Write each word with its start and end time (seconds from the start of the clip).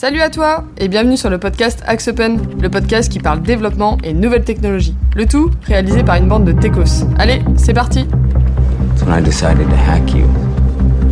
Salut 0.00 0.20
à 0.20 0.30
toi 0.30 0.62
et 0.78 0.86
bienvenue 0.86 1.16
sur 1.16 1.28
le 1.28 1.38
podcast 1.38 1.82
Axe 1.84 2.06
Open, 2.06 2.38
le 2.62 2.70
podcast 2.70 3.10
qui 3.10 3.18
parle 3.18 3.42
développement 3.42 3.98
et 4.04 4.12
nouvelles 4.12 4.44
technologies. 4.44 4.94
Le 5.16 5.26
tout 5.26 5.50
réalisé 5.64 6.04
par 6.04 6.14
une 6.14 6.28
bande 6.28 6.44
de 6.44 6.52
techos. 6.52 7.04
Allez, 7.18 7.40
c'est 7.56 7.74
parti 7.74 8.06
That's 8.06 9.02
when 9.02 9.18
I 9.18 9.20
decided 9.20 9.68
to 9.68 9.74
hack 9.74 10.14
you. 10.14 10.24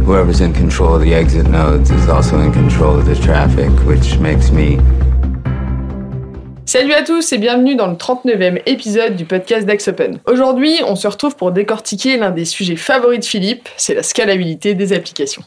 Whoever's 0.07 0.41
in 0.41 0.53
control 0.53 0.95
of 0.95 1.03
the 1.03 1.12
exit 1.14 1.49
nodes 1.49 1.91
is 1.91 2.09
also 2.09 2.38
in 2.38 2.53
control 2.53 2.96
of 2.96 3.07
the 3.07 3.21
traffic, 3.21 3.71
which 3.88 4.21
makes 4.21 4.53
me. 4.53 4.79
Salut 6.65 6.93
à 6.93 7.03
tous 7.03 7.33
et 7.33 7.39
bienvenue 7.39 7.75
dans 7.75 7.89
le 7.89 7.97
39e 7.97 8.63
épisode 8.67 9.17
du 9.17 9.25
podcast 9.25 9.67
d'Axe 9.67 9.89
Open. 9.89 10.21
Aujourd'hui, 10.27 10.79
on 10.87 10.95
se 10.95 11.09
retrouve 11.09 11.35
pour 11.35 11.51
décortiquer 11.51 12.19
l'un 12.19 12.31
des 12.31 12.45
sujets 12.45 12.77
favoris 12.77 13.19
de 13.19 13.25
Philippe, 13.25 13.69
c'est 13.77 13.95
la 13.95 14.05
scalabilité 14.05 14.75
des 14.75 14.93
applications. 14.93 15.43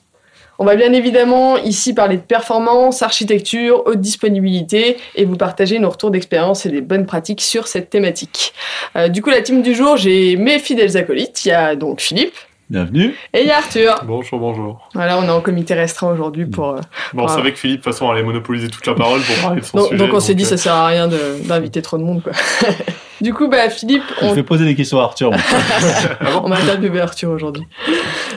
On 0.61 0.65
va 0.65 0.75
bien 0.75 0.91
évidemment 0.91 1.57
ici 1.57 1.93
parler 1.93 2.17
de 2.17 2.21
performance, 2.21 3.01
architecture, 3.01 3.83
haute 3.85 4.01
disponibilité 4.01 4.97
et 5.15 5.23
vous 5.23 5.37
partager 5.37 5.79
nos 5.79 5.89
retours 5.89 6.11
d'expérience 6.11 6.65
et 6.65 6.69
des 6.69 6.81
bonnes 6.81 7.05
pratiques 7.05 7.39
sur 7.39 7.67
cette 7.67 7.89
thématique. 7.89 8.53
Euh, 8.97 9.07
du 9.07 9.21
coup, 9.21 9.29
la 9.29 9.41
team 9.41 9.61
du 9.61 9.73
jour, 9.73 9.95
j'ai 9.95 10.35
mes 10.35 10.59
fidèles 10.59 10.97
acolytes. 10.97 11.45
Il 11.45 11.47
y 11.47 11.51
a 11.53 11.77
donc 11.77 12.01
Philippe. 12.01 12.35
Bienvenue. 12.69 13.15
Et 13.33 13.41
il 13.41 13.47
y 13.47 13.51
a 13.51 13.57
Arthur. 13.57 14.03
Bonjour, 14.05 14.37
bonjour. 14.37 14.87
Voilà, 14.93 15.17
on 15.17 15.23
est 15.23 15.31
en 15.31 15.41
comité 15.41 15.73
restreint 15.73 16.11
aujourd'hui 16.11 16.45
pour. 16.45 16.69
Euh, 16.69 16.75
bon, 17.13 17.23
on 17.23 17.25
voilà. 17.25 17.33
savait 17.33 17.51
que 17.51 17.57
Philippe, 17.57 17.79
de 17.79 17.83
toute 17.83 17.93
façon, 17.93 18.11
allait 18.11 18.21
monopoliser 18.21 18.67
toute 18.67 18.85
la 18.85 18.93
parole 18.93 19.21
pour 19.21 19.35
parler 19.37 19.61
de 19.61 19.65
son 19.65 19.77
donc, 19.79 19.87
sujet. 19.87 19.97
donc 19.97 20.13
on 20.13 20.19
s'est 20.19 20.35
dit, 20.35 20.43
euh, 20.43 20.47
ça 20.47 20.57
sert 20.57 20.75
à 20.75 20.85
rien 20.85 21.07
d'inviter 21.07 21.81
trop 21.81 21.97
de 21.97 22.03
monde, 22.03 22.21
quoi. 22.21 22.31
du 23.21 23.33
coup, 23.33 23.47
bah, 23.47 23.71
Philippe, 23.71 24.03
Je 24.21 24.25
on, 24.27 24.33
vais 24.33 24.43
poser 24.43 24.65
des 24.65 24.75
questions 24.75 24.99
à 24.99 25.05
Arthur. 25.05 25.31
moi. 25.31 25.39
on 26.43 26.47
va 26.47 26.57
interviewer 26.57 27.01
Arthur 27.01 27.31
aujourd'hui. 27.31 27.63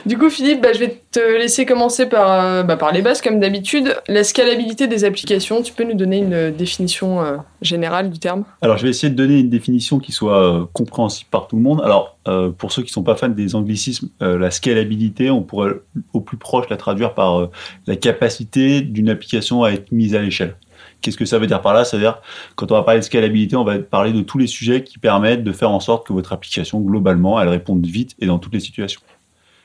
Du 0.06 0.16
coup, 0.16 0.30
Philippe, 0.30 0.62
bah, 0.62 0.72
je 0.72 0.78
vais 0.78 1.02
te 1.10 1.20
laisser 1.20 1.66
commencer 1.66 2.06
par, 2.06 2.30
euh, 2.30 2.62
bah, 2.62 2.78
par 2.78 2.90
les 2.90 3.02
bases, 3.02 3.20
comme 3.20 3.38
d'habitude. 3.38 3.94
La 4.08 4.24
scalabilité 4.24 4.86
des 4.86 5.04
applications, 5.04 5.60
tu 5.60 5.74
peux 5.74 5.84
nous 5.84 5.92
donner 5.92 6.18
une 6.18 6.50
définition 6.52 7.22
euh, 7.22 7.36
du 7.62 8.18
terme? 8.18 8.44
Alors, 8.60 8.76
je 8.76 8.82
vais 8.82 8.90
essayer 8.90 9.10
de 9.10 9.16
donner 9.16 9.38
une 9.38 9.50
définition 9.50 9.98
qui 9.98 10.12
soit 10.12 10.42
euh, 10.42 10.66
compréhensible 10.72 11.28
par 11.30 11.48
tout 11.48 11.56
le 11.56 11.62
monde. 11.62 11.80
Alors, 11.82 12.18
euh, 12.28 12.50
pour 12.50 12.72
ceux 12.72 12.82
qui 12.82 12.92
sont 12.92 13.02
pas 13.02 13.16
fans 13.16 13.28
des 13.28 13.54
anglicismes, 13.54 14.08
euh, 14.22 14.38
la 14.38 14.50
scalabilité, 14.50 15.30
on 15.30 15.42
pourrait 15.42 15.74
au 16.12 16.20
plus 16.20 16.36
proche 16.36 16.68
la 16.68 16.76
traduire 16.76 17.14
par 17.14 17.48
la 17.86 17.96
capacité 17.96 18.80
d'une 18.80 19.08
application 19.08 19.64
à 19.64 19.70
être 19.70 19.92
mise 19.92 20.14
à 20.14 20.22
l'échelle. 20.22 20.56
Qu'est-ce 21.00 21.16
que 21.16 21.24
ça 21.24 21.38
veut 21.38 21.46
dire 21.46 21.60
par 21.60 21.74
là? 21.74 21.84
C'est-à-dire, 21.84 22.20
quand 22.54 22.70
on 22.70 22.74
va 22.74 22.82
parler 22.82 23.00
de 23.00 23.04
scalabilité, 23.04 23.56
on 23.56 23.64
va 23.64 23.78
parler 23.78 24.12
de 24.12 24.20
tous 24.20 24.38
les 24.38 24.46
sujets 24.46 24.84
qui 24.84 24.98
permettent 24.98 25.44
de 25.44 25.52
faire 25.52 25.70
en 25.70 25.80
sorte 25.80 26.06
que 26.06 26.12
votre 26.12 26.32
application, 26.32 26.80
globalement, 26.80 27.40
elle 27.40 27.48
réponde 27.48 27.84
vite 27.84 28.14
et 28.20 28.26
dans 28.26 28.38
toutes 28.38 28.54
les 28.54 28.60
situations. 28.60 29.00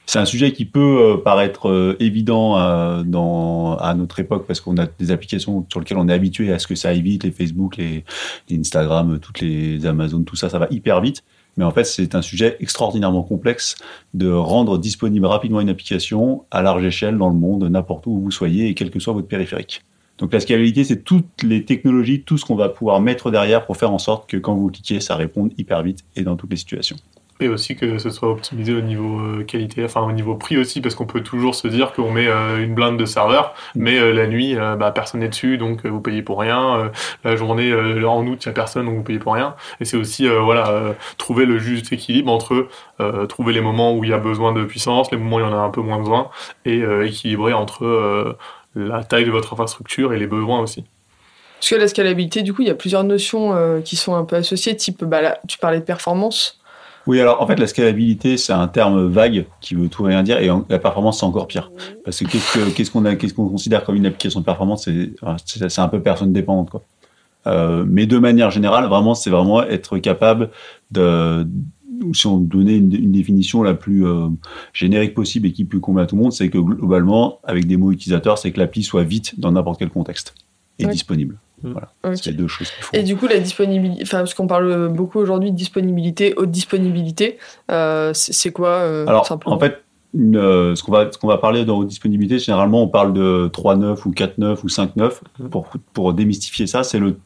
C'est 0.07 0.19
un 0.19 0.25
sujet 0.25 0.53
qui 0.53 0.63
peut 0.63 0.79
euh, 1.01 1.17
paraître 1.17 1.67
euh, 1.67 1.97
évident 1.99 2.57
euh, 2.57 3.75
à 3.77 3.93
notre 3.93 4.21
époque 4.21 4.47
parce 4.47 4.61
qu'on 4.61 4.77
a 4.77 4.85
des 4.85 5.11
applications 5.11 5.65
sur 5.69 5.81
lesquelles 5.81 5.97
on 5.97 6.07
est 6.07 6.13
habitué 6.13 6.53
à 6.53 6.59
ce 6.59 6.67
que 6.67 6.75
ça 6.75 6.89
aille 6.89 7.01
vite, 7.01 7.25
les 7.25 7.31
Facebook, 7.31 7.75
les, 7.75 8.05
Instagram, 8.49 9.19
toutes 9.19 9.41
les 9.41 9.85
Amazon, 9.85 10.23
tout 10.23 10.37
ça, 10.37 10.47
ça 10.47 10.59
va 10.59 10.67
hyper 10.71 11.01
vite. 11.01 11.25
Mais 11.57 11.65
en 11.65 11.71
fait, 11.71 11.83
c'est 11.83 12.15
un 12.15 12.21
sujet 12.21 12.55
extraordinairement 12.61 13.23
complexe 13.23 13.75
de 14.13 14.31
rendre 14.31 14.77
disponible 14.77 15.25
rapidement 15.25 15.59
une 15.59 15.69
application 15.69 16.45
à 16.51 16.61
large 16.61 16.85
échelle 16.85 17.17
dans 17.17 17.29
le 17.29 17.35
monde, 17.35 17.65
n'importe 17.65 18.07
où 18.07 18.17
vous 18.17 18.31
soyez 18.31 18.69
et 18.69 18.75
quel 18.75 18.91
que 18.91 18.99
soit 18.99 19.11
votre 19.11 19.27
périphérique. 19.27 19.81
Donc 20.19 20.31
la 20.31 20.39
scalabilité, 20.39 20.85
c'est 20.85 21.03
toutes 21.03 21.43
les 21.43 21.65
technologies, 21.65 22.21
tout 22.21 22.37
ce 22.37 22.45
qu'on 22.45 22.55
va 22.55 22.69
pouvoir 22.69 23.01
mettre 23.01 23.29
derrière 23.29 23.65
pour 23.65 23.75
faire 23.75 23.91
en 23.91 23.99
sorte 23.99 24.29
que 24.29 24.37
quand 24.37 24.55
vous 24.55 24.69
cliquez, 24.69 25.01
ça 25.01 25.17
réponde 25.17 25.51
hyper 25.57 25.83
vite 25.83 26.05
et 26.15 26.21
dans 26.21 26.37
toutes 26.37 26.51
les 26.51 26.57
situations. 26.57 26.95
Et 27.39 27.47
aussi 27.47 27.75
que 27.75 27.99
ce 27.99 28.09
soit 28.09 28.29
optimisé 28.29 28.73
au 28.73 28.81
niveau 28.81 29.19
euh, 29.19 29.43
qualité, 29.43 29.83
enfin 29.85 30.01
au 30.01 30.11
niveau 30.11 30.35
prix 30.35 30.57
aussi, 30.57 30.81
parce 30.81 30.95
qu'on 30.95 31.05
peut 31.05 31.21
toujours 31.21 31.53
se 31.55 31.67
dire 31.67 31.93
qu'on 31.93 32.11
met 32.11 32.27
euh, 32.27 32.63
une 32.63 32.73
blinde 32.73 32.97
de 32.97 33.05
serveur, 33.05 33.53
Mm. 33.75 33.81
mais 33.81 33.99
euh, 33.99 34.11
la 34.11 34.27
nuit, 34.27 34.55
bah, 34.55 34.91
personne 34.91 35.21
n'est 35.21 35.29
dessus, 35.29 35.57
donc 35.57 35.85
vous 35.85 36.01
payez 36.01 36.21
pour 36.21 36.39
rien. 36.39 36.91
La 37.23 37.35
journée, 37.35 37.73
en 38.03 38.25
août, 38.25 38.45
il 38.45 38.47
n'y 38.47 38.51
a 38.51 38.53
personne, 38.53 38.85
donc 38.85 38.95
vous 38.95 39.03
payez 39.03 39.19
pour 39.19 39.33
rien. 39.33 39.55
Et 39.79 39.85
c'est 39.85 39.97
aussi 39.97 40.27
voilà, 40.27 40.95
trouver 41.17 41.45
le 41.45 41.57
juste 41.59 41.91
équilibre 41.93 42.31
entre 42.31 42.67
trouver 43.27 43.53
les 43.53 43.61
moments 43.61 43.95
où 43.95 44.03
il 44.03 44.09
y 44.09 44.13
a 44.13 44.17
besoin 44.17 44.53
de 44.53 44.63
puissance, 44.63 45.11
les 45.11 45.17
moments 45.17 45.37
où 45.37 45.39
il 45.39 45.43
y 45.43 45.45
en 45.45 45.53
a 45.53 45.61
un 45.61 45.69
peu 45.69 45.81
moins 45.81 45.99
besoin, 45.99 46.29
et 46.65 46.81
équilibrer 47.03 47.53
entre 47.53 48.37
la 48.75 49.03
taille 49.03 49.25
de 49.25 49.31
votre 49.31 49.53
infrastructure 49.53 50.13
et 50.13 50.19
les 50.19 50.27
besoins 50.27 50.59
aussi. 50.59 50.85
Parce 51.59 51.69
que 51.71 51.75
la 51.75 51.87
scalabilité, 51.87 52.43
du 52.43 52.53
coup, 52.53 52.61
il 52.61 52.67
y 52.67 52.71
a 52.71 52.75
plusieurs 52.75 53.03
notions 53.03 53.55
euh, 53.55 53.81
qui 53.81 53.95
sont 53.95 54.13
un 54.15 54.25
peu 54.25 54.35
associées, 54.35 54.75
type, 54.75 55.03
bah, 55.03 55.21
là, 55.21 55.39
tu 55.47 55.57
parlais 55.57 55.79
de 55.79 55.85
performance. 55.85 56.56
Oui, 57.07 57.19
alors 57.21 57.41
en 57.41 57.47
fait, 57.47 57.57
la 57.57 57.67
scalabilité, 57.67 58.37
c'est 58.37 58.53
un 58.53 58.67
terme 58.67 59.07
vague 59.07 59.45
qui 59.61 59.75
veut 59.75 59.87
tout 59.87 60.03
rien 60.03 60.23
dire, 60.23 60.39
et 60.39 60.49
en- 60.49 60.65
la 60.69 60.77
performance, 60.79 61.19
c'est 61.19 61.25
encore 61.25 61.47
pire. 61.47 61.71
Parce 62.03 62.19
que 62.19 62.25
qu'est-ce 62.25 62.53
que- 62.57 62.69
qu'est-ce 62.71 62.91
qu'on 62.91 63.05
a, 63.05 63.15
qu'est-ce 63.15 63.33
qu'on 63.33 63.47
considère 63.47 63.83
comme 63.85 63.95
une 63.95 64.05
application 64.05 64.41
de 64.41 64.45
performance 64.45 64.83
C'est 64.85 65.11
enfin, 65.21 65.37
un 65.83 65.87
peu 65.87 66.01
personne 66.01 66.33
dépendante, 66.33 66.69
quoi. 66.69 66.83
Euh, 67.47 67.85
mais 67.87 68.05
de 68.07 68.17
manière 68.17 68.51
générale, 68.51 68.85
vraiment, 68.87 69.15
c'est 69.15 69.29
vraiment 69.29 69.63
être 69.63 69.97
capable 69.99 70.49
de, 70.91 71.47
si 72.13 72.27
on 72.27 72.37
donnait 72.39 72.75
une, 72.75 72.93
une 72.93 73.11
définition 73.13 73.63
la 73.63 73.73
plus 73.73 74.05
euh, 74.05 74.27
générique 74.73 75.13
possible 75.13 75.47
et 75.47 75.53
qui 75.53 75.63
peut 75.63 75.79
convenir 75.79 76.03
à 76.03 76.07
tout 76.07 76.17
le 76.17 76.23
monde, 76.23 76.33
c'est 76.33 76.49
que 76.49 76.57
globalement, 76.57 77.39
avec 77.45 77.65
des 77.65 77.77
mots 77.77 77.91
utilisateurs, 77.93 78.37
c'est 78.37 78.51
que 78.51 78.59
l'appli 78.59 78.83
soit 78.83 79.03
vite 79.03 79.39
dans 79.39 79.51
n'importe 79.53 79.79
quel 79.79 79.89
contexte 79.89 80.35
et 80.77 80.83
disponible. 80.91 81.37
Mm. 81.63 81.71
Voilà, 81.71 81.89
Ok. 82.03 82.17
c'est 82.17 82.27
les 82.27 82.37
deux 82.37 82.47
choses 82.47 82.69
qu'il 82.69 82.83
faut. 82.83 82.95
Et 82.95 83.03
du 83.03 83.15
coup, 83.15 83.27
la 83.27 83.39
disponibilité, 83.39 84.03
enfin, 84.03 84.19
parce 84.19 84.33
qu'on 84.33 84.47
parle 84.47 84.89
beaucoup 84.89 85.19
aujourd'hui 85.19 85.51
de 85.51 85.55
disponibilité, 85.55 86.33
haute 86.37 86.51
disponibilité, 86.51 87.37
euh, 87.71 88.11
c'est 88.13 88.51
quoi 88.51 88.69
euh, 88.69 89.07
Alors, 89.07 89.25
simplement 89.25 89.55
en 89.55 89.59
fait, 89.59 89.83
une, 90.13 90.37
euh, 90.37 90.75
ce 90.75 90.83
qu'on 90.83 90.91
va, 90.91 91.11
ce 91.11 91.17
qu'on 91.17 91.27
va 91.27 91.37
parler 91.37 91.65
dans 91.65 91.77
haute 91.79 91.87
disponibilité, 91.87 92.39
généralement, 92.39 92.83
on 92.83 92.87
parle 92.87 93.13
de 93.13 93.49
3.9 93.51 94.07
ou 94.07 94.11
4.9 94.11 94.59
ou 94.63 94.67
5.9. 94.67 95.21
Mhm. 95.39 95.49
Pour, 95.49 95.67
pour 95.93 96.13
démystifier 96.13 96.67
ça, 96.67 96.83
c'est 96.83 96.99
le 96.99 97.17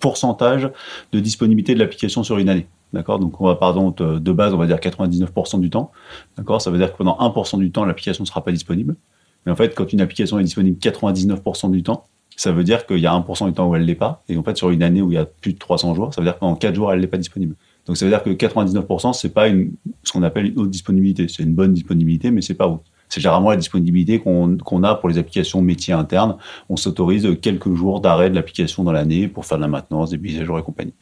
pourcentage 0.00 0.70
de 1.12 1.20
disponibilité 1.20 1.74
de 1.74 1.78
l'application 1.78 2.22
sur 2.22 2.38
une 2.38 2.48
année. 2.48 2.66
D'accord? 2.92 3.18
Donc, 3.18 3.40
on 3.40 3.46
va, 3.46 3.54
pardon, 3.54 3.90
de 3.90 4.18
de 4.18 4.32
base, 4.32 4.52
on 4.52 4.58
va 4.58 4.66
dire 4.66 4.76
99% 4.76 5.60
du 5.60 5.70
temps. 5.70 5.92
D'accord? 6.36 6.60
Ça 6.60 6.70
veut 6.70 6.78
dire 6.78 6.92
que 6.92 6.98
pendant 6.98 7.16
1% 7.18 7.58
du 7.58 7.70
temps, 7.70 7.84
l'application 7.84 8.22
ne 8.22 8.26
sera 8.26 8.42
pas 8.44 8.52
disponible. 8.52 8.96
Mais 9.44 9.52
en 9.52 9.56
fait, 9.56 9.74
quand 9.74 9.92
une 9.92 10.00
application 10.00 10.38
est 10.38 10.44
disponible 10.44 10.78
99% 10.78 11.70
du 11.70 11.82
temps, 11.82 12.04
ça 12.36 12.52
veut 12.52 12.64
dire 12.64 12.86
qu'il 12.86 12.98
y 12.98 13.06
a 13.06 13.12
1% 13.12 13.46
du 13.46 13.52
temps 13.52 13.68
où 13.68 13.74
elle 13.74 13.84
l'est 13.84 13.94
pas. 13.94 14.22
Et 14.28 14.36
en 14.36 14.42
fait, 14.42 14.56
sur 14.56 14.70
une 14.70 14.82
année 14.82 15.02
où 15.02 15.10
il 15.10 15.14
y 15.14 15.18
a 15.18 15.24
plus 15.24 15.54
de 15.54 15.58
300 15.58 15.94
jours, 15.94 16.12
ça 16.14 16.20
veut 16.20 16.26
dire 16.26 16.34
que 16.34 16.40
pendant 16.40 16.54
4 16.54 16.74
jours, 16.74 16.92
elle 16.92 17.00
n'est 17.00 17.06
pas 17.06 17.16
disponible. 17.16 17.56
Donc, 17.86 17.96
ça 17.96 18.04
veut 18.04 18.10
dire 18.10 18.22
que 18.22 18.30
99%, 18.30 19.12
c'est 19.14 19.32
pas 19.32 19.48
une, 19.48 19.72
ce 20.02 20.12
qu'on 20.12 20.22
appelle 20.22 20.46
une 20.46 20.58
haute 20.58 20.70
disponibilité. 20.70 21.26
C'est 21.28 21.44
une 21.44 21.54
bonne 21.54 21.72
disponibilité, 21.72 22.30
mais 22.30 22.42
c'est 22.42 22.54
pas 22.54 22.68
haut. 22.68 22.82
C'est 23.08 23.20
généralement 23.20 23.50
la 23.50 23.56
disponibilité 23.56 24.18
qu'on 24.18 24.56
qu'on 24.56 24.82
a 24.82 24.96
pour 24.96 25.08
les 25.08 25.16
applications 25.16 25.62
métiers 25.62 25.94
internes. 25.94 26.36
On 26.68 26.76
s'autorise 26.76 27.28
quelques 27.40 27.72
jours 27.72 28.00
d'arrêt 28.00 28.30
de 28.30 28.34
l'application 28.34 28.82
dans 28.82 28.90
l'année 28.90 29.28
pour 29.28 29.46
faire 29.46 29.58
de 29.58 29.62
la 29.62 29.68
maintenance, 29.68 30.10
des 30.10 30.18
mises 30.18 30.40
à 30.40 30.44
jour 30.44 30.58
et 30.58 30.62
compagnie. 30.62 30.92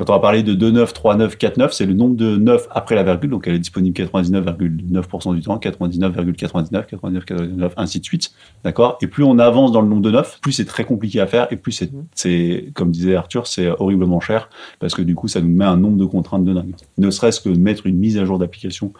Quand 0.00 0.08
on 0.08 0.14
va 0.14 0.18
parler 0.18 0.42
de 0.42 0.54
2.9, 0.54 0.94
3.9, 0.94 1.36
4.9, 1.36 1.72
c'est 1.72 1.84
le 1.84 1.92
nombre 1.92 2.16
de 2.16 2.38
9 2.38 2.68
après 2.70 2.94
la 2.94 3.02
virgule, 3.02 3.28
donc 3.28 3.46
elle 3.46 3.56
est 3.56 3.58
disponible 3.58 3.94
99,9% 3.94 5.34
du 5.34 5.42
temps, 5.42 5.58
99,99, 5.58 6.88
99,99, 6.88 7.72
ainsi 7.76 8.00
de 8.00 8.04
suite. 8.06 8.32
D'accord? 8.64 8.96
Et 9.02 9.08
plus 9.08 9.24
on 9.24 9.38
avance 9.38 9.72
dans 9.72 9.82
le 9.82 9.88
nombre 9.88 10.00
de 10.00 10.10
9, 10.10 10.40
plus 10.40 10.52
c'est 10.52 10.64
très 10.64 10.84
compliqué 10.84 11.20
à 11.20 11.26
faire 11.26 11.48
et 11.50 11.56
plus 11.56 11.72
c'est, 11.72 11.90
c'est, 12.14 12.70
comme 12.72 12.90
disait 12.90 13.14
Arthur, 13.14 13.46
c'est 13.46 13.68
horriblement 13.68 14.20
cher 14.20 14.48
parce 14.78 14.94
que 14.94 15.02
du 15.02 15.14
coup, 15.14 15.28
ça 15.28 15.42
nous 15.42 15.50
met 15.50 15.66
un 15.66 15.76
nombre 15.76 15.98
de 15.98 16.06
contraintes 16.06 16.46
de 16.46 16.54
dingue. 16.54 16.72
Ne 16.96 17.10
serait-ce 17.10 17.42
que 17.42 17.50
mettre 17.50 17.86
une 17.86 17.98
mise 17.98 18.16
à 18.16 18.24
jour 18.24 18.38
d'application 18.38 18.94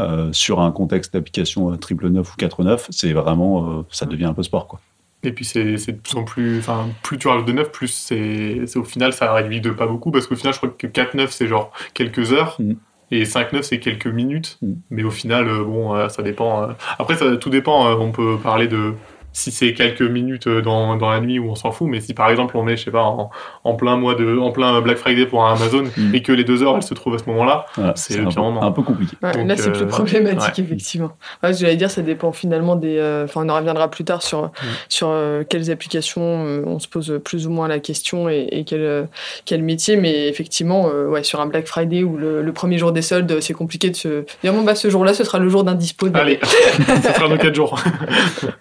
euh, 0.00 0.32
sur 0.32 0.58
un 0.60 0.72
contexte 0.72 1.12
d'application 1.12 1.72
euh, 1.72 1.76
triple 1.76 2.08
9 2.08 2.28
ou 2.28 2.36
4.9, 2.36 2.86
c'est 2.90 3.12
vraiment, 3.12 3.70
euh, 3.70 3.82
ça 3.92 4.04
devient 4.04 4.24
un 4.24 4.34
peu 4.34 4.42
sport, 4.42 4.66
quoi. 4.66 4.80
Et 5.22 5.32
puis 5.32 5.44
c'est 5.44 5.76
c'est 5.76 5.92
de 5.92 5.98
plus 5.98 6.16
en 6.16 6.24
plus, 6.24 6.58
enfin 6.60 6.88
plus 7.02 7.18
tu 7.18 7.28
rajoutes 7.28 7.46
de 7.46 7.52
9, 7.52 7.70
plus 7.72 7.88
c'est 7.88 8.64
au 8.76 8.84
final 8.84 9.12
ça 9.12 9.32
réduit 9.34 9.60
de 9.60 9.70
pas 9.70 9.86
beaucoup 9.86 10.10
parce 10.10 10.26
qu'au 10.26 10.36
final 10.36 10.52
je 10.54 10.58
crois 10.58 10.70
que 10.70 10.86
4-9 10.86 11.28
c'est 11.30 11.46
genre 11.46 11.72
quelques 11.94 12.32
heures 12.32 12.56
Mm. 12.58 12.72
et 13.10 13.24
5-9 13.24 13.62
c'est 13.62 13.80
quelques 13.80 14.06
minutes. 14.06 14.58
Mm. 14.62 14.72
Mais 14.90 15.02
au 15.02 15.10
final 15.10 15.46
euh, 15.48 15.62
bon 15.64 15.94
euh, 15.94 16.08
ça 16.08 16.22
dépend. 16.22 16.62
euh. 16.62 16.72
Après 16.98 17.16
ça 17.16 17.36
tout 17.36 17.50
dépend. 17.50 17.90
on 18.00 18.12
peut 18.12 18.38
parler 18.42 18.66
de 18.66 18.94
si 19.32 19.50
c'est 19.52 19.72
quelques 19.74 20.02
minutes 20.02 20.46
euh, 20.48 20.60
dans, 20.62 20.96
dans 20.96 21.10
la 21.10 21.20
nuit 21.20 21.38
où 21.38 21.50
on 21.50 21.54
s'en 21.54 21.70
fout, 21.70 21.88
mais 21.88 22.00
si 22.00 22.14
par 22.14 22.30
exemple 22.30 22.56
on 22.56 22.66
est 22.68 22.76
je 22.76 22.84
sais 22.84 22.90
pas 22.90 23.02
en, 23.04 23.30
en 23.64 23.74
plein 23.74 23.96
mois 23.96 24.14
de 24.14 24.36
en 24.38 24.50
plein 24.50 24.80
Black 24.80 24.96
Friday 24.98 25.26
pour 25.26 25.44
un 25.46 25.54
Amazon 25.54 25.84
Mm. 25.96 26.14
et 26.14 26.22
que 26.22 26.32
les 26.32 26.44
deux 26.44 26.62
heures 26.62 26.76
elles 26.76 26.82
se 26.82 26.94
trouvent 26.94 27.14
à 27.14 27.18
ce 27.18 27.24
moment-là, 27.26 27.66
Voilà, 27.76 27.92
C'est 27.96 28.16
le 28.16 28.22
un, 28.24 28.26
pire 28.26 28.36
peu- 28.36 28.40
moment. 28.42 28.62
un 28.62 28.70
peu 28.72 28.82
compliqué. 28.82 29.16
Ouais, 29.22 29.32
Donc, 29.32 29.48
là, 29.48 29.56
c'est 29.56 29.70
plus 29.72 29.82
euh, 29.82 29.86
problématique, 29.86 30.58
ouais. 30.58 30.64
effectivement. 30.64 31.10
Ouais, 31.42 31.52
j'allais 31.52 31.76
dire, 31.76 31.90
ça 31.90 32.02
dépend 32.02 32.32
finalement 32.32 32.76
des. 32.76 32.96
euh, 32.98 33.24
Enfin, 33.24 33.42
on 33.44 33.48
en 33.48 33.56
reviendra 33.56 33.88
plus 33.90 34.04
tard 34.04 34.22
sur, 34.22 34.50
sur 34.88 35.08
euh, 35.10 35.42
quelles 35.48 35.70
applications 35.70 36.22
euh, 36.46 36.62
on 36.66 36.78
se 36.78 36.88
pose 36.88 37.20
plus 37.24 37.46
ou 37.46 37.50
moins 37.50 37.68
la 37.68 37.78
question 37.80 38.28
et, 38.28 38.48
et 38.50 38.64
quel, 38.64 38.80
euh, 38.82 39.04
quel 39.44 39.62
métier. 39.62 39.96
Mais 39.96 40.28
effectivement, 40.28 40.88
euh, 40.92 41.06
ouais, 41.08 41.22
sur 41.22 41.40
un 41.40 41.46
Black 41.46 41.66
Friday 41.66 42.02
ou 42.02 42.16
le, 42.16 42.42
le 42.42 42.52
premier 42.52 42.78
jour 42.78 42.92
des 42.92 43.02
soldes, 43.02 43.40
c'est 43.40 43.54
compliqué 43.54 43.90
de 43.90 43.96
se 43.96 44.24
dire 44.42 44.52
bon, 44.52 44.62
bah, 44.62 44.74
ce 44.74 44.88
jour-là, 44.90 45.12
ce 45.14 45.24
sera 45.24 45.38
le 45.38 45.48
jour 45.48 45.64
d'un 45.64 45.74
dispo. 45.74 46.08
allez, 46.14 46.38
ça 47.02 47.12
fera 47.12 47.28
nos 47.28 47.36
4 47.36 47.54
jours. 47.54 47.78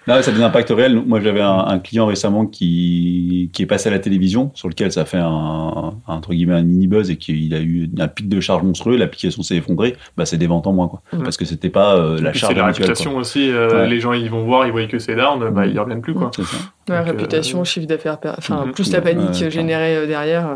Là, 0.07 0.21
ça 0.21 0.31
des 0.31 0.41
impacts 0.41 0.58
l'impact 0.59 0.77
réel, 0.77 0.95
moi 1.05 1.19
j'avais 1.21 1.41
un, 1.41 1.57
un 1.59 1.79
client 1.79 2.05
récemment 2.05 2.45
qui, 2.45 3.49
qui 3.53 3.63
est 3.63 3.65
passé 3.65 3.89
à 3.89 3.91
la 3.91 3.99
télévision, 3.99 4.51
sur 4.53 4.67
lequel 4.69 4.91
ça 4.91 5.05
fait 5.05 5.17
un, 5.17 5.25
un- 5.27 5.93
entre 6.07 6.31
guillemets 6.31 6.55
un 6.55 6.63
mini 6.63 6.87
buzz 6.87 7.09
et 7.09 7.15
qu'il 7.17 7.53
a 7.53 7.59
eu 7.59 7.89
un 7.97 8.07
pic 8.07 8.27
de 8.29 8.39
charge 8.39 8.63
monstrueux, 8.63 8.97
l'application 8.97 9.41
s'est 9.43 9.55
effondrée, 9.55 9.95
bah 10.17 10.25
c'est 10.25 10.37
des 10.37 10.47
ventes 10.47 10.67
en 10.67 10.73
moins 10.73 10.87
quoi. 10.87 11.01
Parce 11.23 11.37
que 11.37 11.45
c'était 11.45 11.69
pas 11.69 11.95
euh, 11.95 12.21
la 12.21 12.33
charge 12.33 12.53
c'est 12.53 12.59
la 12.59 12.65
quoi. 12.65 12.71
réputation 12.73 13.15
aussi. 13.17 13.49
euh, 13.49 13.69
Ouais. 13.69 13.87
Les 13.89 13.99
gens, 13.99 14.13
ils 14.13 14.29
vont 14.29 14.43
voir, 14.43 14.65
ils 14.65 14.71
voient 14.71 14.85
que 14.87 14.99
c'est 14.99 15.15
down, 15.15 15.49
bah, 15.51 15.65
ils 15.65 15.79
reviennent 15.79 16.01
plus, 16.01 16.13
quoi. 16.13 16.31
Ça. 16.35 16.41
La 16.87 16.99
Donc, 16.99 17.07
euh, 17.07 17.11
réputation, 17.11 17.63
chiffre 17.63 17.87
d'affaires, 17.87 18.17
enfin, 18.37 18.65
Mhm. 18.65 18.71
plus 18.73 18.91
la 18.91 19.01
panique 19.01 19.49
générée 19.49 19.95
euh, 19.97 20.07
derrière, 20.07 20.47
euh, 20.47 20.55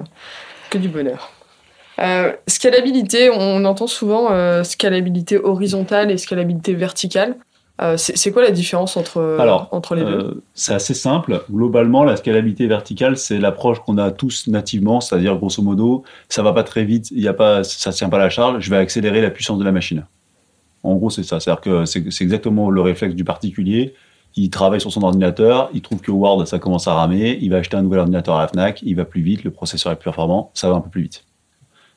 que 0.69 0.77
du 0.77 0.87
bonheur. 0.89 1.31
Euh, 1.99 2.31
scalabilité, 2.47 3.29
on 3.29 3.63
entend 3.65 3.85
souvent 3.87 4.31
euh, 4.31 4.63
scalabilité 4.63 5.37
horizontale 5.37 6.09
et 6.11 6.17
scalabilité 6.17 6.73
verticale. 6.73 7.35
Euh, 7.81 7.97
c'est 7.97 8.31
quoi 8.31 8.43
la 8.43 8.51
différence 8.51 8.97
entre, 8.97 9.37
Alors, 9.39 9.67
entre 9.71 9.95
les 9.95 10.03
deux 10.03 10.11
Euh, 10.11 10.43
c'est 10.53 10.75
assez 10.75 10.93
simple. 10.93 11.43
Globalement, 11.51 12.03
la 12.03 12.15
scalabilité 12.15 12.67
verticale, 12.67 13.17
c'est 13.17 13.39
l'approche 13.39 13.79
qu'on 13.79 13.97
a 13.97 14.11
tous 14.11 14.47
nativement, 14.47 15.01
c'est-à-dire 15.01 15.35
grosso 15.37 15.61
modo, 15.63 16.03
ça 16.29 16.43
va 16.43 16.53
pas 16.53 16.63
très 16.63 16.85
vite, 16.85 17.09
il 17.09 17.21
y 17.21 17.27
a 17.27 17.33
pas, 17.33 17.63
ça 17.63 17.91
tient 17.91 18.09
pas 18.09 18.19
la 18.19 18.29
charge, 18.29 18.63
je 18.63 18.69
vais 18.69 18.77
accélérer 18.77 19.21
la 19.21 19.31
puissance 19.31 19.57
de 19.57 19.63
la 19.63 19.71
machine. 19.71 20.05
En 20.83 20.95
gros, 20.95 21.09
c'est 21.09 21.23
ça. 21.23 21.39
C'est-à-dire 21.39 21.61
que 21.61 21.85
c'est 21.85 22.11
c'est 22.11 22.23
exactement 22.23 22.69
le 22.69 22.81
réflexe 22.81 23.15
du 23.15 23.23
particulier. 23.23 23.95
Il 24.35 24.49
travaille 24.49 24.81
sur 24.81 24.91
son 24.91 25.01
ordinateur, 25.03 25.69
il 25.73 25.81
trouve 25.81 26.01
que 26.01 26.11
Word, 26.11 26.45
ça 26.47 26.59
commence 26.59 26.87
à 26.87 26.93
ramer, 26.93 27.37
il 27.41 27.49
va 27.49 27.57
acheter 27.57 27.77
un 27.77 27.81
nouvel 27.81 27.99
ordinateur 27.99 28.35
à 28.35 28.41
la 28.41 28.47
FNAC, 28.47 28.81
il 28.83 28.95
va 28.95 29.05
plus 29.05 29.21
vite, 29.21 29.43
le 29.43 29.51
processeur 29.51 29.91
est 29.91 29.95
plus 29.95 30.05
performant, 30.05 30.51
ça 30.53 30.69
va 30.69 30.75
un 30.75 30.81
peu 30.81 30.89
plus 30.89 31.03
vite. 31.03 31.23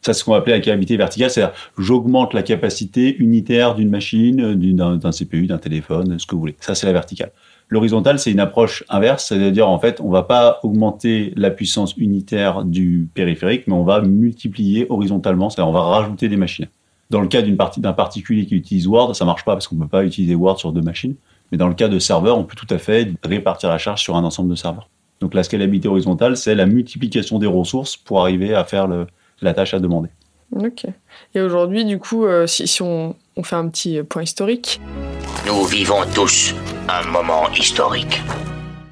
C'est 0.07 0.13
ce 0.21 0.25
qu'on 0.25 0.31
va 0.33 0.39
appeler 0.39 0.55
la 0.57 0.63
scalabilité 0.63 0.97
verticale, 0.97 1.31
c'est-à-dire 1.31 1.55
j'augmente 1.79 2.33
la 2.33 2.43
capacité 2.45 3.17
unitaire 3.19 3.75
d'une 3.75 3.91
machine, 3.91 4.55
d'un 4.55 5.11
CPU, 5.11 5.47
d'un 5.49 5.59
téléphone, 5.59 6.17
ce 6.19 6.27
que 6.27 6.35
vous 6.37 6.41
voulez. 6.41 6.55
Ça, 6.61 6.77
c'est 6.77 6.87
la 6.87 6.93
verticale. 6.93 7.33
L'horizontale, 7.71 8.21
c'est 8.21 8.31
une 8.31 8.39
approche 8.39 8.85
inverse, 8.89 9.27
c'est-à-dire 9.27 9.69
en 9.69 9.81
fait, 9.81 10.01
on 10.01 10.09
va 10.09 10.23
pas 10.23 10.61
augmenter 10.63 11.33
la 11.37 11.51
puissance 11.51 11.97
unitaire 11.97 12.65
du 12.65 13.09
périphérique, 13.15 13.65
mais 13.67 13.75
on 13.75 13.83
va 13.83 14.01
multiplier 14.01 14.87
horizontalement, 14.91 15.51
c'est-à-dire 15.51 15.71
on 15.71 15.73
va 15.73 15.83
rajouter 15.83 16.29
des 16.29 16.37
machines. 16.37 16.69
Dans 17.11 17.21
le 17.21 17.27
cas 17.27 17.43
d'un 17.43 17.93
particulier 17.93 18.47
qui 18.47 18.55
utilise 18.55 18.87
Word, 18.87 19.17
ça 19.17 19.25
marche 19.25 19.45
pas 19.45 19.55
parce 19.55 19.67
qu'on 19.67 19.75
peut 19.77 19.89
pas 19.89 20.05
utiliser 20.05 20.37
Word 20.37 20.59
sur 20.61 20.73
deux 20.73 20.83
machines. 20.83 21.17
Mais 21.51 21.59
dans 21.59 21.69
le 21.69 21.75
cas 21.75 21.89
de 21.89 21.99
serveurs, 21.99 22.39
on 22.39 22.45
peut 22.45 22.55
tout 22.57 22.73
à 22.73 22.79
fait 22.79 23.11
répartir 23.25 23.69
la 23.71 23.79
charge 23.79 24.03
sur 24.03 24.15
un 24.17 24.23
ensemble 24.23 24.51
de 24.51 24.55
serveurs. 24.57 24.89
Donc 25.21 25.35
la 25.35 25.43
scalabilité 25.43 25.89
horizontale, 25.89 26.37
c'est 26.37 26.55
la 26.55 26.67
multiplication 26.67 27.41
des 27.41 27.47
ressources 27.47 27.97
pour 27.97 28.21
arriver 28.21 28.55
à 28.55 28.63
faire 28.65 28.87
le- 28.87 29.07
la 29.41 29.55
tâche 29.55 29.75
à 29.75 29.79
demander. 29.81 30.09
Ok. 30.55 30.87
Et 31.35 31.41
aujourd'hui, 31.41 31.85
du 31.85 31.99
coup, 31.99 32.25
euh, 32.25 32.47
si, 32.47 32.67
si 32.67 32.83
on, 32.83 33.17
on 33.37 33.43
fait 33.43 33.57
un 33.57 33.69
petit 33.69 34.03
point 34.03 34.23
historique, 34.23 34.81
Nous 35.47 35.65
vivons 35.65 36.01
tous 36.15 36.55
un 36.89 37.03
moment 37.11 37.51
historique. 37.53 38.23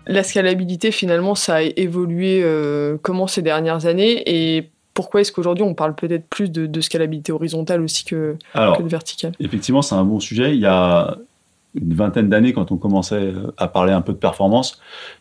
la 0.07 0.23
scalabilité, 0.23 0.91
finalement, 0.91 1.35
ça 1.35 1.57
a 1.57 1.63
évolué 1.63 2.41
euh, 2.43 2.97
comment 3.03 3.27
ces 3.27 3.41
dernières 3.43 3.87
années? 3.87 4.23
Et 4.27 4.71
pourquoi 4.95 5.21
est-ce 5.23 5.33
qu'aujourd'hui 5.33 5.65
on 5.65 5.75
parle 5.75 5.95
peut-être 5.95 6.27
plus 6.29 6.51
de, 6.51 6.67
de 6.67 6.81
scalabilité 6.81 7.33
horizontale 7.33 7.81
aussi 7.83 8.05
que, 8.05 8.37
Alors, 8.53 8.77
que 8.79 8.83
de 8.83 8.89
verticale? 8.89 9.33
effectivement, 9.41 9.83
c'est 9.83 9.95
un 9.95 10.05
bon 10.05 10.21
sujet. 10.21 10.55
Il 10.55 10.61
y 10.61 10.67
a 10.67 11.17
une 11.75 11.95
vingtaine 11.95 12.29
d'années, 12.29 12.53
quand 12.53 12.71
on 12.73 12.77
commençait 12.77 13.17
euh, 13.17 13.53
à 13.57 13.67
parler 13.69 13.93
un 13.93 14.01
peu 14.01 14.13
de 14.13 14.19
performance, 14.19 14.81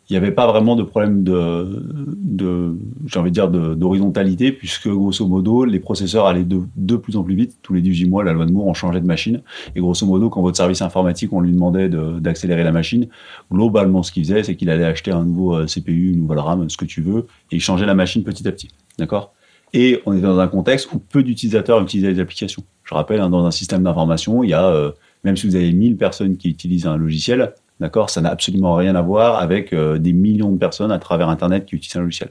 il 0.09 0.13
n'y 0.13 0.17
avait 0.17 0.31
pas 0.31 0.45
vraiment 0.47 0.75
de 0.75 0.83
problème 0.83 1.23
de, 1.23 1.83
de 2.17 2.77
j'ai 3.07 3.19
envie 3.19 3.31
de 3.31 3.33
dire, 3.33 3.49
d'horizontalité, 3.49 4.51
puisque 4.51 4.87
grosso 4.87 5.25
modo, 5.27 5.65
les 5.65 5.79
processeurs 5.79 6.27
allaient 6.27 6.45
de, 6.45 6.95
plus 6.95 7.15
en 7.15 7.23
plus 7.23 7.35
vite. 7.35 7.57
Tous 7.61 7.73
les 7.73 7.81
18 7.81 8.09
mois, 8.09 8.23
la 8.23 8.33
loi 8.33 8.45
de 8.45 8.51
Moore, 8.51 8.67
on 8.67 8.73
changeait 8.73 9.01
de 9.01 9.07
machine. 9.07 9.41
Et 9.75 9.79
grosso 9.79 10.05
modo, 10.05 10.29
quand 10.29 10.41
votre 10.41 10.57
service 10.57 10.81
informatique, 10.81 11.33
on 11.33 11.41
lui 11.41 11.51
demandait 11.51 11.89
de- 11.89 12.19
d'accélérer 12.19 12.63
la 12.63 12.71
machine, 12.71 13.07
globalement, 13.51 14.03
ce 14.03 14.11
qu'il 14.11 14.23
faisait, 14.23 14.43
c'est 14.43 14.55
qu'il 14.55 14.69
allait 14.69 14.85
acheter 14.85 15.11
un 15.11 15.23
nouveau 15.23 15.55
euh, 15.55 15.65
CPU, 15.65 16.11
une 16.11 16.19
nouvelle 16.19 16.39
RAM, 16.39 16.69
ce 16.69 16.77
que 16.77 16.85
tu 16.85 17.01
veux, 17.01 17.27
et 17.51 17.55
il 17.55 17.61
changeait 17.61 17.85
la 17.85 17.95
machine 17.95 18.23
petit 18.23 18.47
à 18.47 18.51
petit. 18.51 18.69
D'accord? 18.99 19.33
Et 19.73 20.01
on 20.05 20.13
est 20.13 20.21
dans 20.21 20.37
un 20.37 20.47
contexte 20.47 20.91
où 20.93 20.99
peu 20.99 21.23
d'utilisateurs 21.23 21.81
utilisaient 21.81 22.11
les 22.11 22.19
applications. 22.19 22.63
Je 22.83 22.93
rappelle, 22.93 23.21
hein, 23.21 23.29
dans 23.29 23.45
un 23.45 23.51
système 23.51 23.81
d'information, 23.81 24.43
il 24.43 24.51
y 24.51 24.53
a, 24.53 24.67
euh, 24.67 24.91
même 25.23 25.37
si 25.37 25.47
vous 25.47 25.55
avez 25.55 25.71
1000 25.71 25.97
personnes 25.97 26.37
qui 26.37 26.49
utilisent 26.49 26.87
un 26.87 26.97
logiciel, 26.97 27.53
d'accord, 27.79 28.09
ça 28.09 28.21
n'a 28.21 28.29
absolument 28.29 28.75
rien 28.75 28.95
à 28.95 29.01
voir 29.01 29.39
avec 29.39 29.73
euh, 29.73 29.97
des 29.97 30.13
millions 30.13 30.51
de 30.51 30.57
personnes 30.57 30.91
à 30.91 30.99
travers 30.99 31.29
Internet 31.29 31.65
qui 31.65 31.75
utilisent 31.75 31.97
un 31.97 32.01
logiciel. 32.01 32.29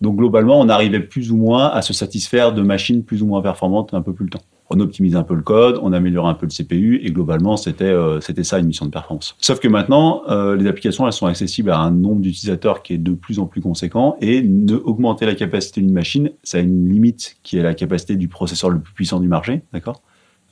Donc 0.00 0.16
globalement, 0.16 0.60
on 0.60 0.68
arrivait 0.68 1.00
plus 1.00 1.30
ou 1.30 1.36
moins 1.36 1.68
à 1.68 1.82
se 1.82 1.92
satisfaire 1.92 2.52
de 2.52 2.62
machines 2.62 3.04
plus 3.04 3.22
ou 3.22 3.26
moins 3.26 3.42
performantes 3.42 3.94
un 3.94 4.02
peu 4.02 4.12
plus 4.12 4.24
le 4.24 4.30
temps. 4.30 4.42
On 4.70 4.80
optimise 4.80 5.14
un 5.14 5.22
peu 5.22 5.34
le 5.34 5.42
code, 5.42 5.78
on 5.82 5.92
améliore 5.92 6.26
un 6.26 6.34
peu 6.34 6.46
le 6.46 6.50
CPU 6.50 7.00
et 7.02 7.10
globalement, 7.10 7.56
c'était 7.56 7.84
euh, 7.84 8.20
c'était 8.20 8.44
ça 8.44 8.58
une 8.58 8.66
mission 8.66 8.86
de 8.86 8.90
performance. 8.90 9.36
Sauf 9.38 9.60
que 9.60 9.68
maintenant, 9.68 10.22
euh, 10.28 10.56
les 10.56 10.66
applications, 10.66 11.06
elles 11.06 11.12
sont 11.12 11.26
accessibles 11.26 11.70
à 11.70 11.78
un 11.78 11.90
nombre 11.90 12.22
d'utilisateurs 12.22 12.82
qui 12.82 12.94
est 12.94 12.98
de 12.98 13.12
plus 13.12 13.38
en 13.38 13.46
plus 13.46 13.60
conséquent 13.60 14.16
et 14.20 14.44
augmenter 14.84 15.26
la 15.26 15.34
capacité 15.34 15.80
d'une 15.80 15.92
machine, 15.92 16.30
ça 16.42 16.58
a 16.58 16.60
une 16.60 16.90
limite 16.90 17.36
qui 17.42 17.58
est 17.58 17.62
la 17.62 17.74
capacité 17.74 18.16
du 18.16 18.28
processeur 18.28 18.70
le 18.70 18.80
plus 18.80 18.94
puissant 18.94 19.20
du 19.20 19.28
marché, 19.28 19.62
d'accord? 19.72 20.00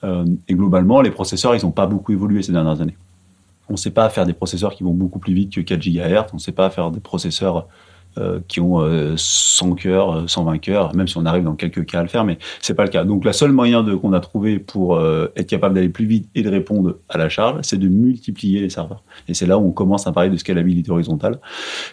Et 0.04 0.54
globalement, 0.54 1.00
les 1.00 1.10
processeurs, 1.10 1.54
ils 1.54 1.64
n'ont 1.64 1.70
pas 1.70 1.86
beaucoup 1.86 2.12
évolué 2.12 2.42
ces 2.42 2.52
dernières 2.52 2.80
années. 2.80 2.96
On 3.68 3.74
ne 3.74 3.78
sait 3.78 3.90
pas 3.90 4.08
faire 4.08 4.26
des 4.26 4.32
processeurs 4.32 4.74
qui 4.74 4.82
vont 4.82 4.92
beaucoup 4.92 5.18
plus 5.18 5.32
vite 5.32 5.54
que 5.54 5.60
4 5.60 5.80
GHz, 5.80 6.26
on 6.32 6.36
ne 6.36 6.40
sait 6.40 6.52
pas 6.52 6.68
faire 6.70 6.90
des 6.90 7.00
processeurs 7.00 7.68
euh, 8.18 8.40
qui 8.46 8.60
ont 8.60 8.80
euh, 8.80 9.14
100 9.16 9.74
cœurs, 9.74 10.12
euh, 10.12 10.26
120 10.26 10.58
cœurs, 10.58 10.94
même 10.94 11.08
si 11.08 11.16
on 11.16 11.24
arrive 11.24 11.44
dans 11.44 11.54
quelques 11.54 11.86
cas 11.86 12.00
à 12.00 12.02
le 12.02 12.08
faire, 12.08 12.24
mais 12.24 12.38
c'est 12.60 12.74
pas 12.74 12.84
le 12.84 12.90
cas. 12.90 13.04
Donc, 13.04 13.24
la 13.24 13.32
seule 13.32 13.52
moyen 13.52 13.82
qu'on 13.96 14.12
a 14.12 14.20
trouvé 14.20 14.58
pour 14.58 14.96
euh, 14.96 15.32
être 15.36 15.46
capable 15.46 15.74
d'aller 15.74 15.88
plus 15.88 16.04
vite 16.04 16.28
et 16.34 16.42
de 16.42 16.50
répondre 16.50 16.98
à 17.08 17.16
la 17.16 17.30
charge, 17.30 17.60
c'est 17.62 17.78
de 17.78 17.88
multiplier 17.88 18.60
les 18.60 18.68
serveurs. 18.68 19.02
Et 19.28 19.34
c'est 19.34 19.46
là 19.46 19.56
où 19.56 19.66
on 19.66 19.72
commence 19.72 20.06
à 20.06 20.12
parler 20.12 20.28
de 20.28 20.36
scalabilité 20.36 20.90
horizontale. 20.90 21.38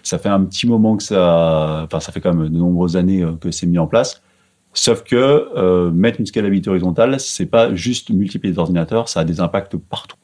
Ça 0.03 0.17
fait 0.17 0.27
un 0.27 0.41
petit 0.41 0.67
moment 0.67 0.97
que 0.97 1.03
ça, 1.03 1.83
enfin, 1.85 2.01
ça 2.01 2.11
fait 2.11 2.19
quand 2.19 2.33
même 2.33 2.49
de 2.49 2.57
nombreuses 2.57 2.97
années 2.97 3.23
euh, 3.23 3.31
que 3.39 3.51
c'est 3.51 3.67
mis 3.67 3.79
en 3.79 3.87
place. 3.87 4.21
Sauf 4.73 5.03
que 5.03 5.15
euh, 5.15 5.91
mettre 5.91 6.19
une 6.19 6.25
scalabilité 6.25 6.69
horizontale, 6.69 7.19
c'est 7.19 7.47
pas 7.47 7.73
juste 7.73 8.11
multiplier 8.11 8.53
les 8.53 8.59
ordinateurs, 8.59 9.09
ça 9.09 9.21
a 9.21 9.23
des 9.23 9.39
impacts 9.39 9.77
partout. 9.77 10.17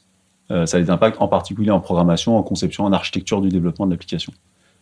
Euh, 0.51 0.65
ça 0.65 0.77
a 0.77 0.81
des 0.81 0.91
impacts 0.91 1.19
en 1.19 1.27
particulier 1.27 1.71
en 1.71 1.79
programmation, 1.79 2.37
en 2.37 2.43
conception, 2.43 2.85
en 2.85 2.93
architecture 2.93 3.41
du 3.41 3.49
développement 3.49 3.87
de 3.87 3.91
l'application. 3.91 4.31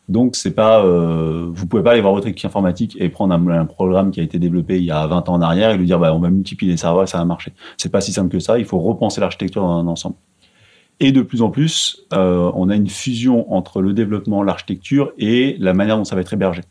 Donc 0.10 0.36
c'est 0.36 0.52
pas, 0.52 0.84
euh, 0.84 1.48
vous 1.50 1.66
pouvez 1.66 1.82
pas 1.82 1.92
aller 1.92 2.02
voir 2.02 2.14
votre 2.14 2.28
équipe 2.28 2.46
informatique 2.46 2.98
et 3.00 3.08
prendre 3.08 3.34
un, 3.34 3.48
un 3.48 3.66
programme 3.66 4.12
qui 4.12 4.20
a 4.20 4.24
été 4.24 4.38
développé 4.38 4.78
il 4.78 4.84
y 4.84 4.92
a 4.92 5.08
20 5.08 5.30
ans 5.30 5.36
en 5.36 5.42
arrière 5.42 5.72
et 5.72 5.78
lui 5.78 5.86
dire 5.86 5.98
bah 5.98 6.14
on 6.14 6.20
va 6.20 6.30
multiplier 6.30 6.74
les 6.74 6.78
serveurs 6.78 7.04
et 7.04 7.08
ça 7.08 7.20
va 7.20 7.26
marcher. 7.26 7.54
C'est 7.78 7.90
pas 7.90 8.02
si 8.02 8.12
simple 8.12 8.30
que 8.30 8.40
ça. 8.40 8.60
Il 8.60 8.66
faut 8.66 8.80
repenser 8.80 9.22
l'architecture 9.22 9.62
dans 9.62 9.78
un 9.78 9.88
ensemble. 9.88 10.16
Et 11.00 11.12
de 11.12 11.22
plus 11.22 11.42
en 11.42 11.50
plus, 11.50 12.06
euh, 12.14 12.52
on 12.54 12.70
a 12.70 12.76
une 12.76 12.90
fusion 12.90 13.52
entre 13.54 13.82
le 13.82 13.94
développement, 13.94 14.44
l'architecture 14.44 15.12
et 15.18 15.56
la 15.60 15.74
manière 15.74 15.98
dont 15.98 16.06
ça 16.06 16.16
va 16.16 16.22
être 16.22 16.34
hébergé. 16.34 16.62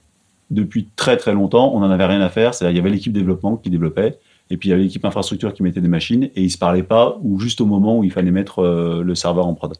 Depuis 0.52 0.88
très 0.96 1.16
très 1.16 1.32
longtemps, 1.32 1.72
on 1.74 1.80
n'en 1.80 1.90
avait 1.90 2.06
rien 2.06 2.20
à 2.20 2.28
faire. 2.28 2.54
C'est-à-dire, 2.54 2.74
il 2.74 2.76
y 2.76 2.80
avait 2.80 2.90
l'équipe 2.90 3.12
développement 3.12 3.56
qui 3.56 3.70
développait, 3.70 4.18
et 4.50 4.56
puis 4.56 4.68
il 4.68 4.70
y 4.70 4.74
avait 4.74 4.82
l'équipe 4.82 5.04
infrastructure 5.04 5.52
qui 5.54 5.62
mettait 5.62 5.80
des 5.80 5.88
machines, 5.88 6.24
et 6.24 6.42
ils 6.42 6.50
se 6.50 6.58
parlaient 6.58 6.82
pas, 6.82 7.18
ou 7.22 7.40
juste 7.40 7.60
au 7.60 7.66
moment 7.66 7.98
où 7.98 8.04
il 8.04 8.12
fallait 8.12 8.30
mettre 8.30 8.60
euh, 8.60 9.02
le 9.02 9.14
serveur 9.14 9.46
en 9.46 9.54
prod. 9.54 9.74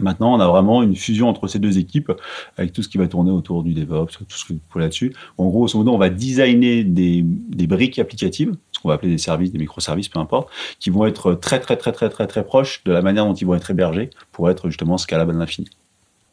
Maintenant, 0.00 0.34
on 0.34 0.40
a 0.40 0.48
vraiment 0.48 0.82
une 0.82 0.96
fusion 0.96 1.28
entre 1.28 1.46
ces 1.46 1.60
deux 1.60 1.78
équipes, 1.78 2.12
avec 2.56 2.72
tout 2.72 2.82
ce 2.82 2.88
qui 2.88 2.98
va 2.98 3.06
tourner 3.06 3.30
autour 3.30 3.62
du 3.62 3.74
DevOps, 3.74 4.18
tout 4.18 4.24
ce 4.28 4.44
que 4.44 4.52
vous 4.52 4.78
là-dessus. 4.78 5.14
En 5.38 5.44
gros, 5.44 5.60
grosso 5.60 5.78
modo, 5.78 5.92
on 5.92 5.98
va 5.98 6.10
designer 6.10 6.82
des, 6.82 7.22
des 7.24 7.66
briques 7.66 8.00
applicatives, 8.00 8.56
ce 8.72 8.80
qu'on 8.80 8.88
va 8.88 8.94
appeler 8.94 9.12
des 9.12 9.18
services, 9.18 9.52
des 9.52 9.58
microservices, 9.58 10.08
peu 10.08 10.18
importe, 10.18 10.48
qui 10.80 10.90
vont 10.90 11.06
être 11.06 11.34
très 11.34 11.60
très 11.60 11.76
très 11.76 11.92
très 11.92 12.08
très 12.08 12.26
très 12.26 12.44
proches 12.44 12.82
de 12.84 12.92
la 12.92 13.02
manière 13.02 13.24
dont 13.24 13.34
ils 13.34 13.46
vont 13.46 13.54
être 13.54 13.70
hébergés 13.70 14.10
pour 14.32 14.50
être 14.50 14.68
justement 14.68 14.98
scalables 14.98 15.30
à 15.30 15.34
l'infini. 15.34 15.68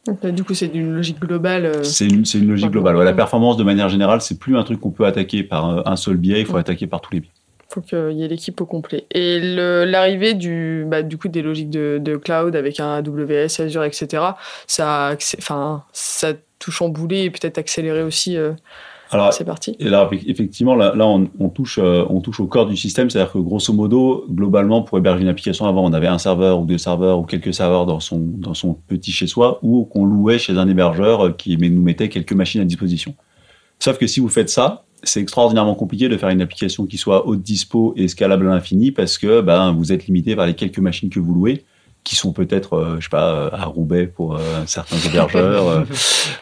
Là, 0.06 0.32
Du 0.32 0.42
coup, 0.42 0.54
c'est 0.54 0.68
d'une 0.68 0.92
logique 0.94 1.20
globale. 1.20 1.64
euh, 1.66 1.82
C'est 1.84 2.06
une, 2.06 2.24
c'est 2.24 2.38
une 2.38 2.48
logique 2.48 2.70
globale. 2.70 2.96
Ouais, 2.96 3.04
la 3.04 3.12
performance, 3.12 3.56
de 3.56 3.62
manière 3.64 3.88
générale, 3.88 4.20
c'est 4.20 4.38
plus 4.38 4.56
un 4.56 4.64
truc 4.64 4.80
qu'on 4.80 4.90
peut 4.90 5.06
attaquer 5.06 5.44
par 5.44 5.68
euh, 5.78 5.82
un 5.86 5.96
seul 5.96 6.16
biais, 6.16 6.40
il 6.40 6.46
faut 6.46 6.54
Ouais. 6.54 6.60
attaquer 6.60 6.86
par 6.88 7.00
tous 7.00 7.12
les 7.12 7.20
biais. 7.20 7.30
faut 7.68 7.80
qu'il 7.80 8.12
y 8.18 8.22
ait 8.24 8.28
l'équipe 8.28 8.60
au 8.60 8.66
complet. 8.66 9.06
Et 9.12 9.40
le- 9.40 9.84
l'arrivée 9.84 10.34
du, 10.34 10.84
bah, 10.86 11.02
du 11.02 11.16
coup 11.16 11.28
des 11.28 11.40
logiques 11.40 11.70
de, 11.70 11.98
de 12.02 12.16
cloud 12.16 12.54
avec 12.54 12.80
un 12.80 12.96
AWS, 12.96 13.60
Azure, 13.62 13.84
etc., 13.84 14.22
ça, 14.66 15.16
enfin, 15.38 15.82
ça 15.92 16.28
a 16.30 16.32
tout 16.58 16.70
chamboulé 16.70 17.22
et 17.22 17.30
peut-être 17.30 17.56
accéléré 17.58 18.02
aussi 18.02 18.36
euh, 18.36 18.52
Alors, 19.12 19.32
ces 19.34 19.44
parties. 19.44 19.76
Et 19.78 19.90
là, 19.90 20.08
effectivement, 20.26 20.74
là, 20.74 20.94
là 20.96 21.06
on, 21.06 21.28
on 21.38 21.50
touche, 21.50 21.78
euh, 21.78 22.04
on 22.08 22.20
touche 22.20 22.40
au 22.40 22.46
corps 22.46 22.66
du 22.66 22.78
système, 22.78 23.10
c'est-à-dire 23.10 23.32
que 23.32 23.38
grosso 23.38 23.72
modo, 23.74 24.24
globalement, 24.30 24.80
pour 24.82 24.96
héberger 24.96 25.22
une 25.22 25.28
application, 25.28 25.66
avant, 25.66 25.84
on 25.84 25.92
avait 25.92 26.06
un 26.06 26.16
serveur 26.16 26.58
ou 26.58 26.64
deux 26.64 26.78
serveurs 26.78 27.18
ou 27.18 27.24
quelques 27.24 27.52
serveurs 27.52 27.84
dans 27.84 28.00
son, 28.00 28.18
dans 28.18 28.54
son 28.54 28.72
petit 28.72 29.12
chez 29.12 29.26
soi 29.26 29.58
ou 29.62 29.84
qu'on 29.84 30.06
louait 30.06 30.38
chez 30.38 30.56
un 30.56 30.66
hébergeur 30.66 31.26
euh, 31.26 31.30
qui 31.30 31.58
nous 31.58 31.82
mettait 31.82 32.08
quelques 32.08 32.32
machines 32.32 32.62
à 32.62 32.64
disposition. 32.64 33.14
Sauf 33.78 33.98
que 33.98 34.06
si 34.06 34.20
vous 34.20 34.30
faites 34.30 34.48
ça, 34.48 34.84
c'est 35.02 35.20
extraordinairement 35.20 35.74
compliqué 35.74 36.08
de 36.08 36.16
faire 36.16 36.30
une 36.30 36.40
application 36.40 36.86
qui 36.86 36.96
soit 36.96 37.26
haute 37.26 37.42
dispo 37.42 37.92
et 37.96 38.08
scalable 38.08 38.48
à 38.48 38.54
l'infini 38.54 38.92
parce 38.92 39.18
que 39.18 39.42
ben, 39.42 39.72
vous 39.72 39.92
êtes 39.92 40.06
limité 40.06 40.36
par 40.36 40.46
les 40.46 40.54
quelques 40.54 40.78
machines 40.78 41.10
que 41.10 41.20
vous 41.20 41.34
louez 41.34 41.64
qui 42.04 42.16
sont 42.16 42.32
peut-être, 42.32 42.74
euh, 42.74 42.96
je 42.98 43.04
sais 43.04 43.10
pas, 43.10 43.30
euh, 43.32 43.50
à 43.52 43.66
Roubaix 43.66 44.06
pour 44.08 44.34
euh, 44.34 44.38
certains 44.66 44.96
hébergeurs, 45.08 45.68
euh, 45.68 45.84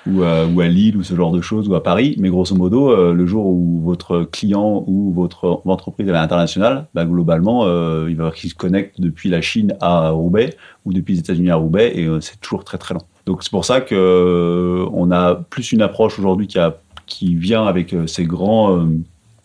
ou, 0.07 0.21
ou 0.23 0.61
à 0.61 0.67
Lille 0.69 0.97
ou 0.97 1.03
ce 1.03 1.15
genre 1.15 1.33
de 1.33 1.41
choses, 1.41 1.69
ou 1.69 1.75
à 1.75 1.83
Paris. 1.83 2.17
Mais 2.19 2.31
grosso 2.31 2.55
modo, 2.55 3.13
le 3.13 3.27
jour 3.27 3.45
où 3.47 3.81
votre 3.85 4.23
client 4.23 4.85
ou 4.87 5.13
votre 5.13 5.61
entreprise 5.67 6.09
est 6.09 6.11
à 6.13 6.15
l'international, 6.15 6.87
bah, 6.95 7.05
globalement, 7.05 7.67
il 8.09 8.17
va 8.17 8.31
qu'il 8.31 8.49
se 8.51 8.55
connecte 8.55 9.01
depuis 9.01 9.29
la 9.29 9.41
Chine 9.43 9.75
à 9.81 10.11
Roubaix 10.11 10.57
ou 10.87 10.93
depuis 10.95 11.15
les 11.15 11.21
États-Unis 11.21 11.51
à 11.51 11.57
Roubaix, 11.57 11.93
et 11.95 12.09
c'est 12.21 12.41
toujours 12.41 12.65
très 12.65 12.79
très 12.79 12.95
lent. 12.95 13.03
Donc 13.27 13.43
c'est 13.43 13.51
pour 13.51 13.65
ça 13.67 13.81
que 13.83 14.87
on 14.93 15.11
a 15.11 15.35
plus 15.35 15.73
une 15.73 15.83
approche 15.83 16.19
aujourd'hui 16.19 16.47
qui, 16.47 16.59
a- 16.59 16.79
qui 17.07 17.35
vient 17.35 17.67
avec 17.67 17.95
ces 18.07 18.25
grands 18.25 18.87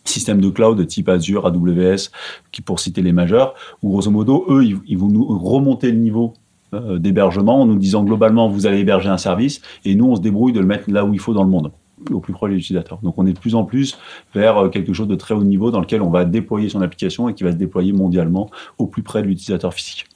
systèmes 0.08 0.40
de 0.40 0.48
cloud 0.48 0.86
type 0.86 1.08
Azure, 1.08 1.46
AWS, 1.46 2.10
qui 2.52 2.62
pour 2.62 2.80
citer 2.80 3.02
les 3.02 3.12
majeurs, 3.12 3.54
où 3.82 3.90
grosso 3.90 4.10
modo, 4.10 4.44
eux, 4.48 4.64
ils, 4.64 4.98
vont 4.98 5.08
nous 5.08 5.26
remonter 5.26 5.90
le 5.90 5.98
niveau 5.98 6.34
euh, 6.74 6.98
d'hébergement 6.98 7.62
en 7.62 7.66
nous 7.66 7.76
disant 7.76 8.04
globalement, 8.04 8.48
vous 8.48 8.66
allez 8.66 8.80
héberger 8.80 9.08
un 9.08 9.18
service, 9.18 9.60
et 9.84 9.94
nous, 9.94 10.06
on 10.06 10.16
se 10.16 10.20
débrouille 10.20 10.52
de 10.52 10.60
le 10.60 10.66
mettre 10.66 10.90
là 10.90 11.04
où 11.04 11.12
il 11.14 11.20
faut 11.20 11.34
dans 11.34 11.44
le 11.44 11.50
monde 11.50 11.70
au 12.10 12.20
plus 12.20 12.32
proche 12.32 12.50
de 12.50 12.56
l'utilisateur. 12.56 12.98
Donc 13.02 13.14
on 13.16 13.26
est 13.26 13.32
de 13.32 13.38
plus 13.38 13.54
en 13.54 13.64
plus 13.64 13.98
vers 14.34 14.58
euh, 14.58 14.68
quelque 14.68 14.92
chose 14.92 15.08
de 15.08 15.14
très 15.14 15.34
haut 15.34 15.44
niveau 15.44 15.70
dans 15.70 15.80
lequel 15.80 16.02
on 16.02 16.10
va 16.10 16.24
déployer 16.24 16.68
son 16.68 16.82
application 16.82 17.28
et 17.28 17.34
qui 17.34 17.44
va 17.44 17.52
se 17.52 17.56
déployer 17.56 17.92
mondialement 17.92 18.50
au 18.78 18.86
plus 18.86 19.02
près 19.02 19.22
de 19.22 19.28
l'utilisateur 19.28 19.72
physique. 19.72 20.06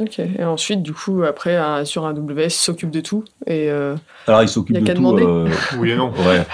Ok. 0.00 0.18
Et 0.18 0.44
ensuite, 0.44 0.82
du 0.82 0.92
coup, 0.92 1.22
après, 1.22 1.56
un- 1.56 1.84
sur 1.84 2.04
AWS 2.04 2.48
s'occupe 2.50 2.90
de 2.90 3.00
tout. 3.00 3.24
Et 3.46 3.70
euh, 3.70 3.94
Alors 4.26 4.42
il 4.42 4.48
s'occupe 4.48 4.76
de 4.76 4.84
qu'à 4.84 4.92
tout. 4.94 4.98
demander. 4.98 5.22
euh, 5.24 5.48
Oui 5.78 5.90
et 5.92 5.96
non. 5.96 6.10
Ouais. 6.10 6.44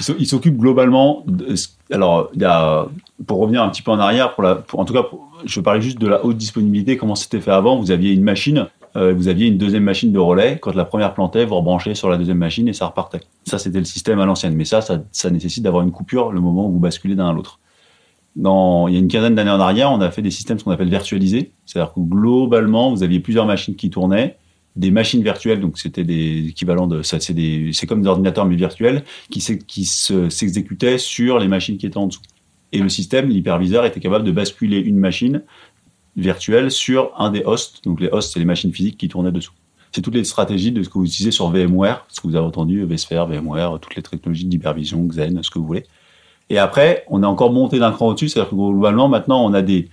Il 0.00 0.04
s'o- 0.04 0.16
Il 0.18 0.26
s'occupe 0.26 0.56
globalement. 0.56 1.22
De, 1.26 1.54
alors, 1.92 2.30
il 2.34 2.42
y 2.42 2.44
a, 2.44 2.86
pour 3.26 3.38
revenir 3.38 3.62
un 3.62 3.68
petit 3.68 3.82
peu 3.82 3.92
en 3.92 4.00
arrière, 4.00 4.34
pour 4.34 4.42
la, 4.42 4.56
pour- 4.56 4.80
en 4.80 4.84
tout 4.84 4.92
cas, 4.94 5.04
pour- 5.04 5.28
je 5.44 5.60
parlais 5.60 5.80
juste 5.80 6.00
de 6.00 6.08
la 6.08 6.24
haute 6.24 6.36
disponibilité, 6.36 6.96
comment 6.96 7.14
c'était 7.14 7.40
fait 7.40 7.52
avant. 7.52 7.76
Vous 7.78 7.92
aviez 7.92 8.12
une 8.12 8.24
machine, 8.24 8.66
euh, 8.96 9.14
vous 9.14 9.28
aviez 9.28 9.46
une 9.46 9.58
deuxième 9.58 9.84
machine 9.84 10.10
de 10.10 10.18
relais. 10.18 10.58
Quand 10.60 10.74
la 10.74 10.84
première 10.84 11.14
plantait, 11.14 11.44
vous 11.44 11.54
rebranchez 11.56 11.94
sur 11.94 12.10
la 12.10 12.16
deuxième 12.16 12.38
machine 12.38 12.66
et 12.66 12.72
ça 12.72 12.86
repartait. 12.86 13.20
Ça, 13.44 13.58
c'était 13.58 13.78
le 13.78 13.84
système 13.84 14.18
à 14.18 14.26
l'ancienne. 14.26 14.54
Mais 14.56 14.64
ça, 14.64 14.80
ça, 14.80 14.98
ça 15.12 15.30
nécessite 15.30 15.62
d'avoir 15.62 15.84
une 15.84 15.92
coupure 15.92 16.32
le 16.32 16.40
moment 16.40 16.66
où 16.66 16.72
vous 16.72 16.78
basculez 16.80 17.14
d'un 17.14 17.28
à 17.28 17.32
l'autre. 17.32 17.60
Il 18.40 18.92
y 18.92 18.96
a 18.96 18.98
une 19.00 19.08
quinzaine 19.08 19.34
d'années 19.34 19.50
en 19.50 19.58
arrière, 19.60 19.90
on 19.90 20.00
a 20.00 20.10
fait 20.10 20.22
des 20.22 20.30
systèmes 20.30 20.60
qu'on 20.62 20.70
appelle 20.70 20.88
virtualisés. 20.88 21.50
C'est-à-dire 21.66 21.92
que 21.92 22.00
globalement, 22.00 22.90
vous 22.90 23.02
aviez 23.02 23.18
plusieurs 23.20 23.46
machines 23.46 23.74
qui 23.74 23.90
tournaient, 23.90 24.36
des 24.76 24.92
machines 24.92 25.22
virtuelles, 25.24 25.60
donc 25.60 25.76
c'était 25.76 26.04
des 26.04 26.46
équivalents 26.48 26.86
de 26.86 27.02
c'est 27.02 27.86
comme 27.88 28.02
des 28.02 28.08
ordinateurs 28.08 28.46
mais 28.46 28.54
virtuels 28.54 29.02
qui, 29.28 29.40
qui 29.66 29.84
se- 29.84 30.28
s'exécutaient 30.30 30.98
sur 30.98 31.40
les 31.40 31.48
machines 31.48 31.78
qui 31.78 31.86
étaient 31.86 31.96
en 31.96 32.06
dessous. 32.06 32.20
Et 32.70 32.78
le 32.78 32.88
système, 32.88 33.28
l'hyperviseur, 33.28 33.84
était 33.86 33.98
capable 33.98 34.24
de 34.24 34.30
basculer 34.30 34.78
une 34.78 34.98
machine 34.98 35.42
virtuelle 36.16 36.70
sur 36.70 37.10
un 37.18 37.30
des 37.30 37.42
hosts. 37.44 37.82
Donc 37.84 38.00
les 38.00 38.08
hosts, 38.08 38.34
c'est 38.34 38.38
les 38.38 38.44
machines 38.44 38.72
physiques 38.72 38.98
qui 38.98 39.08
tournaient 39.08 39.32
dessous. 39.32 39.52
C'est 39.90 40.02
toutes 40.02 40.14
les 40.14 40.24
stratégies 40.24 40.70
de 40.70 40.82
ce 40.82 40.88
que 40.88 40.98
vous 40.98 41.06
utilisez 41.06 41.30
sur 41.30 41.48
VMware, 41.50 42.04
ce 42.08 42.20
que 42.20 42.28
vous 42.28 42.36
avez 42.36 42.46
entendu, 42.46 42.84
vSphere, 42.84 43.26
VMware, 43.26 43.78
toutes 43.80 43.96
les 43.96 44.02
technologies 44.02 44.44
d'hypervision, 44.44 45.02
Xen, 45.06 45.42
ce 45.42 45.50
que 45.50 45.58
vous 45.58 45.66
voulez. 45.66 45.84
Et 46.50 46.58
après, 46.58 47.04
on 47.08 47.22
a 47.22 47.26
encore 47.26 47.52
monté 47.52 47.78
d'un 47.78 47.92
cran 47.92 48.08
au-dessus, 48.08 48.28
c'est-à-dire 48.28 48.50
que 48.50 48.54
globalement, 48.54 49.08
maintenant, 49.08 49.44
on 49.44 49.52
a 49.52 49.62
des, 49.62 49.88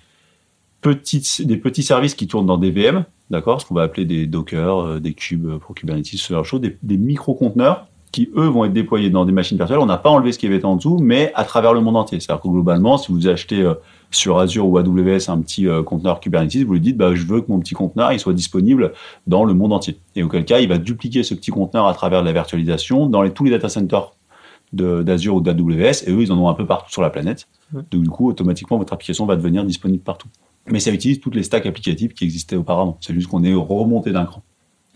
petites, 0.82 1.46
des 1.46 1.58
petits 1.58 1.84
services 1.84 2.14
qui 2.14 2.28
tournent 2.28 2.46
dans 2.46 2.58
des 2.58 2.70
VM, 2.70 3.06
d'accord, 3.32 3.60
ce 3.60 3.66
qu'on 3.66 3.74
va 3.74 3.84
appeler 3.84 4.06
des 4.06 4.28
Docker, 4.28 4.80
euh, 4.80 5.00
des 5.00 5.14
cubes 5.14 5.58
pour 5.58 5.74
Kubernetes, 5.74 6.06
ce 6.06 6.44
genre 6.44 6.60
des, 6.60 6.98
micro-conteneurs 6.98 7.88
qui, 8.12 8.30
eux, 8.38 8.46
vont 8.46 8.66
être 8.66 8.74
déployés 8.74 9.10
dans 9.10 9.26
des 9.26 9.32
machines 9.32 9.58
virtuelles. 9.58 9.80
On 9.80 9.88
n'a 9.88 9.98
pas 9.98 10.12
enlevé 10.12 10.32
ce 10.32 10.38
qui 10.38 10.46
avait 10.46 10.64
en 10.64 10.76
dessous, 10.76 11.00
mais 11.02 11.32
à 11.34 11.44
travers 11.44 11.74
le 11.74 11.82
monde 11.82 11.98
entier. 11.98 12.20
C'est-à-dire 12.20 12.42
que 12.42 12.48
globalement, 12.48 12.98
si 12.98 13.12
vous 13.12 13.28
achetez 13.28 13.62
euh, 13.62 13.74
sur 14.12 14.38
Azure 14.38 14.68
ou 14.68 14.78
AWS 14.78 15.30
un 15.30 15.42
petit 15.42 15.68
euh, 15.68 15.82
conteneur 15.82 16.20
Kubernetes, 16.20 16.64
vous 16.64 16.74
lui 16.74 16.80
dites, 16.80 16.98
bah, 16.98 17.16
je 17.16 17.26
veux 17.26 17.42
que 17.42 17.52
mon 17.52 17.60
petit 17.60 17.74
conteneur 17.74 18.14
il 18.14 18.20
soit 18.20 18.34
disponible 18.34 18.94
dans 19.26 19.44
le 19.44 19.56
monde 19.56 19.74
entier. 19.74 19.98
Et 20.16 20.22
auquel 20.22 20.46
cas, 20.46 20.60
il 20.60 20.70
va 20.70 20.78
dupliquer 20.78 21.24
ce 21.24 21.34
petit 21.34 21.52
conteneur 21.52 21.88
à 21.88 21.94
travers 21.96 22.24
la 22.24 22.32
virtualisation 22.32 23.08
dans 23.08 23.28
tous 23.30 23.44
les 23.44 23.52
data 23.52 23.70
centers 23.70 24.14
d'Azure 24.76 25.36
ou 25.36 25.42
d'AWS, 25.42 26.04
et 26.06 26.12
eux, 26.12 26.22
ils 26.22 26.32
en 26.32 26.38
ont 26.38 26.50
un 26.50 26.54
peu 26.54 26.66
partout 26.66 26.92
sur 26.92 27.02
la 27.02 27.10
planète. 27.10 27.48
Donc, 27.74 28.04
du 28.04 28.10
coup, 28.10 28.30
automatiquement, 28.30 28.78
votre 28.78 28.94
application 28.94 29.26
va 29.26 29.36
devenir 29.36 29.64
disponible 29.64 30.04
partout. 30.04 30.28
Mais 30.68 30.80
ça 30.80 30.92
utilise 30.92 31.20
toutes 31.20 31.36
les 31.36 31.44
stacks 31.44 31.66
applicatives 31.66 32.14
qui 32.14 32.24
existaient 32.24 32.56
auparavant. 32.56 32.98
C'est 33.02 33.14
juste 33.14 33.28
qu'on 33.28 33.44
est 33.44 33.54
remonté 33.54 34.12
d'un 34.12 34.26
cran. 34.26 34.44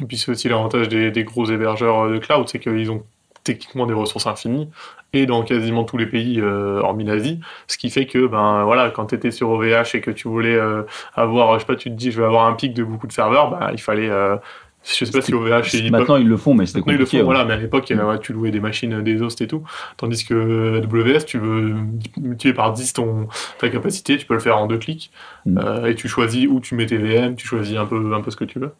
Et 0.01 0.05
puis 0.05 0.17
c'est 0.17 0.31
aussi 0.31 0.47
l'avantage 0.47 0.87
des, 0.87 1.11
des 1.11 1.23
gros 1.23 1.45
hébergeurs 1.45 2.05
euh, 2.05 2.13
de 2.13 2.17
cloud, 2.19 2.47
c'est 2.47 2.59
qu'ils 2.59 2.89
ont 2.89 3.03
techniquement 3.43 3.85
des 3.85 3.93
ressources 3.93 4.27
infinies 4.27 4.69
et 5.13 5.25
dans 5.25 5.43
quasiment 5.43 5.83
tous 5.83 5.97
les 5.97 6.05
pays 6.05 6.39
euh, 6.39 6.81
hormis 6.81 7.03
l'Asie, 7.03 7.39
ce 7.67 7.77
qui 7.77 7.89
fait 7.89 8.05
que 8.05 8.27
ben 8.27 8.63
voilà 8.63 8.91
quand 8.91 9.07
tu 9.07 9.15
étais 9.15 9.31
sur 9.31 9.49
OVH 9.49 9.95
et 9.95 10.01
que 10.01 10.11
tu 10.11 10.27
voulais 10.27 10.55
euh, 10.55 10.83
avoir 11.15 11.55
je 11.55 11.59
sais 11.59 11.65
pas 11.65 11.75
tu 11.75 11.89
te 11.89 11.95
dis 11.95 12.11
je 12.11 12.19
vais 12.19 12.27
avoir 12.27 12.45
un 12.45 12.53
pic 12.53 12.73
de 12.73 12.83
beaucoup 12.83 13.07
de 13.07 13.11
serveurs, 13.11 13.49
bah, 13.49 13.69
il 13.71 13.81
fallait 13.81 14.09
euh, 14.09 14.35
je 14.83 15.05
sais 15.05 15.11
pas 15.11 15.21
si 15.21 15.33
OVH 15.33 15.75
et 15.75 15.89
Maintenant, 15.89 16.15
ils 16.15 16.27
le 16.27 16.37
font, 16.37 16.53
mais 16.53 16.65
c'était 16.65 16.79
Maintenant, 16.79 16.93
ils 16.93 16.97
le 16.97 17.05
compliqué. 17.05 17.17
font, 17.17 17.27
ouais. 17.29 17.35
voilà, 17.35 17.45
mais 17.45 17.53
à 17.53 17.57
l'époque, 17.57 17.91
euh, 17.91 18.11
ouais, 18.11 18.19
tu 18.19 18.33
louais 18.33 18.51
des 18.51 18.59
machines, 18.59 19.01
des 19.01 19.21
hosts 19.21 19.41
et 19.41 19.47
tout. 19.47 19.63
Tandis 19.97 20.25
que 20.25 20.81
AWS, 20.81 21.25
tu 21.25 21.37
veux 21.37 21.75
multiplier 22.17 22.53
par 22.53 22.73
10 22.73 22.93
ton, 22.93 23.27
ta 23.59 23.69
capacité, 23.69 24.17
tu 24.17 24.25
peux 24.25 24.33
le 24.33 24.39
faire 24.39 24.57
en 24.57 24.67
deux 24.67 24.77
clics. 24.77 25.11
Mm. 25.45 25.57
Euh, 25.57 25.85
et 25.85 25.95
tu 25.95 26.07
choisis 26.07 26.47
où 26.49 26.59
tu 26.59 26.75
mets 26.75 26.85
tes 26.85 26.97
VM, 26.97 27.35
tu 27.35 27.47
choisis 27.47 27.77
un 27.77 27.85
peu, 27.85 28.13
un 28.13 28.21
peu 28.21 28.31
ce 28.31 28.37
que 28.37 28.45
tu 28.45 28.59
veux. 28.59 28.71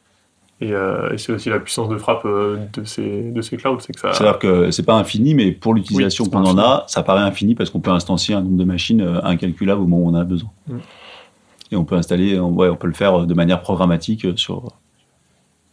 Et, 0.61 0.73
euh, 0.73 1.13
et 1.13 1.17
c'est 1.17 1.31
aussi 1.31 1.49
la 1.49 1.59
puissance 1.59 1.87
de 1.87 1.97
frappe 1.97 2.25
euh, 2.25 2.57
de 2.73 2.83
ces, 2.83 3.31
de 3.31 3.41
ces 3.41 3.55
clouds, 3.55 3.79
c'est 3.79 3.93
que 3.93 3.99
ça. 3.99 4.11
C'est-à-dire 4.11 4.39
que 4.39 4.71
c'est 4.71 4.85
pas 4.85 4.95
infini, 4.95 5.33
mais 5.33 5.51
pour 5.53 5.73
l'utilisation 5.73 6.25
Oui, 6.25 6.31
qu'on 6.31 6.43
en 6.43 6.57
a, 6.57 6.83
ça 6.87 7.01
paraît 7.01 7.21
infini 7.21 7.55
parce 7.55 7.69
qu'on 7.69 7.79
peut 7.79 7.91
instancier 7.91 8.35
un 8.35 8.41
nombre 8.41 8.57
de 8.57 8.65
machines 8.65 9.01
euh, 9.01 9.23
incalculable 9.23 9.81
au 9.81 9.87
moment 9.87 10.05
où 10.05 10.09
on 10.09 10.17
en 10.17 10.19
a 10.19 10.25
besoin. 10.25 10.49
Mm. 10.67 10.77
Et 11.71 11.75
on 11.77 11.85
peut 11.85 11.95
installer, 11.95 12.37
ouais, 12.37 12.67
on 12.67 12.75
peut 12.75 12.87
le 12.87 12.93
faire 12.93 13.25
de 13.25 13.33
manière 13.33 13.61
programmatique 13.61 14.25
euh, 14.25 14.35
sur. 14.35 14.73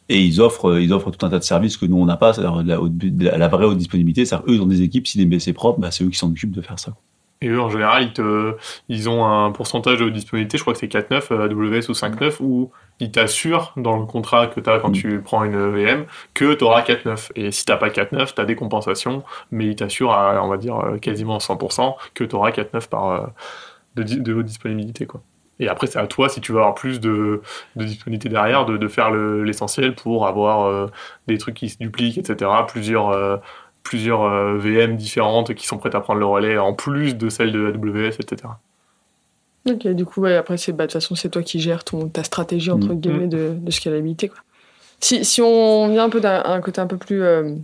Et 0.09 0.21
ils 0.23 0.41
offrent, 0.41 0.71
euh, 0.71 0.81
ils 0.83 0.93
offrent 0.93 1.11
tout 1.11 1.27
un 1.27 1.31
tas 1.31 1.39
de 1.39 1.45
services 1.45 1.77
que 1.77 1.87
nous 1.87 1.97
on 1.97 2.05
n'a 2.07 2.17
pas, 2.17 2.33
c'est-à-dire 2.33 2.63
la, 2.65 3.37
la- 3.39 3.49
vraie 3.49 3.65
haute 3.67 3.79
disponibilité. 3.79 4.25
C'est-à-dire 4.25 4.47
eux 4.49 4.55
ils 4.55 4.63
ont 4.63 4.67
des 4.67 4.83
équipes, 4.83 5.07
si 5.07 5.19
des 5.19 5.27
BC 5.27 5.53
propres, 5.53 5.81
bah, 5.81 5.91
c'est 5.91 6.05
eux 6.05 6.09
qui 6.11 6.19
s'en 6.19 6.31
occupent 6.31 6.53
de 6.55 6.63
faire 6.63 6.79
ça. 6.79 6.93
Et 7.43 7.49
eux, 7.49 7.61
en 7.61 7.69
général, 7.69 8.03
ils, 8.05 8.13
te, 8.15 8.55
ils 8.89 9.11
ont 9.11 9.27
un 9.27 9.51
pourcentage 9.51 9.99
de 9.99 10.09
disponibilité, 10.09 10.57
je 10.57 10.63
crois 10.63 10.73
que 10.73 10.79
c'est 10.79 10.87
4,9 10.91 11.33
euh, 11.33 11.45
AWS 11.45 11.91
ou 11.91 11.93
5,9, 11.93 12.37
où 12.41 12.71
ils 12.99 13.11
t'assurent 13.11 13.75
dans 13.77 13.99
le 13.99 14.07
contrat 14.07 14.47
que 14.47 14.59
tu 14.59 14.71
as 14.71 14.79
quand 14.79 14.89
Mm. 14.89 14.93
tu 14.93 15.21
prends 15.21 15.45
une 15.45 15.59
VM 15.71 16.07
que 16.33 16.55
tu 16.55 16.65
auras 16.65 16.81
4,9. 16.81 17.33
Et 17.37 17.51
si 17.51 17.67
t'as 17.67 17.77
pas 17.77 17.91
4,9, 17.91 18.33
tu 18.35 18.41
as 18.41 18.47
des 18.47 18.55
compensations, 18.57 19.23
mais 19.51 19.67
ils 19.67 19.77
t'assurent 19.77 20.13
à, 20.13 20.43
on 20.43 20.49
va 20.49 20.57
dire, 20.57 20.79
euh, 20.79 20.97
quasiment 20.97 21.37
100% 21.39 21.97
que 22.15 22.25
tu 22.25 22.35
auras 22.35 22.53
4,9 22.53 22.89
par, 22.89 23.11
euh, 23.11 23.27
de, 23.97 24.03
de 24.03 24.33
haute 24.35 24.47
disponibilité. 24.47 25.05
Quoi. 25.05 25.21
Et 25.59 25.69
après, 25.69 25.87
c'est 25.87 25.99
à 25.99 26.07
toi, 26.07 26.29
si 26.29 26.41
tu 26.41 26.53
veux 26.53 26.59
avoir 26.59 26.75
plus 26.75 27.01
de, 27.01 27.41
de 27.77 27.85
disponibilité 27.85 28.29
derrière, 28.29 28.67
de, 28.67 28.77
de 28.77 28.89
faire 28.89 29.11
le- 29.11 29.43
l'essentiel 29.43 29.95
pour 29.95 30.27
avoir 30.27 30.67
euh, 30.67 30.87
des 31.29 31.39
trucs 31.39 31.55
qui 31.55 31.69
se 31.71 31.79
dupliquent, 31.79 32.19
etc. 32.19 32.51
Plusieurs, 32.69 33.09
euh, 33.11 33.37
plusieurs 33.83 34.23
euh, 34.23 34.59
VM 34.59 34.97
différentes 34.97 35.55
qui 35.55 35.67
sont 35.67 35.79
prêtes 35.79 35.95
à 35.95 36.01
prendre 36.01 36.21
le 36.21 36.27
relais 36.27 36.59
en 36.59 36.75
plus 36.75 37.17
de 37.17 37.29
celles 37.31 37.53
de 37.53 37.69
AWS, 37.73 38.17
etc. 38.21 38.49
Ok, 39.69 39.87
du 39.89 40.05
coup, 40.05 40.21
ouais, 40.21 40.37
après, 40.37 40.57
c'est, 40.59 40.73
bah, 40.73 40.87
de 40.87 40.93
toute 40.93 41.01
façon, 41.01 41.15
c'est 41.15 41.29
toi 41.31 41.43
qui 41.43 41.59
gères 41.59 41.83
ton, 41.85 42.09
ta 42.09 42.23
stratégie, 42.23 42.71
entre 42.71 42.93
Mm. 42.93 43.01
guillemets, 43.01 43.27
de, 43.27 43.55
de 43.57 43.71
scalabilité. 43.71 44.29
Quoi. 44.29 44.39
Si, 45.01 45.25
si 45.25 45.43
on 45.43 45.89
vient 45.89 46.05
un 46.05 46.09
peu 46.11 46.21
d'un 46.21 46.43
un 46.45 46.61
côté 46.61 46.81
un 46.81 46.87
peu 46.87 46.97
plus 46.97 47.23
euh, 47.23 47.55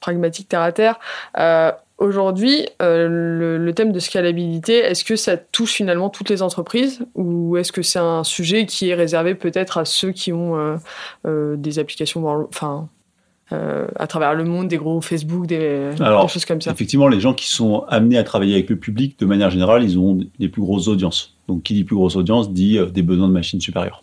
pragmatique, 0.00 0.48
terre 0.48 0.62
à 0.62 0.72
terre, 0.72 0.98
euh, 1.38 1.72
aujourd'hui, 1.98 2.66
euh, 2.82 3.08
le, 3.08 3.58
le 3.58 3.72
thème 3.74 3.92
de 3.92 3.98
scalabilité, 3.98 4.78
est-ce 4.78 5.04
que 5.04 5.16
ça 5.16 5.36
touche 5.36 5.72
finalement 5.72 6.10
toutes 6.10 6.28
les 6.30 6.42
entreprises 6.42 7.00
ou 7.14 7.56
est-ce 7.56 7.72
que 7.72 7.82
c'est 7.82 7.98
un 7.98 8.24
sujet 8.24 8.66
qui 8.66 8.88
est 8.90 8.94
réservé 8.94 9.34
peut-être 9.34 9.78
à 9.78 9.84
ceux 9.84 10.12
qui 10.12 10.32
ont 10.32 10.56
euh, 10.58 10.76
euh, 11.26 11.56
des 11.56 11.78
applications, 11.78 12.20
dans 12.20 12.34
le- 12.34 12.46
enfin, 12.48 12.88
à 13.50 14.06
travers 14.08 14.34
le 14.34 14.42
monde, 14.42 14.66
des 14.66 14.76
gros 14.76 15.00
Facebook, 15.00 15.46
des, 15.46 15.90
Alors, 16.00 16.26
des 16.26 16.32
choses 16.32 16.44
comme 16.44 16.60
ça? 16.60 16.72
Effectivement, 16.72 17.06
les 17.06 17.20
gens 17.20 17.32
qui 17.32 17.46
sont 17.48 17.84
amenés 17.88 18.18
à 18.18 18.24
travailler 18.24 18.54
avec 18.54 18.68
le 18.68 18.76
public, 18.76 19.18
de 19.20 19.24
manière 19.24 19.50
générale, 19.50 19.84
ils 19.84 19.96
ont 19.98 20.18
des 20.38 20.48
plus 20.48 20.62
grosses 20.62 20.88
audiences. 20.88 21.36
Donc, 21.46 21.62
qui 21.62 21.72
dit 21.74 21.84
plus 21.84 21.94
grosse 21.94 22.16
audience 22.16 22.52
dit 22.52 22.78
des 22.92 23.02
besoins 23.02 23.28
de 23.28 23.32
machines 23.32 23.60
supérieures. 23.60 24.02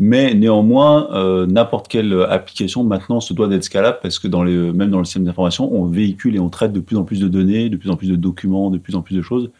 Mais 0.00 0.34
néanmoins, 0.34 1.12
euh, 1.12 1.46
n'importe 1.46 1.88
quelle 1.88 2.12
application 2.28 2.84
maintenant 2.84 3.20
se 3.20 3.34
doit 3.34 3.48
d'être 3.48 3.64
scalable 3.64 3.98
parce 4.00 4.20
que 4.20 4.28
dans 4.28 4.44
les, 4.44 4.54
même 4.72 4.90
dans 4.90 4.98
le 4.98 5.04
système 5.04 5.24
d'information, 5.24 5.72
on 5.74 5.86
véhicule 5.86 6.36
et 6.36 6.38
on 6.38 6.50
traite 6.50 6.72
de 6.72 6.80
plus 6.80 6.96
en 6.96 7.04
plus 7.04 7.20
de 7.20 7.26
données, 7.26 7.68
de 7.68 7.76
plus 7.76 7.90
en 7.90 7.96
plus 7.96 8.08
de 8.08 8.16
documents, 8.16 8.70
de 8.70 8.78
plus 8.78 8.94
en 8.94 9.02
plus 9.02 9.16
de 9.16 9.22
choses. 9.22 9.50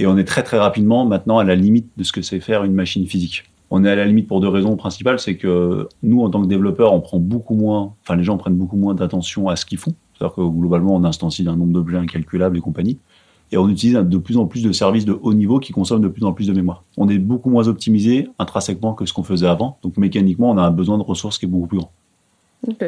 Et 0.00 0.06
on 0.06 0.18
est 0.18 0.24
très 0.24 0.42
très 0.42 0.58
rapidement 0.58 1.06
maintenant 1.06 1.38
à 1.38 1.44
la 1.44 1.54
limite 1.54 1.88
de 1.96 2.02
ce 2.02 2.10
que 2.10 2.22
c'est 2.22 2.40
faire 2.40 2.64
une 2.64 2.74
machine 2.74 3.06
physique. 3.06 3.44
On 3.70 3.84
est 3.84 3.90
à 3.90 3.94
la 3.94 4.04
limite 4.04 4.26
pour 4.26 4.40
deux 4.40 4.48
raisons 4.48 4.76
principales. 4.76 5.20
C'est 5.20 5.36
que 5.36 5.88
nous, 6.02 6.22
en 6.22 6.30
tant 6.30 6.42
que 6.42 6.48
développeurs, 6.48 6.92
on 6.92 7.00
prend 7.00 7.20
beaucoup 7.20 7.54
moins, 7.54 7.94
enfin 8.02 8.16
les 8.16 8.24
gens 8.24 8.36
prennent 8.36 8.56
beaucoup 8.56 8.76
moins 8.76 8.94
d'attention 8.94 9.48
à 9.48 9.54
ce 9.54 9.64
qu'ils 9.64 9.78
font. 9.78 9.94
C'est-à-dire 10.14 10.34
que 10.34 10.42
globalement, 10.42 10.94
on 10.96 11.04
instancie 11.04 11.46
un 11.46 11.56
nombre 11.56 11.72
d'objets 11.72 11.98
incalculables 11.98 12.56
et 12.56 12.60
compagnie. 12.60 12.98
Et 13.52 13.56
on 13.56 13.68
utilise 13.68 13.94
de 13.94 14.18
plus 14.18 14.36
en 14.36 14.46
plus 14.46 14.62
de 14.62 14.72
services 14.72 15.04
de 15.04 15.12
haut 15.12 15.34
niveau 15.34 15.58
qui 15.60 15.72
consomment 15.72 16.02
de 16.02 16.08
plus 16.08 16.24
en 16.24 16.32
plus 16.32 16.46
de 16.46 16.52
mémoire. 16.52 16.84
On 16.96 17.08
est 17.08 17.18
beaucoup 17.18 17.50
moins 17.50 17.68
optimisé 17.68 18.28
intrinsèquement 18.38 18.94
que 18.94 19.06
ce 19.06 19.12
qu'on 19.12 19.22
faisait 19.22 19.46
avant. 19.46 19.78
Donc 19.82 19.96
mécaniquement, 19.96 20.50
on 20.50 20.58
a 20.58 20.62
un 20.62 20.70
besoin 20.70 20.98
de 20.98 21.02
ressources 21.02 21.38
qui 21.38 21.44
est 21.44 21.48
beaucoup 21.48 21.66
plus 21.66 21.78
grand. 21.78 21.92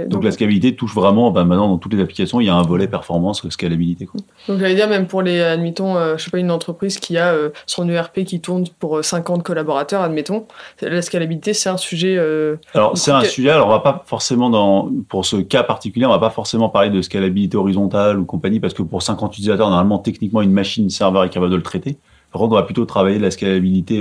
Donc, 0.08 0.24
la 0.24 0.30
scalabilité 0.30 0.74
touche 0.74 0.94
vraiment, 0.94 1.30
bah, 1.30 1.44
maintenant 1.44 1.68
dans 1.68 1.78
toutes 1.78 1.92
les 1.94 2.00
applications, 2.00 2.40
il 2.40 2.46
y 2.46 2.48
a 2.48 2.54
un 2.54 2.62
volet 2.62 2.88
performance, 2.88 3.46
scalabilité. 3.50 4.06
Quoi. 4.06 4.20
Donc 4.48 4.58
j'allais 4.58 4.74
dire 4.74 4.88
même 4.88 5.06
pour 5.06 5.22
les, 5.22 5.40
admettons, 5.40 5.96
euh, 5.96 6.16
je 6.16 6.24
sais 6.24 6.30
pas, 6.30 6.38
une 6.38 6.50
entreprise 6.50 6.98
qui 6.98 7.18
a 7.18 7.28
euh, 7.32 7.50
son 7.66 7.88
ERP 7.88 8.24
qui 8.24 8.40
tourne 8.40 8.64
pour 8.78 8.98
euh, 8.98 9.02
50 9.02 9.42
collaborateurs, 9.42 10.02
admettons, 10.02 10.46
la 10.82 11.02
scalabilité 11.02 11.52
c'est 11.54 11.68
un 11.68 11.76
sujet... 11.76 12.16
euh, 12.18 12.56
Alors 12.74 12.96
c'est 12.96 13.10
un 13.10 13.20
que- 13.20 13.26
sujet, 13.28 13.50
alors 13.50 13.68
on 13.68 13.70
va 13.70 13.80
pas 13.80 14.02
forcément 14.06 14.50
dans, 14.50 14.90
pour 15.08 15.24
ce 15.24 15.36
cas 15.36 15.62
particulier, 15.62 16.06
on 16.06 16.10
va 16.10 16.18
pas 16.18 16.30
forcément 16.30 16.68
parler 16.68 16.90
de 16.90 17.02
scalabilité 17.02 17.56
horizontale 17.56 18.18
ou 18.18 18.24
compagnie, 18.24 18.60
parce 18.60 18.74
que 18.74 18.82
pour 18.82 19.02
50 19.02 19.32
utilisateurs, 19.32 19.68
normalement, 19.68 19.98
techniquement, 19.98 20.42
une 20.42 20.52
machine 20.52 20.88
serveur 20.90 21.24
est 21.24 21.30
capable 21.30 21.52
de 21.52 21.56
le 21.56 21.62
traiter. 21.62 21.98
Par 22.32 22.40
contre, 22.40 22.52
on 22.52 22.56
va 22.56 22.62
plutôt 22.64 22.84
travailler 22.84 23.18
de 23.18 23.22
la 23.22 23.30
scalabilité 23.30 24.00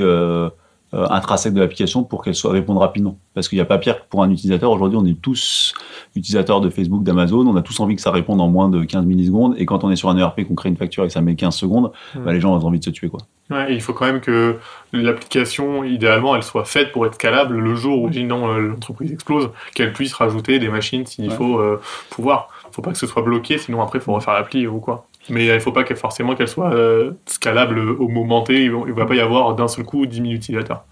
euh, 0.96 1.06
intrinsèque 1.10 1.54
de 1.54 1.60
l'application 1.60 2.04
pour 2.04 2.24
qu'elle 2.24 2.36
soit 2.36 2.52
répondre 2.52 2.80
rapidement. 2.80 3.18
Parce 3.34 3.50
qu'il 3.50 3.58
n'y 3.58 3.62
a 3.62 3.66
pas 3.66 3.78
pire 3.78 3.98
que 3.98 4.04
pour 4.10 4.24
un 4.24 4.30
utilisateur. 4.32 4.72
Aujourd'hui, 4.72 4.98
on 4.98 5.06
est 5.06 5.20
tous 5.22 5.74
utilisateurs 6.16 6.62
de 6.62 6.70
Facebook, 6.70 7.04
d'Amazon. 7.04 7.46
On 7.46 7.56
a 7.58 7.62
tous 7.62 7.80
envie 7.82 7.96
que 7.96 8.02
ça 8.02 8.12
réponde 8.12 8.40
en 8.40 8.48
moins 8.48 8.70
de 8.70 8.84
15 8.84 9.06
millisecondes. 9.06 9.56
Et 9.58 9.66
quand 9.66 9.84
on 9.84 9.92
est 9.92 9.96
sur 9.98 10.10
un 10.10 10.18
ERP, 10.18 10.44
qu'on 10.48 10.56
crée 10.56 10.70
une 10.70 10.78
facture 10.78 11.04
et 11.04 11.08
que 11.08 11.14
ça 11.14 11.22
met 11.22 11.36
15 11.36 11.56
secondes, 11.56 11.92
bah, 12.16 12.32
les 12.32 12.40
gens 12.40 12.54
ont 12.56 12.66
envie 12.66 12.80
de 12.80 12.84
se 12.86 12.90
tuer. 12.92 13.10
Quoi. 13.10 13.20
Ouais, 13.52 13.72
et 13.74 13.76
il 13.76 13.82
faut 13.82 13.94
quand 13.94 14.06
même 14.06 14.22
que 14.22 14.56
l'application, 14.94 15.84
idéalement, 15.84 16.36
elle 16.36 16.44
soit 16.44 16.66
faite 16.66 16.92
pour 16.92 17.06
être 17.06 17.16
scalable 17.16 17.58
le 17.58 17.76
jour 17.76 18.02
où, 18.02 18.12
sinon, 18.12 18.50
euh, 18.50 18.60
l'entreprise 18.60 19.12
explose, 19.12 19.50
qu'elle 19.76 19.94
puisse 19.94 20.14
rajouter 20.14 20.60
des 20.60 20.70
machines 20.70 21.06
s'il 21.06 21.30
Ouais. 21.30 21.36
faut 21.36 21.60
euh, 21.60 21.80
pouvoir. 22.10 22.50
faut 22.72 22.82
pas 22.82 22.92
que 22.92 22.98
ce 22.98 23.08
soit 23.08 23.22
bloqué, 23.22 23.58
sinon 23.58 23.82
après, 23.82 24.00
il 24.00 24.02
faut 24.02 24.14
refaire 24.14 24.34
l'appli 24.34 24.68
ou 24.68 24.80
quoi. 24.80 25.06
Mais 25.30 25.48
il 25.48 25.60
faut 25.60 25.72
pas 25.72 25.84
qu'elle, 25.84 25.98
forcément 25.98 26.36
qu'elle 26.36 26.48
soit 26.48 26.74
euh, 26.74 27.14
scalable 27.26 27.80
au 27.80 28.08
moment 28.08 28.44
T. 28.44 28.66
Il 28.66 28.76
il 28.88 28.94
va 28.94 29.06
pas 29.06 29.16
y 29.16 29.20
avoir 29.20 29.56
d'un 29.56 29.68
seul 29.68 29.86
coup 29.86 30.06
10 30.06 30.18
000 30.18 30.30
utilisateurs. 30.30 30.86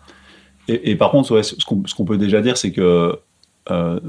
Et, 0.70 0.96
par 0.96 1.12
contre, 1.12 1.32
ouais, 1.34 1.44
ce 1.44 1.56
qu'on 1.66 2.06
peut 2.06 2.18
déjà 2.18 2.42
dire, 2.42 2.56
c'est 2.56 2.72
que 2.72 3.20
euh, 3.70 4.00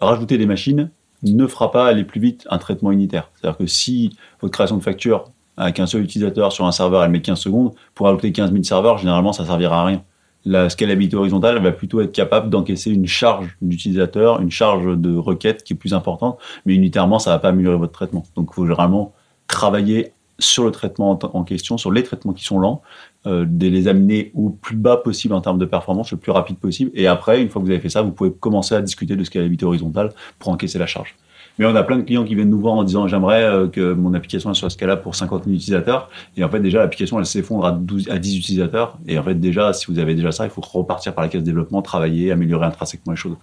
rajouter 0.00 0.36
des 0.36 0.44
machines 0.44 0.90
ne 1.22 1.46
fera 1.46 1.70
pas 1.70 1.86
aller 1.86 2.04
plus 2.04 2.20
vite 2.20 2.46
un 2.50 2.58
traitement 2.58 2.92
unitaire. 2.92 3.30
C'est-à-dire 3.34 3.58
que 3.58 3.66
si 3.66 4.16
votre 4.40 4.52
création 4.52 4.76
de 4.76 4.82
facture 4.82 5.30
avec 5.56 5.80
un 5.80 5.86
seul 5.86 6.02
utilisateur 6.02 6.52
sur 6.52 6.66
un 6.66 6.72
serveur, 6.72 7.02
elle 7.02 7.10
met 7.10 7.20
15 7.20 7.38
secondes, 7.38 7.72
pour 7.94 8.06
rajouter 8.06 8.32
15 8.32 8.50
000 8.52 8.62
serveurs, 8.62 8.98
généralement, 8.98 9.32
ça 9.32 9.44
servira 9.44 9.82
à 9.82 9.84
rien. 9.84 10.02
La 10.46 10.70
scalabilité 10.70 11.16
horizontale 11.16 11.58
va 11.62 11.72
plutôt 11.72 12.00
être 12.00 12.12
capable 12.12 12.48
d'encaisser 12.48 12.90
une 12.90 13.06
charge 13.06 13.56
d'utilisateur, 13.60 14.40
une 14.40 14.50
charge 14.50 14.96
de 14.96 15.14
requête 15.14 15.62
qui 15.62 15.74
est 15.74 15.76
plus 15.76 15.92
importante, 15.92 16.38
mais 16.64 16.74
unitairement, 16.74 17.18
ça 17.18 17.30
va 17.30 17.38
pas 17.38 17.48
améliorer 17.50 17.76
votre 17.76 17.92
traitement. 17.92 18.24
Donc, 18.36 18.48
il 18.52 18.54
faut 18.54 18.64
généralement 18.64 19.12
travailler 19.50 20.12
sur 20.40 20.64
le 20.64 20.70
traitement 20.70 21.18
en, 21.34 21.44
question, 21.44 21.76
sur 21.78 21.92
les 21.92 22.02
traitements 22.02 22.32
qui 22.32 22.44
sont 22.44 22.58
lents, 22.58 22.82
euh, 23.26 23.44
de 23.46 23.66
les 23.66 23.88
amener 23.88 24.32
au 24.34 24.50
plus 24.50 24.76
bas 24.76 24.96
possible 24.96 25.34
en 25.34 25.40
termes 25.40 25.58
de 25.58 25.66
performance, 25.66 26.10
le 26.10 26.16
plus 26.16 26.32
rapide 26.32 26.56
possible. 26.56 26.90
Et 26.94 27.06
après, 27.06 27.42
une 27.42 27.50
fois 27.50 27.60
que 27.60 27.66
vous 27.66 27.72
avez 27.72 27.80
fait 27.80 27.90
ça, 27.90 28.02
vous 28.02 28.12
pouvez 28.12 28.32
commencer 28.32 28.74
à 28.74 28.80
discuter 28.80 29.16
de 29.16 29.24
scalabilité 29.24 29.66
horizontale 29.66 30.12
pour 30.38 30.50
encaisser 30.50 30.78
la 30.78 30.86
charge. 30.86 31.14
Mais 31.58 31.66
on 31.66 31.74
a 31.74 31.82
plein 31.82 31.98
de 31.98 32.02
clients 32.02 32.24
qui 32.24 32.34
viennent 32.34 32.48
nous 32.48 32.60
voir 32.60 32.74
en 32.74 32.84
disant 32.84 33.06
j'aimerais 33.06 33.42
euh, 33.42 33.68
que 33.68 33.92
mon 33.92 34.14
application 34.14 34.54
soit 34.54 34.70
scalable 34.70 35.02
pour 35.02 35.14
50 35.14 35.44
000 35.44 35.56
utilisateurs. 35.56 36.08
Et 36.36 36.44
en 36.44 36.48
fait, 36.48 36.60
déjà, 36.60 36.78
l'application 36.78 37.18
elle 37.18 37.26
s'effondre 37.26 37.66
à, 37.66 37.72
12, 37.72 38.08
à 38.08 38.18
10 38.18 38.38
utilisateurs. 38.38 38.98
Et 39.06 39.18
en 39.18 39.22
fait, 39.22 39.34
déjà, 39.34 39.74
si 39.74 39.86
vous 39.88 39.98
avez 39.98 40.14
déjà 40.14 40.32
ça, 40.32 40.46
il 40.46 40.50
faut 40.50 40.62
repartir 40.62 41.14
par 41.14 41.22
la 41.22 41.28
case 41.28 41.42
développement, 41.42 41.82
travailler, 41.82 42.32
améliorer 42.32 42.66
intrinsèquement 42.66 43.12
les 43.12 43.18
choses. 43.18 43.36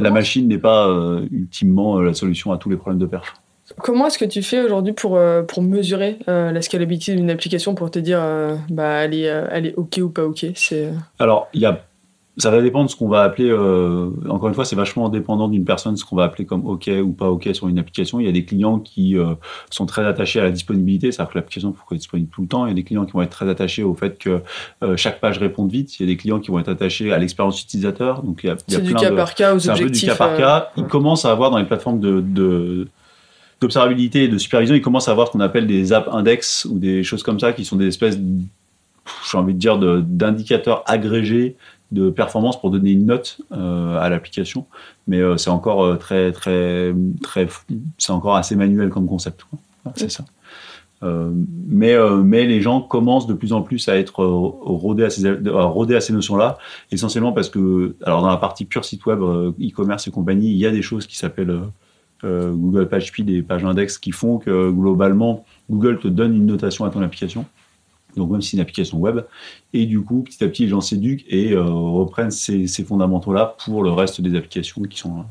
La 0.00 0.10
machine 0.10 0.48
n'est 0.48 0.58
pas 0.58 0.88
euh, 0.88 1.26
ultimement 1.30 2.00
la 2.00 2.14
solution 2.14 2.52
à 2.52 2.58
tous 2.58 2.68
les 2.68 2.76
problèmes 2.76 2.98
de 2.98 3.06
perf. 3.06 3.34
Comment 3.82 4.06
est-ce 4.06 4.18
que 4.18 4.24
tu 4.24 4.42
fais 4.42 4.62
aujourd'hui 4.62 4.92
pour, 4.92 5.16
euh, 5.16 5.42
pour 5.42 5.62
mesurer 5.62 6.18
euh, 6.28 6.52
la 6.52 6.62
scalabilité 6.62 7.14
d'une 7.16 7.30
application 7.30 7.74
pour 7.74 7.90
te 7.90 7.98
dire 7.98 8.20
euh, 8.22 8.54
bah, 8.70 9.04
elle, 9.04 9.14
est, 9.14 9.22
elle 9.50 9.66
est 9.66 9.74
OK 9.76 9.98
ou 10.02 10.08
pas 10.10 10.24
OK? 10.24 10.46
C'est... 10.54 10.90
Alors, 11.18 11.48
y 11.52 11.64
a, 11.66 11.80
ça 12.38 12.50
va 12.50 12.60
dépendre 12.62 12.84
de 12.86 12.90
ce 12.90 12.96
qu'on 12.96 13.08
va 13.08 13.22
appeler. 13.22 13.48
euh, 13.50 14.10
encore 14.28 14.48
une 14.48 14.54
fois, 14.54 14.64
c'est 14.64 14.76
vachement 14.76 15.08
dépendant 15.08 15.48
d'une 15.48 15.64
personne, 15.64 15.96
ce 15.96 16.04
qu'on 16.04 16.14
va 16.16 16.24
appeler 16.24 16.44
comme 16.44 16.64
OK 16.66 16.88
ou 17.02 17.10
pas 17.12 17.28
OK 17.30 17.48
sur 17.54 17.66
une 17.66 17.78
application. 17.78 18.20
Il 18.20 18.26
y 18.26 18.28
a 18.28 18.32
des 18.32 18.44
clients 18.44 18.78
qui 18.78 19.16
sont 19.70 19.86
très 19.86 20.04
attachés 20.04 20.38
à 20.38 20.44
la 20.44 20.50
disponibilité, 20.50 21.10
c'est-à-dire 21.10 21.32
que 21.32 21.38
l'application 21.38 21.72
faut 21.72 21.80
qu'elle 21.88 21.98
soit 21.98 21.98
disponible 21.98 22.28
tout 22.30 22.42
le 22.42 22.48
temps. 22.48 22.66
Il 22.66 22.68
y 22.68 22.72
a 22.72 22.74
des 22.74 22.84
clients 22.84 23.04
qui 23.06 23.12
vont 23.12 23.22
être 23.22 23.30
très 23.30 23.48
attachés 23.48 23.82
au 23.82 23.94
fait 23.94 24.16
que 24.18 24.42
chaque 24.96 25.18
page 25.18 25.38
réponde 25.38 25.72
vite. 25.72 25.98
Il 25.98 26.02
y 26.06 26.08
a 26.08 26.12
des 26.12 26.16
clients 26.18 26.38
qui 26.38 26.50
vont 26.50 26.58
être 26.60 26.68
attachés 26.68 27.12
à 27.12 27.18
l'expérience 27.18 27.60
utilisateur. 27.62 28.22
Donc, 28.22 28.40
il 28.44 28.48
y 28.48 28.50
a, 28.50 28.56
il 28.68 28.74
y 28.74 28.76
a 28.76 28.78
C'est 28.80 28.84
du 28.84 28.94
cas 28.94 29.10
de- 29.10 29.16
par 29.16 29.34
cas 29.34 29.54
aux 29.54 29.58
c'est 29.58 29.70
un 29.70 29.74
peu 29.76 29.90
du 29.90 30.00
cas 30.06 30.14
par 30.14 30.36
cas. 30.36 30.70
Ils 30.76 30.84
commencent 30.84 31.24
à 31.24 31.32
avoir 31.32 31.50
dans 31.50 31.58
les 31.58 31.64
plateformes 31.64 31.98
de, 32.00 32.20
de- 32.20 32.86
d'observabilité 33.60 34.24
et 34.24 34.28
de 34.28 34.38
supervision, 34.38 34.74
ils 34.74 34.82
commencent 34.82 35.08
à 35.08 35.12
avoir 35.12 35.28
ce 35.28 35.32
qu'on 35.32 35.40
appelle 35.40 35.66
des 35.66 35.92
app 35.92 36.08
index 36.12 36.66
ou 36.66 36.78
des 36.78 37.02
choses 37.02 37.22
comme 37.22 37.40
ça 37.40 37.52
qui 37.52 37.64
sont 37.64 37.76
des 37.76 37.86
espèces, 37.86 38.18
j'ai 39.30 39.38
envie 39.38 39.54
de 39.54 39.58
dire, 39.58 39.78
d'indicateurs 39.78 40.82
agrégés 40.86 41.56
de 41.92 42.10
performance 42.10 42.60
pour 42.60 42.70
donner 42.70 42.92
une 42.92 43.06
note 43.06 43.40
euh, 43.52 43.98
à 43.98 44.08
l'application. 44.08 44.66
Mais 45.06 45.20
euh, 45.20 45.36
c'est 45.36 45.50
encore 45.50 45.84
euh, 45.84 45.96
très, 45.96 46.32
très, 46.32 46.92
très, 47.22 47.46
c'est 47.98 48.12
encore 48.12 48.36
assez 48.36 48.56
manuel 48.56 48.90
comme 48.90 49.06
concept. 49.06 49.46
C'est 49.94 50.10
ça. 50.10 50.24
Mais, 51.02 51.94
mais 52.24 52.46
les 52.46 52.60
gens 52.60 52.80
commencent 52.80 53.28
de 53.28 53.34
plus 53.34 53.52
en 53.52 53.62
plus 53.62 53.88
à 53.88 53.96
être 53.96 54.24
rodés 54.24 55.04
à 55.04 55.10
ces, 55.10 55.24
à 55.24 56.00
ces 56.00 56.12
notions-là, 56.12 56.58
essentiellement 56.90 57.30
parce 57.30 57.48
que, 57.48 57.94
alors 58.02 58.22
dans 58.22 58.28
la 58.28 58.38
partie 58.38 58.64
pure 58.64 58.84
site 58.84 59.06
web, 59.06 59.20
e-commerce 59.20 60.08
et 60.08 60.10
compagnie, 60.10 60.50
il 60.50 60.56
y 60.56 60.66
a 60.66 60.72
des 60.72 60.82
choses 60.82 61.06
qui 61.06 61.16
s'appellent 61.16 61.60
euh, 62.24 62.52
Google 62.52 62.88
PageSpeed 62.88 63.30
et 63.30 63.42
page 63.42 63.64
index 63.64 63.98
qui 63.98 64.12
font 64.12 64.38
que 64.38 64.70
globalement, 64.70 65.44
Google 65.70 65.98
te 65.98 66.08
donne 66.08 66.34
une 66.34 66.46
notation 66.46 66.84
à 66.84 66.90
ton 66.90 67.02
application. 67.02 67.44
Donc 68.16 68.30
même 68.30 68.40
si 68.40 68.50
c'est 68.50 68.56
une 68.56 68.62
application 68.62 68.98
web, 68.98 69.20
et 69.72 69.86
du 69.86 70.00
coup, 70.00 70.22
petit 70.22 70.42
à 70.42 70.48
petit, 70.48 70.62
les 70.62 70.68
gens 70.70 70.80
s'éduquent 70.80 71.26
et 71.28 71.52
euh, 71.52 71.62
reprennent 71.62 72.30
ces, 72.30 72.66
ces 72.66 72.82
fondamentaux-là 72.82 73.56
pour 73.64 73.82
le 73.82 73.90
reste 73.90 74.20
des 74.20 74.36
applications 74.36 74.82
qui 74.82 74.98
sont 74.98 75.18
euh, 75.18 75.22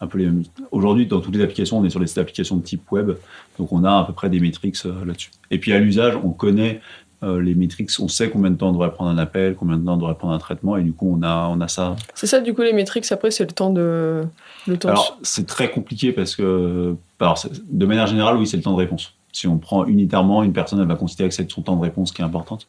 un 0.00 0.06
peu 0.06 0.18
les 0.18 0.26
mêmes. 0.26 0.42
Aujourd'hui, 0.70 1.06
dans 1.06 1.20
toutes 1.20 1.34
les 1.34 1.42
applications, 1.42 1.78
on 1.78 1.84
est 1.84 1.90
sur 1.90 2.00
les 2.00 2.18
applications 2.18 2.56
de 2.56 2.62
type 2.62 2.90
web, 2.92 3.12
donc 3.58 3.72
on 3.72 3.84
a 3.84 4.00
à 4.00 4.04
peu 4.04 4.12
près 4.12 4.28
des 4.28 4.40
métriques 4.40 4.76
euh, 4.84 5.04
là-dessus. 5.04 5.30
Et 5.50 5.58
puis 5.58 5.72
à 5.72 5.78
l'usage, 5.78 6.14
on 6.22 6.30
connaît 6.30 6.80
euh, 7.22 7.40
les 7.40 7.54
métriques, 7.54 7.90
on 7.98 8.08
sait 8.08 8.30
combien 8.30 8.50
de 8.50 8.56
temps 8.56 8.68
on 8.68 8.72
devrait 8.72 8.92
prendre 8.92 9.10
un 9.10 9.18
appel, 9.18 9.54
combien 9.54 9.76
de 9.76 9.84
temps 9.84 9.94
on 9.94 9.98
devrait 9.98 10.14
prendre 10.14 10.34
un 10.34 10.38
traitement, 10.38 10.76
et 10.76 10.82
du 10.82 10.92
coup, 10.92 11.16
on 11.18 11.22
a, 11.22 11.48
on 11.48 11.60
a 11.60 11.68
ça. 11.68 11.96
C'est 12.14 12.26
ça, 12.26 12.40
du 12.40 12.54
coup, 12.54 12.62
les 12.62 12.72
métriques, 12.72 13.10
après, 13.10 13.30
c'est 13.30 13.44
le 13.44 13.52
temps 13.52 13.70
de. 13.70 14.24
Le 14.66 14.76
temps 14.76 14.88
Alors, 14.88 15.18
c'est 15.22 15.46
très 15.46 15.70
compliqué 15.70 16.12
parce 16.12 16.36
que, 16.36 16.94
alors, 17.20 17.42
de 17.68 17.86
manière 17.86 18.06
générale, 18.06 18.36
oui, 18.36 18.46
c'est 18.46 18.56
le 18.56 18.62
temps 18.62 18.72
de 18.72 18.78
réponse. 18.78 19.14
Si 19.32 19.46
on 19.46 19.58
prend 19.58 19.84
unitairement, 19.86 20.42
une 20.42 20.52
personne, 20.52 20.80
elle 20.80 20.88
va 20.88 20.96
considérer 20.96 21.28
que 21.28 21.34
c'est 21.34 21.50
son 21.50 21.62
temps 21.62 21.76
de 21.76 21.82
réponse 21.82 22.12
qui 22.12 22.22
est 22.22 22.24
importante. 22.24 22.66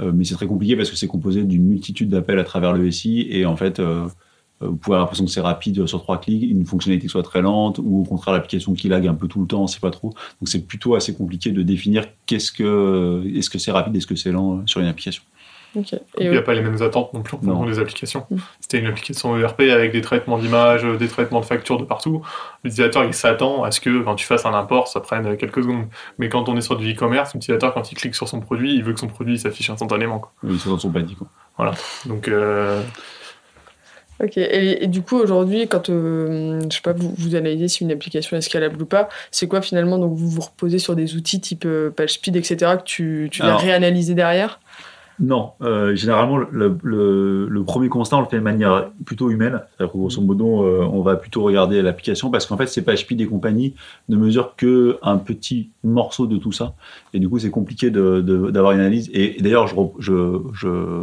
Euh, 0.00 0.12
mais 0.14 0.24
c'est 0.24 0.34
très 0.34 0.46
compliqué 0.46 0.76
parce 0.76 0.90
que 0.90 0.96
c'est 0.96 1.06
composé 1.06 1.44
d'une 1.44 1.64
multitude 1.64 2.08
d'appels 2.08 2.38
à 2.38 2.44
travers 2.44 2.72
le 2.72 2.90
SI 2.90 3.26
et 3.30 3.44
en 3.44 3.56
fait, 3.56 3.78
euh, 3.78 4.06
vous 4.62 4.76
pouvez 4.76 4.94
avoir 4.94 5.00
l'impression 5.00 5.24
que 5.24 5.30
c'est 5.30 5.40
rapide 5.40 5.86
sur 5.86 6.02
trois 6.02 6.20
clics, 6.20 6.50
une 6.50 6.64
fonctionnalité 6.64 7.06
qui 7.06 7.10
soit 7.10 7.22
très 7.22 7.42
lente 7.42 7.78
ou 7.78 8.00
au 8.00 8.04
contraire 8.04 8.34
l'application 8.34 8.74
qui 8.74 8.88
lag 8.88 9.06
un 9.06 9.14
peu 9.14 9.28
tout 9.28 9.40
le 9.40 9.46
temps, 9.46 9.62
on 9.62 9.66
sait 9.66 9.80
pas 9.80 9.90
trop. 9.90 10.10
Donc 10.10 10.48
c'est 10.48 10.66
plutôt 10.66 10.94
assez 10.94 11.14
compliqué 11.14 11.50
de 11.50 11.62
définir 11.62 12.06
qu'est-ce 12.26 12.52
que, 12.52 13.22
est-ce 13.36 13.50
que 13.50 13.58
c'est 13.58 13.72
rapide, 13.72 13.96
est-ce 13.96 14.06
que 14.06 14.16
c'est 14.16 14.32
lent 14.32 14.58
euh, 14.58 14.62
sur 14.66 14.80
une 14.80 14.86
application. 14.86 15.22
Il 15.74 15.80
n'y 16.18 16.28
a 16.28 16.40
euh, 16.40 16.42
pas 16.42 16.52
les 16.52 16.60
mêmes 16.60 16.82
attentes 16.82 17.14
non 17.14 17.22
plus 17.22 17.38
fonction 17.38 17.64
des 17.64 17.78
applications. 17.78 18.26
Mm. 18.30 18.36
C'était 18.60 18.78
une 18.78 18.86
application 18.86 19.38
ERP 19.38 19.60
avec 19.60 19.92
des 19.92 20.02
traitements 20.02 20.38
d'images, 20.38 20.84
des 20.84 21.08
traitements 21.08 21.40
de 21.40 21.46
factures 21.46 21.78
de 21.78 21.84
partout. 21.84 22.22
L'utilisateur, 22.62 23.04
il 23.04 23.14
s'attend 23.14 23.64
à 23.64 23.70
ce 23.70 23.80
que 23.80 24.02
quand 24.02 24.14
tu 24.14 24.26
fasses 24.26 24.44
un 24.44 24.52
import, 24.52 24.88
ça 24.88 25.00
prenne 25.00 25.36
quelques 25.36 25.62
secondes. 25.62 25.86
Mais 26.18 26.28
quand 26.28 26.48
on 26.48 26.56
est 26.56 26.60
sur 26.60 26.76
du 26.76 26.92
e-commerce, 26.92 27.32
l'utilisateur, 27.32 27.72
quand 27.72 27.90
il 27.90 27.94
clique 27.94 28.14
sur 28.14 28.28
son 28.28 28.40
produit, 28.40 28.74
il 28.74 28.84
veut 28.84 28.92
que 28.92 29.00
son 29.00 29.08
produit 29.08 29.38
s'affiche 29.38 29.70
instantanément. 29.70 30.18
quoi. 30.18 30.32
Ils 30.44 30.58
sont 30.58 30.78
sont 30.78 30.90
pas 30.90 31.00
dit 31.00 31.16
quoi. 31.16 31.28
Donc, 32.06 32.28
euh, 32.28 32.82
Ok, 34.22 34.36
et, 34.36 34.84
et 34.84 34.86
du 34.86 35.02
coup, 35.02 35.16
aujourd'hui, 35.16 35.66
quand 35.66 35.90
euh, 35.90 36.60
je 36.70 36.76
sais 36.76 36.82
pas, 36.82 36.92
vous, 36.92 37.12
vous 37.18 37.34
analysez 37.34 37.66
si 37.68 37.82
une 37.82 37.90
application 37.90 38.36
est 38.36 38.40
scalable 38.40 38.80
ou 38.80 38.86
pas, 38.86 39.08
c'est 39.32 39.48
quoi 39.48 39.60
finalement 39.60 39.98
Donc, 39.98 40.14
vous 40.14 40.28
vous 40.28 40.40
reposez 40.42 40.78
sur 40.78 40.94
des 40.94 41.16
outils 41.16 41.40
type 41.40 41.64
euh, 41.66 41.90
PageSpeed, 41.90 42.36
etc., 42.36 42.56
que 42.78 42.84
tu, 42.84 43.28
tu 43.32 43.40
viens 43.42 43.48
Alors- 43.50 43.60
réanalyser 43.60 44.14
derrière? 44.14 44.60
Non, 45.20 45.50
euh, 45.60 45.94
généralement, 45.94 46.36
le, 46.38 46.76
le- 46.82 47.46
le 47.46 47.64
premier 47.64 47.88
constat, 47.88 48.16
on 48.16 48.20
le 48.22 48.26
fait 48.26 48.38
de 48.38 48.42
manière 48.42 48.90
plutôt 49.04 49.28
humaine. 49.30 49.60
C'est-à-dire 49.76 49.94
grosso 49.96 50.20
modo, 50.22 50.64
euh, 50.64 50.88
on 50.90 51.02
va 51.02 51.16
plutôt 51.16 51.42
regarder 51.42 51.82
l'application 51.82 52.30
parce 52.30 52.46
qu'en 52.46 52.56
fait, 52.56 52.66
ces 52.66 52.82
PageSpeed 52.82 53.20
et 53.20 53.26
compagnie 53.26 53.74
ne 54.08 54.16
mesurent 54.16 54.54
que 54.56 54.98
un 55.02 55.18
petit 55.18 55.70
morceau 55.84 56.26
de 56.26 56.38
tout 56.38 56.50
ça. 56.50 56.74
Et 57.12 57.20
du 57.20 57.28
coup, 57.28 57.38
c'est 57.38 57.50
compliqué 57.50 57.90
de- 57.90 58.20
de- 58.20 58.50
d'avoir 58.50 58.72
une 58.72 58.80
analyse. 58.80 59.10
Et, 59.12 59.38
et 59.38 59.42
d'ailleurs, 59.42 59.68
je, 59.68 59.74
re- 59.76 59.92
je, 59.98 60.38
je, 60.54 61.02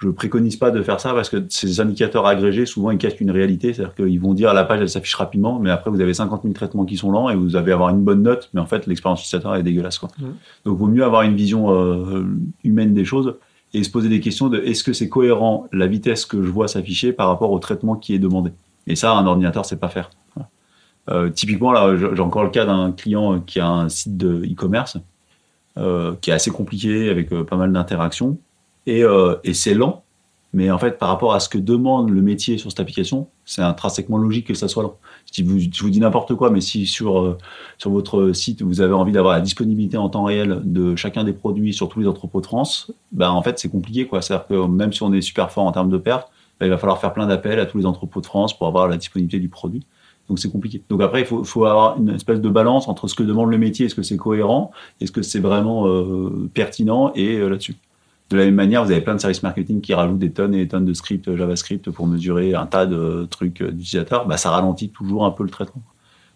je 0.00 0.08
préconise 0.08 0.56
pas 0.56 0.70
de 0.70 0.80
faire 0.82 1.00
ça 1.00 1.12
parce 1.12 1.28
que 1.28 1.44
ces 1.48 1.80
indicateurs 1.80 2.26
agrégés, 2.26 2.66
souvent, 2.66 2.92
ils 2.92 2.98
cachent 2.98 3.20
une 3.20 3.32
réalité. 3.32 3.72
C'est-à-dire 3.72 3.94
qu'ils 3.94 4.20
vont 4.20 4.32
dire 4.32 4.54
la 4.54 4.64
page, 4.64 4.80
elle 4.80 4.88
s'affiche 4.88 5.16
rapidement, 5.16 5.58
mais 5.58 5.70
après, 5.70 5.90
vous 5.90 6.00
avez 6.00 6.14
50 6.14 6.42
000 6.42 6.54
traitements 6.54 6.84
qui 6.84 6.96
sont 6.96 7.10
lents 7.10 7.28
et 7.30 7.34
vous 7.34 7.56
allez 7.56 7.72
avoir 7.72 7.90
une 7.90 8.02
bonne 8.02 8.22
note, 8.22 8.48
mais 8.54 8.60
en 8.60 8.66
fait, 8.66 8.86
l'expérience 8.86 9.20
utilisateur 9.20 9.56
est 9.56 9.62
dégueulasse. 9.64 9.98
Quoi. 9.98 10.08
Mhm. 10.18 10.34
Donc, 10.64 10.78
vaut 10.78 10.86
mieux 10.86 11.04
avoir 11.04 11.22
une 11.22 11.34
vision 11.34 11.74
euh, 11.74 12.24
humaine 12.62 12.94
des 12.94 13.04
choses 13.04 13.34
et 13.74 13.82
se 13.82 13.90
poser 13.90 14.08
des 14.08 14.20
questions 14.20 14.48
de 14.48 14.58
est-ce 14.58 14.84
que 14.84 14.92
c'est 14.92 15.08
cohérent 15.08 15.66
la 15.72 15.88
vitesse 15.88 16.26
que 16.26 16.42
je 16.42 16.48
vois 16.48 16.68
s'afficher 16.68 17.12
par 17.12 17.26
rapport 17.26 17.50
au 17.50 17.58
traitement 17.58 17.96
qui 17.96 18.14
est 18.14 18.20
demandé? 18.20 18.52
Et 18.86 18.94
ça, 18.94 19.12
un 19.12 19.26
ordinateur 19.26 19.64
sait 19.66 19.76
pas 19.76 19.88
faire. 19.88 20.10
Voilà. 20.36 20.48
Euh, 21.10 21.28
typiquement, 21.28 21.72
là, 21.72 21.96
j'ai 21.96 22.20
encore 22.20 22.44
le 22.44 22.50
cas 22.50 22.64
d'un 22.64 22.92
client 22.92 23.40
qui 23.40 23.58
a 23.58 23.68
un 23.68 23.88
site 23.88 24.16
de 24.16 24.44
e-commerce 24.44 24.96
euh, 25.76 26.14
qui 26.20 26.30
est 26.30 26.34
assez 26.34 26.52
compliqué 26.52 27.10
avec 27.10 27.30
pas 27.30 27.56
mal 27.56 27.72
d'interactions 27.72 28.38
et, 28.88 29.04
euh, 29.04 29.36
et 29.44 29.54
c'est 29.54 29.74
lent. 29.74 30.02
Mais 30.54 30.70
en 30.70 30.78
fait, 30.78 30.98
par 30.98 31.10
rapport 31.10 31.34
à 31.34 31.40
ce 31.40 31.48
que 31.50 31.58
demande 31.58 32.08
le 32.08 32.22
métier 32.22 32.56
sur 32.56 32.70
cette 32.70 32.80
application, 32.80 33.28
c'est 33.44 33.60
intrinsèquement 33.60 34.16
logique 34.16 34.46
que 34.46 34.54
ça 34.54 34.66
soit 34.66 34.82
lent. 34.82 34.96
Si 35.30 35.42
vous, 35.42 35.58
je 35.58 35.82
vous 35.82 35.90
dis 35.90 36.00
n'importe 36.00 36.34
quoi, 36.34 36.50
mais 36.50 36.62
si 36.62 36.86
sur, 36.86 37.20
euh, 37.20 37.36
sur 37.76 37.90
votre 37.90 38.32
site, 38.32 38.62
vous 38.62 38.80
avez 38.80 38.94
envie 38.94 39.12
d'avoir 39.12 39.34
la 39.34 39.42
disponibilité 39.42 39.98
en 39.98 40.08
temps 40.08 40.24
réel 40.24 40.62
de 40.64 40.96
chacun 40.96 41.22
des 41.22 41.34
produits 41.34 41.74
sur 41.74 41.90
tous 41.90 42.00
les 42.00 42.06
entrepôts 42.06 42.40
de 42.40 42.46
France, 42.46 42.90
ben 43.12 43.30
en 43.30 43.42
fait, 43.42 43.58
c'est 43.58 43.68
compliqué. 43.68 44.08
C'est-à-dire 44.10 44.46
que 44.46 44.66
même 44.66 44.92
si 44.92 45.02
on 45.02 45.12
est 45.12 45.20
super 45.20 45.52
fort 45.52 45.64
en 45.64 45.72
termes 45.72 45.90
de 45.90 45.98
perte, 45.98 46.28
ben, 46.58 46.66
il 46.66 46.70
va 46.70 46.78
falloir 46.78 46.98
faire 46.98 47.12
plein 47.12 47.26
d'appels 47.26 47.60
à 47.60 47.66
tous 47.66 47.76
les 47.76 47.86
entrepôts 47.86 48.22
de 48.22 48.26
France 48.26 48.56
pour 48.56 48.66
avoir 48.66 48.88
la 48.88 48.96
disponibilité 48.96 49.38
du 49.38 49.50
produit. 49.50 49.84
Donc 50.30 50.38
c'est 50.38 50.50
compliqué. 50.50 50.82
Donc 50.88 51.02
après, 51.02 51.20
il 51.20 51.26
faut, 51.26 51.64
avoir 51.66 51.98
une 51.98 52.08
espèce 52.10 52.40
de 52.40 52.48
balance 52.48 52.88
entre 52.88 53.06
ce 53.06 53.14
que 53.14 53.22
demande 53.22 53.50
le 53.50 53.58
métier, 53.58 53.86
est-ce 53.86 53.94
que 53.94 54.02
c'est 54.02 54.16
cohérent, 54.16 54.72
est-ce 55.00 55.12
que 55.12 55.22
c'est 55.22 55.40
vraiment 55.40 55.86
euh, 55.86 56.50
pertinent 56.54 57.12
et 57.14 57.38
là-dessus. 57.38 57.76
De 58.30 58.36
la 58.36 58.44
même 58.44 58.54
manière, 58.54 58.84
vous 58.84 58.90
avez 58.90 59.00
plein 59.00 59.14
de 59.14 59.20
services 59.20 59.42
marketing 59.42 59.80
qui 59.80 59.94
rajoutent 59.94 60.18
des 60.18 60.32
tonnes 60.32 60.54
et 60.54 60.58
des 60.58 60.68
tonnes 60.68 60.84
de 60.84 60.92
scripts 60.92 61.34
JavaScript 61.34 61.90
pour 61.90 62.06
mesurer 62.06 62.54
un 62.54 62.66
tas 62.66 62.84
de 62.84 63.26
trucs 63.30 63.62
d'utilisateurs. 63.62 64.26
Bah, 64.26 64.36
ça 64.36 64.50
ralentit 64.50 64.90
toujours 64.90 65.24
un 65.24 65.30
peu 65.30 65.44
le 65.44 65.50
traitement. 65.50 65.82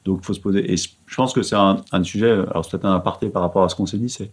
Donc, 0.05 0.21
il 0.23 0.27
faut 0.27 0.33
se 0.33 0.41
poser. 0.41 0.73
Et 0.73 0.77
je 0.77 1.15
pense 1.15 1.33
que 1.33 1.43
c'est 1.43 1.57
un, 1.57 1.77
un 1.93 2.03
sujet. 2.03 2.31
Alors, 2.31 2.65
c'est 2.65 2.73
peut-être 2.73 2.87
un 2.87 2.95
aparté 2.95 3.29
par 3.29 3.43
rapport 3.43 3.63
à 3.63 3.69
ce 3.69 3.77
qu'on 3.77 3.87
s'est 3.87 3.99
dit. 3.99 4.09
C'est 4.09 4.31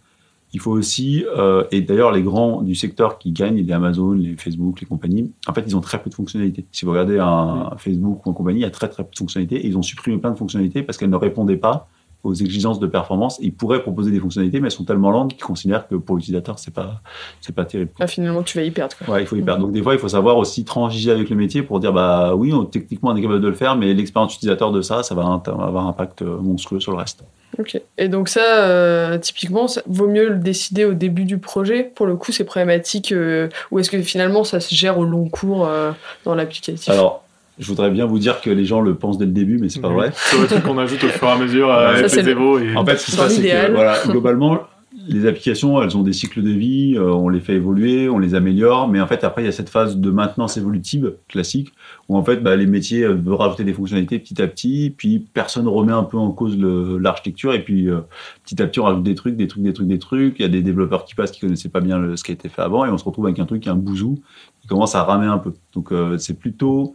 il 0.54 0.60
faut 0.60 0.72
aussi, 0.72 1.26
euh, 1.38 1.64
et 1.72 1.82
d'ailleurs 1.82 2.12
les 2.12 2.24
grands 2.24 2.62
du 2.62 2.74
secteur 2.74 3.20
qui 3.20 3.32
gagnent, 3.32 3.58
les 3.58 3.72
Amazon, 3.72 4.14
les 4.14 4.36
Facebook, 4.36 4.82
les 4.82 4.88
compagnies, 4.88 5.32
en 5.48 5.54
fait 5.54 5.64
ils 5.68 5.76
ont 5.76 5.82
très 5.82 6.02
peu 6.02 6.10
de 6.10 6.16
fonctionnalités. 6.16 6.66
Si 6.72 6.86
vous 6.86 6.92
regardez 6.92 7.20
un 7.20 7.72
Facebook 7.78 8.26
ou 8.26 8.30
une 8.30 8.36
compagnie, 8.36 8.60
il 8.60 8.64
y 8.64 8.66
a 8.66 8.72
très 8.72 8.90
très 8.90 9.04
peu 9.04 9.12
de 9.12 9.18
fonctionnalités 9.18 9.58
et 9.58 9.68
ils 9.68 9.78
ont 9.78 9.84
supprimé 9.84 10.18
plein 10.18 10.32
de 10.32 10.38
fonctionnalités 10.38 10.82
parce 10.82 10.98
qu'elles 10.98 11.12
ne 11.12 11.16
répondaient 11.16 11.58
pas 11.58 11.88
aux 12.24 12.34
exigences 12.34 12.80
de 12.80 12.88
performance. 12.88 13.38
Ils 13.42 13.54
pourraient 13.54 13.82
proposer 13.82 14.12
des 14.12 14.20
fonctionnalités, 14.20 14.60
mais 14.60 14.68
elles 14.68 14.72
sont 14.72 14.84
tellement 14.84 15.12
lentes 15.12 15.34
qu'ils 15.34 15.44
considèrent 15.44 15.88
que 15.88 15.96
pour 15.96 16.16
l'utilisateur, 16.18 16.60
c'est 16.60 16.74
pas, 16.74 17.02
c'est 17.42 17.56
pas 17.56 17.66
terrible. 17.66 17.92
Ah, 18.00 18.08
finalement, 18.08 18.44
tu 18.44 18.58
vas 18.58 18.64
y 18.64 18.72
perdre. 18.72 18.96
Quoi. 18.98 19.16
Ouais, 19.16 19.24
il 19.24 19.28
faut 19.28 19.36
y 19.36 19.42
perdre. 19.42 19.64
Donc, 19.64 19.72
des 19.72 19.82
fois, 19.82 19.94
il 19.94 20.00
faut 20.00 20.10
savoir 20.10 20.38
aussi 20.38 20.66
transiger 20.66 21.12
avec 21.12 21.30
le 21.30 21.36
métier 21.36 21.64
pour 21.64 21.80
dire, 21.80 21.94
bah 21.94 22.36
oui, 22.36 22.54
on, 22.54 22.66
techniquement, 22.66 23.12
on 23.12 23.16
est 23.16 23.22
capable 23.22 23.42
de 23.42 23.48
le 23.48 23.54
faire, 23.54 23.76
mais 23.76 23.94
l'expérience 23.94 24.36
utilisateur 24.36 24.72
de 24.72 24.82
ça, 24.82 25.04
ça 25.04 25.16
va 25.16 25.22
avoir 25.24 25.86
un 25.86 25.90
impact 25.90 26.22
monstrueux 26.22 26.80
sur 26.80 26.92
le 26.92 26.98
reste. 26.98 27.24
Ok. 27.58 27.82
Et 27.98 28.08
donc 28.08 28.30
ça, 28.30 28.66
euh, 28.66 29.18
typiquement, 29.18 29.68
ça, 29.68 29.82
vaut 29.88 30.08
mieux 30.08 30.30
le 30.30 30.36
décider 30.36 30.86
au 30.86 30.94
début 30.94 31.26
du 31.26 31.40
projet. 31.40 31.84
Pour 31.84 32.06
le 32.06 32.16
coup, 32.16 32.32
c'est 32.32 32.44
problématique. 32.44 33.12
Euh, 33.12 33.50
ou 33.72 33.80
est-ce 33.80 33.90
que 33.90 34.02
finalement, 34.02 34.44
ça 34.44 34.60
se 34.60 34.74
gère 34.76 35.00
au 35.00 35.04
long 35.04 35.28
cours 35.30 35.66
euh, 35.66 35.92
dans 36.26 36.36
l'applicatif? 36.36 36.90
Alors, 36.90 37.24
je 37.60 37.68
voudrais 37.68 37.92
bien 37.92 38.06
vous 38.06 38.20
dire 38.20 38.42
que 38.42 38.50
les 38.50 38.66
gens 38.66 38.82
le 38.82 38.96
pensent 38.96 39.18
dès 39.18 39.26
le 39.26 39.32
début, 39.32 39.58
mais 39.60 39.70
c'est 39.70 39.82
pas 39.82 39.90
vrai. 39.96 40.12
C'est 40.16 40.40
le 40.40 40.48
truc 40.48 40.64
qu'on 40.64 40.78
ajoute 40.78 41.04
au 41.04 41.08
fur 41.10 41.28
et 41.28 41.32
à 41.32 41.38
mesure 41.38 41.70
le- 41.94 42.08
Evo 42.30 42.58
et 42.60 42.76
En 42.76 42.86
fait, 42.86 42.98
ce 42.98 43.06
qui 43.06 43.12
se 43.12 43.18
passe, 43.18 43.36
c'est 43.36 43.42
que 43.68 43.72
voilà, 43.76 43.98
globalement, 44.08 44.60
les 45.08 45.26
applications, 45.28 45.82
elles 45.82 45.98
ont 45.98 46.04
des 46.04 46.14
cycles 46.14 46.42
de 46.44 46.50
vie, 46.52 46.94
euh, 46.96 47.12
on 47.12 47.30
les 47.30 47.40
fait 47.40 47.54
évoluer, 47.56 48.10
on 48.10 48.20
les 48.20 48.36
améliore, 48.36 48.88
mais 48.88 49.02
en 49.02 49.08
fait, 49.08 49.24
après, 49.24 49.42
il 49.42 49.46
y 49.46 49.48
a 49.48 49.52
cette 49.52 49.70
phase 49.70 49.98
de 49.98 50.12
maintenance 50.12 50.58
évolutive 50.58 51.14
classique, 51.28 51.72
où 52.10 52.18
en 52.18 52.24
fait, 52.24 52.38
bah, 52.38 52.56
les 52.56 52.66
métiers 52.68 53.04
euh, 53.06 53.14
veulent 53.14 53.34
rajouter 53.36 53.64
des 53.64 53.74
fonctionnalités 53.74 54.20
petit 54.20 54.40
à 54.42 54.48
petit, 54.48 54.94
puis 54.96 55.20
personne 55.20 55.68
remet 55.68 55.94
un 55.94 56.04
peu 56.04 56.18
en 56.18 56.32
cause 56.32 56.58
l'architecture, 56.60 57.54
et 57.54 57.64
puis 57.64 57.90
euh, 57.90 58.00
petit 58.44 58.62
à 58.62 58.68
petit, 58.68 58.80
on 58.80 58.84
rajoute 58.84 59.04
des 59.04 59.16
trucs, 59.16 59.36
des 59.36 59.48
trucs, 59.48 59.64
des 59.64 59.74
trucs, 59.74 59.88
des 59.88 60.00
trucs. 60.00 60.36
Il 60.40 60.42
y 60.44 60.46
a 60.46 60.50
des 60.50 60.62
développeurs 60.62 61.06
qui 61.06 61.16
passent 61.16 61.32
qui 61.32 61.40
connaissaient 61.42 61.70
pas 61.70 61.82
bien 61.82 61.98
le- 61.98 62.16
ce 62.16 62.24
qui 62.24 62.32
a 62.32 62.34
été 62.34 62.50
fait 62.50 62.62
avant, 62.62 62.86
et 62.86 62.90
on 62.90 62.98
se 62.98 63.06
retrouve 63.06 63.26
avec 63.26 63.40
un 63.40 63.46
truc 63.46 63.62
qui 63.64 63.70
est 63.70 63.72
un 63.72 63.76
bouzou, 63.76 64.20
qui 64.62 64.68
commence 64.68 64.96
à 64.96 65.04
ramer 65.04 65.28
un 65.28 65.38
peu. 65.40 65.54
Donc, 65.74 65.92
euh, 65.92 66.18
c'est 66.18 66.38
plutôt, 66.38 66.94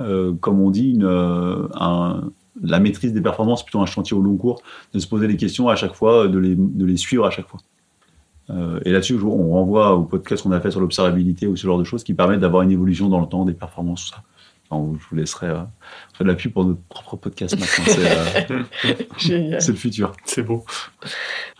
euh, 0.00 0.32
comme 0.40 0.60
on 0.60 0.70
dit, 0.70 0.90
une, 0.90 1.04
euh, 1.04 1.68
un- 1.78 2.24
la 2.62 2.80
maîtrise 2.80 3.12
des 3.12 3.20
performances, 3.20 3.62
plutôt 3.64 3.80
un 3.80 3.86
chantier 3.86 4.16
au 4.16 4.20
long 4.22 4.36
cours 4.36 4.62
de 4.94 4.98
se 4.98 5.06
poser 5.06 5.26
les 5.28 5.36
questions 5.36 5.68
à 5.68 5.76
chaque 5.76 5.94
fois, 5.94 6.26
de 6.28 6.38
les, 6.38 6.54
de 6.56 6.84
les 6.86 6.96
suivre 6.96 7.26
à 7.26 7.30
chaque 7.30 7.46
fois. 7.48 7.60
Euh, 8.48 8.78
et 8.84 8.92
là-dessus, 8.92 9.18
on 9.22 9.50
renvoie 9.50 9.94
au 9.94 10.02
podcast 10.04 10.42
qu'on 10.42 10.52
a 10.52 10.60
fait 10.60 10.70
sur 10.70 10.80
l'observabilité 10.80 11.46
ou 11.48 11.56
ce 11.56 11.66
genre 11.66 11.78
de 11.78 11.84
choses 11.84 12.04
qui 12.04 12.14
permettent 12.14 12.40
d'avoir 12.40 12.62
une 12.62 12.70
évolution 12.70 13.08
dans 13.08 13.20
le 13.20 13.26
temps 13.26 13.44
des 13.44 13.52
performances, 13.54 14.04
tout 14.06 14.10
ça. 14.14 14.22
Enfin, 14.70 14.96
je 15.00 15.04
vous 15.10 15.16
laisserai 15.16 15.48
euh, 15.48 15.54
faire 16.14 16.24
de 16.24 16.28
la 16.28 16.34
pub 16.34 16.52
pour 16.52 16.64
notre 16.64 16.80
propre 16.88 17.16
podcast 17.16 17.56
maintenant. 17.58 17.84
C'est 17.86 18.54
euh, 18.90 18.94
Génial. 19.18 19.60
c'est 19.60 19.72
le 19.72 19.78
futur. 19.78 20.12
c'est 20.24 20.42
beau. 20.42 20.64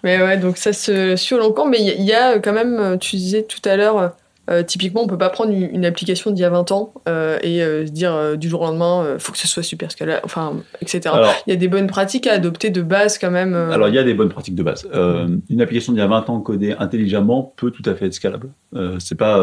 Mais 0.02 0.20
ouais, 0.20 0.38
donc 0.38 0.56
ça 0.56 0.72
se 0.72 1.14
suit 1.16 1.34
au 1.34 1.38
long 1.38 1.52
cours. 1.52 1.66
Mais 1.66 1.78
il 1.80 1.86
y, 1.86 1.90
a- 1.90 1.94
il 1.94 2.04
y 2.04 2.12
a 2.12 2.38
quand 2.38 2.52
même, 2.52 2.98
tu 2.98 3.16
disais 3.16 3.44
tout 3.44 3.60
à 3.68 3.76
l'heure, 3.76 4.12
euh, 4.48 4.62
typiquement, 4.62 5.02
on 5.02 5.06
peut 5.06 5.18
pas 5.18 5.30
prendre 5.30 5.52
une, 5.52 5.74
une 5.74 5.84
application 5.84 6.30
d'il 6.30 6.42
y 6.42 6.44
a 6.44 6.50
20 6.50 6.70
ans 6.72 6.94
euh, 7.08 7.38
et 7.42 7.62
euh, 7.62 7.86
se 7.86 7.90
dire 7.90 8.36
du 8.36 8.48
jour 8.48 8.62
au 8.62 8.66
lendemain, 8.66 9.16
faut 9.18 9.32
que 9.32 9.38
ce 9.38 9.48
soit 9.48 9.62
super 9.62 9.90
scalable, 9.90 10.20
enfin, 10.24 10.56
etc. 10.80 11.00
Alors, 11.12 11.32
Il 11.46 11.50
y 11.50 11.52
a 11.52 11.56
des 11.56 11.68
bonnes 11.68 11.86
pratiques 11.86 12.26
à 12.26 12.34
adopter 12.34 12.70
de 12.70 12.82
base 12.82 13.18
quand 13.18 13.30
même. 13.30 13.54
Alors, 13.54 13.88
il 13.88 13.94
y 13.94 13.98
a 13.98 14.04
des 14.04 14.14
bonnes 14.14 14.28
pratiques 14.28 14.54
de 14.54 14.62
base. 14.62 14.88
Euh, 14.94 15.28
une 15.50 15.60
application 15.60 15.92
d'il 15.92 15.98
y 15.98 16.02
a 16.02 16.06
20 16.06 16.30
ans 16.30 16.40
codée 16.40 16.74
intelligemment 16.78 17.54
peut 17.56 17.70
tout 17.70 17.88
à 17.88 17.94
fait 17.94 18.06
être 18.06 18.14
scalable. 18.14 18.50
C'est 18.98 19.16
pas 19.16 19.42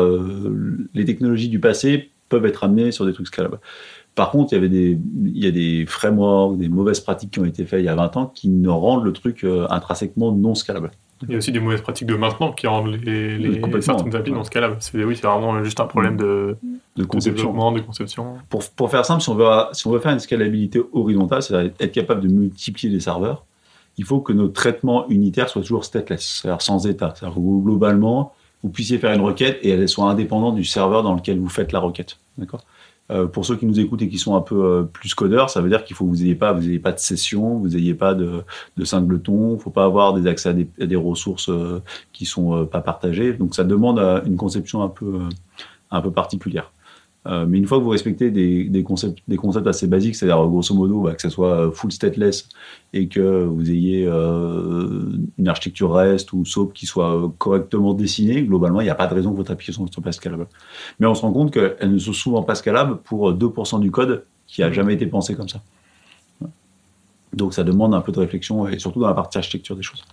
les 0.94 1.06
technologies 1.06 1.50
du 1.50 1.60
passé 1.60 2.12
peuvent 2.30 2.46
être 2.46 2.64
amenées 2.64 2.92
sur 2.92 3.06
des 3.06 3.14
trucs 3.14 3.28
scalables. 3.28 3.60
Par 4.16 4.30
contre, 4.30 4.54
il 4.54 4.56
y 4.56 4.58
avait 4.60 4.70
des 4.70 5.00
il 5.26 5.44
y 5.44 5.48
a 5.48 5.52
des 5.52 5.86
frameworks, 5.88 6.58
des 6.58 6.70
mauvaises 6.70 7.00
pratiques 7.00 7.32
qui 7.32 7.40
ont 7.40 7.46
été 7.46 7.66
faites 7.66 7.82
il 7.82 7.86
y 7.86 7.90
a 7.90 7.96
20 7.96 8.18
ans 8.18 8.28
qui 8.28 8.50
ne 8.50 8.70
rendent 8.70 9.04
le 9.04 9.12
truc 9.12 9.46
intrinsèquement 9.70 10.32
non 10.32 10.56
scalable. 10.56 10.92
Il 11.28 11.32
y 11.32 11.36
a 11.36 11.38
aussi 11.38 11.52
des 11.52 11.60
mauvaises 11.60 11.82
pratiques 11.82 12.08
de 12.08 12.16
maintenant 12.16 12.52
qui 12.52 12.68
rendent 12.68 12.88
les, 13.04 13.38
les 13.38 13.82
certaines 13.82 14.16
applis 14.16 14.32
non 14.32 14.44
scalables. 14.44 14.78
C'est 14.80 15.04
oui, 15.04 15.16
c'est 15.16 15.28
vraiment 15.28 15.64
juste 15.64 15.80
un 15.80 15.86
problème 15.86 16.18
de, 16.18 16.58
conception. 17.08 17.48
développement, 17.48 17.72
de 17.72 17.80
conception. 17.82 18.36
Pour, 18.50 18.64
pour 18.76 18.90
faire 18.90 19.06
simple, 19.06 19.22
si 19.22 19.30
on, 19.30 19.36
veut, 19.36 19.48
si 19.72 19.88
on 19.88 19.92
veut 19.92 20.00
faire 20.00 20.12
une 20.12 20.20
scalabilité 20.20 20.82
horizontale, 20.94 21.42
c'est-à-dire 21.42 21.72
être 21.80 21.92
capable 21.92 22.22
de 22.22 22.28
multiplier 22.28 22.94
les 22.94 23.00
serveurs, 23.00 23.46
il 23.98 24.06
faut 24.06 24.20
que 24.20 24.34
nos 24.34 24.48
traitements 24.48 25.08
unitaires 25.10 25.50
soient 25.50 25.62
toujours 25.62 25.86
stateless, 25.86 26.42
c'est-à-dire 26.42 26.62
sans 26.62 26.88
état. 26.88 27.14
C'est-à-dire 27.16 27.36
que 27.36 27.42
vous, 27.42 27.62
globalement, 27.62 28.34
vous 28.64 28.70
puissiez 28.70 28.98
faire 28.98 29.14
une 29.14 29.22
requête 29.22 29.60
et 29.62 29.70
elle 29.70 29.88
soit 29.88 30.10
indépendante 30.10 30.56
du 30.56 30.64
serveur 30.64 31.04
dans 31.04 31.14
lequel 31.14 31.40
vous 31.40 31.50
faites 31.50 31.72
la 31.72 31.80
requête. 31.80 32.18
D'accord? 32.38 32.64
Euh, 33.14 33.28
pour 33.28 33.46
ceux 33.46 33.56
qui 33.56 33.66
nous 33.66 33.80
écoutent 33.80 34.02
et 34.02 34.10
qui 34.10 34.18
sont 34.18 34.36
un 34.36 34.42
peu 34.42 34.66
euh, 34.66 34.84
plus 34.84 35.14
codeurs, 35.14 35.50
ça 35.50 35.62
veut 35.62 35.70
dire 35.70 35.84
qu'il 35.84 35.96
faut 35.96 36.06
que 36.06 36.10
vous 36.10 36.18
n'ayez 36.18 36.36
pas, 36.36 36.52
vous 36.52 36.68
ayez 36.68 36.80
pas 36.80 36.92
de 36.92 37.00
session, 37.00 37.60
vous 37.60 37.70
n'ayez 37.70 37.94
pas 37.94 38.16
de, 38.16 38.44
singleton, 38.84 39.56
il 39.56 39.62
faut 39.62 39.70
pas 39.70 39.86
avoir 39.86 40.14
des 40.14 40.28
accès 40.28 40.50
à 40.50 40.54
des, 40.54 40.96
ressources 40.96 41.50
euh, 41.50 41.82
qui 42.12 42.26
sont 42.26 42.66
pas 42.66 42.82
partagées. 42.82 43.34
Donc 43.34 43.54
ça 43.54 43.64
demande 43.64 44.00
une 44.26 44.36
conception 44.36 44.82
un 44.82 44.90
peu, 44.90 45.20
un 45.92 46.02
peu 46.02 46.12
particulière. 46.12 46.72
Euh, 47.26 47.46
mais 47.48 47.58
une 47.58 47.66
fois 47.66 47.78
que 47.78 47.84
vous 47.84 47.90
respectez 47.90 48.32
des, 48.32 48.66
des, 48.66 48.84
concepts, 48.84 49.20
des 49.28 49.38
concepts 49.38 49.68
assez 49.68 49.88
basiques, 49.88 50.16
c'est-à-dire 50.16 50.46
grosso 50.48 50.76
modo 50.76 51.02
bah, 51.02 51.16
que 51.16 51.22
ce 51.22 51.30
soit 51.30 51.68
euh, 51.68 51.72
full 51.72 51.92
stateless 51.92 52.50
et 52.94 53.08
que 53.08 53.44
vous 53.44 53.72
ayez 53.72 54.06
euh, 54.08 55.12
une 55.38 55.48
architecture 55.48 55.92
REST 55.92 56.32
ou 56.34 56.46
SOAP 56.46 56.74
qui 56.74 56.86
soit 56.86 57.16
euh, 57.16 57.28
correctement 57.40 57.94
dessinée, 57.94 58.44
globalement, 58.44 58.82
il 58.82 58.84
n'y 58.84 58.92
a 58.92 58.96
pas 58.96 59.08
de 59.08 59.16
raison 59.16 59.32
que 59.32 59.38
votre 59.38 59.52
application 59.52 59.84
ne 59.84 59.92
soit 59.92 60.04
pas 60.04 60.12
scalable. 60.12 60.48
Mais 61.00 61.08
on 61.08 61.16
se 61.16 61.22
rend 61.22 61.34
compte 61.34 61.52
qu'elles 61.52 61.92
ne 61.92 61.98
sont 61.98 62.14
souvent 62.14 62.44
pas 62.44 62.54
scalables 62.54 62.98
pour 62.98 63.32
euh, 63.32 63.34
2% 63.34 63.80
du 63.80 63.90
code 63.90 64.26
qui 64.46 64.62
a 64.62 64.72
jamais 64.72 64.94
été 64.94 65.08
pensé 65.08 65.36
comme 65.36 65.50
ça. 65.50 65.62
Donc 67.34 67.56
ça 67.56 67.64
demande 67.64 67.96
un 67.96 68.02
peu 68.02 68.12
de 68.12 68.20
réflexion 68.20 68.68
et 68.68 68.78
surtout 68.78 69.00
dans 69.00 69.08
la 69.08 69.16
partie 69.16 69.40
architecture 69.40 69.76
des 69.76 69.82
choses. 69.82 70.04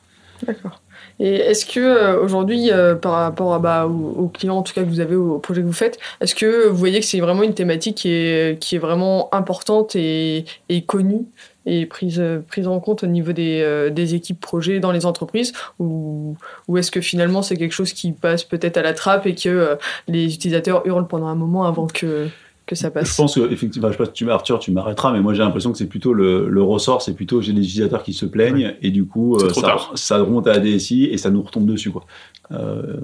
D'accord. 0.46 0.80
Et 1.20 1.34
est-ce 1.34 1.66
que 1.66 1.80
euh, 1.80 2.20
aujourd'hui, 2.20 2.72
euh, 2.72 2.94
par 2.94 3.12
rapport 3.12 3.54
à, 3.54 3.58
bah, 3.58 3.86
aux, 3.86 4.28
clients 4.28 4.56
en 4.56 4.62
tout 4.62 4.72
cas 4.72 4.82
que 4.82 4.88
vous 4.88 5.00
avez, 5.00 5.14
au 5.14 5.38
projet 5.38 5.60
que 5.60 5.66
vous 5.66 5.72
faites, 5.72 5.98
est-ce 6.20 6.34
que 6.34 6.66
vous 6.68 6.76
voyez 6.76 6.98
que 6.98 7.06
c'est 7.06 7.20
vraiment 7.20 7.42
une 7.42 7.54
thématique 7.54 7.98
qui 7.98 8.08
est, 8.10 8.58
qui 8.58 8.76
est 8.76 8.78
vraiment 8.78 9.32
importante 9.34 9.94
et, 9.94 10.46
et 10.68 10.82
connue 10.82 11.26
et 11.66 11.86
prise, 11.86 12.22
prise 12.48 12.66
en 12.66 12.80
compte 12.80 13.04
au 13.04 13.06
niveau 13.06 13.32
des, 13.32 13.60
euh, 13.62 13.90
des 13.90 14.14
équipes 14.14 14.40
projets 14.40 14.80
dans 14.80 14.92
les 14.92 15.04
entreprises 15.04 15.52
ou, 15.78 16.36
ou 16.68 16.78
est-ce 16.78 16.90
que 16.90 17.00
finalement 17.00 17.42
c'est 17.42 17.56
quelque 17.56 17.72
chose 17.72 17.92
qui 17.92 18.12
passe 18.12 18.44
peut-être 18.44 18.76
à 18.78 18.82
la 18.82 18.94
trappe 18.94 19.26
et 19.26 19.34
que 19.34 19.48
euh, 19.48 19.76
les 20.08 20.34
utilisateurs 20.34 20.86
hurlent 20.86 21.06
pendant 21.06 21.26
un 21.26 21.34
moment 21.34 21.64
avant 21.64 21.86
que, 21.86 22.28
que 22.70 22.76
ça 22.76 22.88
Je 22.88 22.92
passe 22.94 23.16
pense 23.16 23.34
que 23.34 23.52
effectivement, 23.52 23.88
je 23.88 23.92
sais 23.92 23.98
pas 23.98 24.06
si 24.06 24.12
tu 24.12 24.30
Arthur, 24.30 24.58
tu 24.60 24.70
m'arrêteras, 24.70 25.12
mais 25.12 25.20
moi 25.20 25.34
j'ai 25.34 25.42
l'impression 25.42 25.72
que 25.72 25.76
c'est 25.78 25.86
plutôt 25.88 26.14
le, 26.14 26.48
le 26.48 26.62
ressort, 26.62 27.02
c'est 27.02 27.14
plutôt 27.14 27.42
j'ai 27.42 27.52
des 27.52 27.60
utilisateurs 27.62 28.02
qui 28.02 28.12
se 28.14 28.24
plaignent 28.24 28.74
et 28.80 28.90
du 28.90 29.04
coup 29.04 29.36
euh, 29.36 29.50
ça, 29.50 29.60
tard. 29.60 29.92
ça 29.94 30.18
remonte 30.18 30.46
à 30.46 30.52
la 30.54 30.60
DSI 30.60 31.04
et 31.04 31.18
ça 31.18 31.30
nous 31.30 31.42
retombe 31.42 31.66
dessus 31.66 31.90
quoi. 31.90 32.04
Euh, 32.52 32.96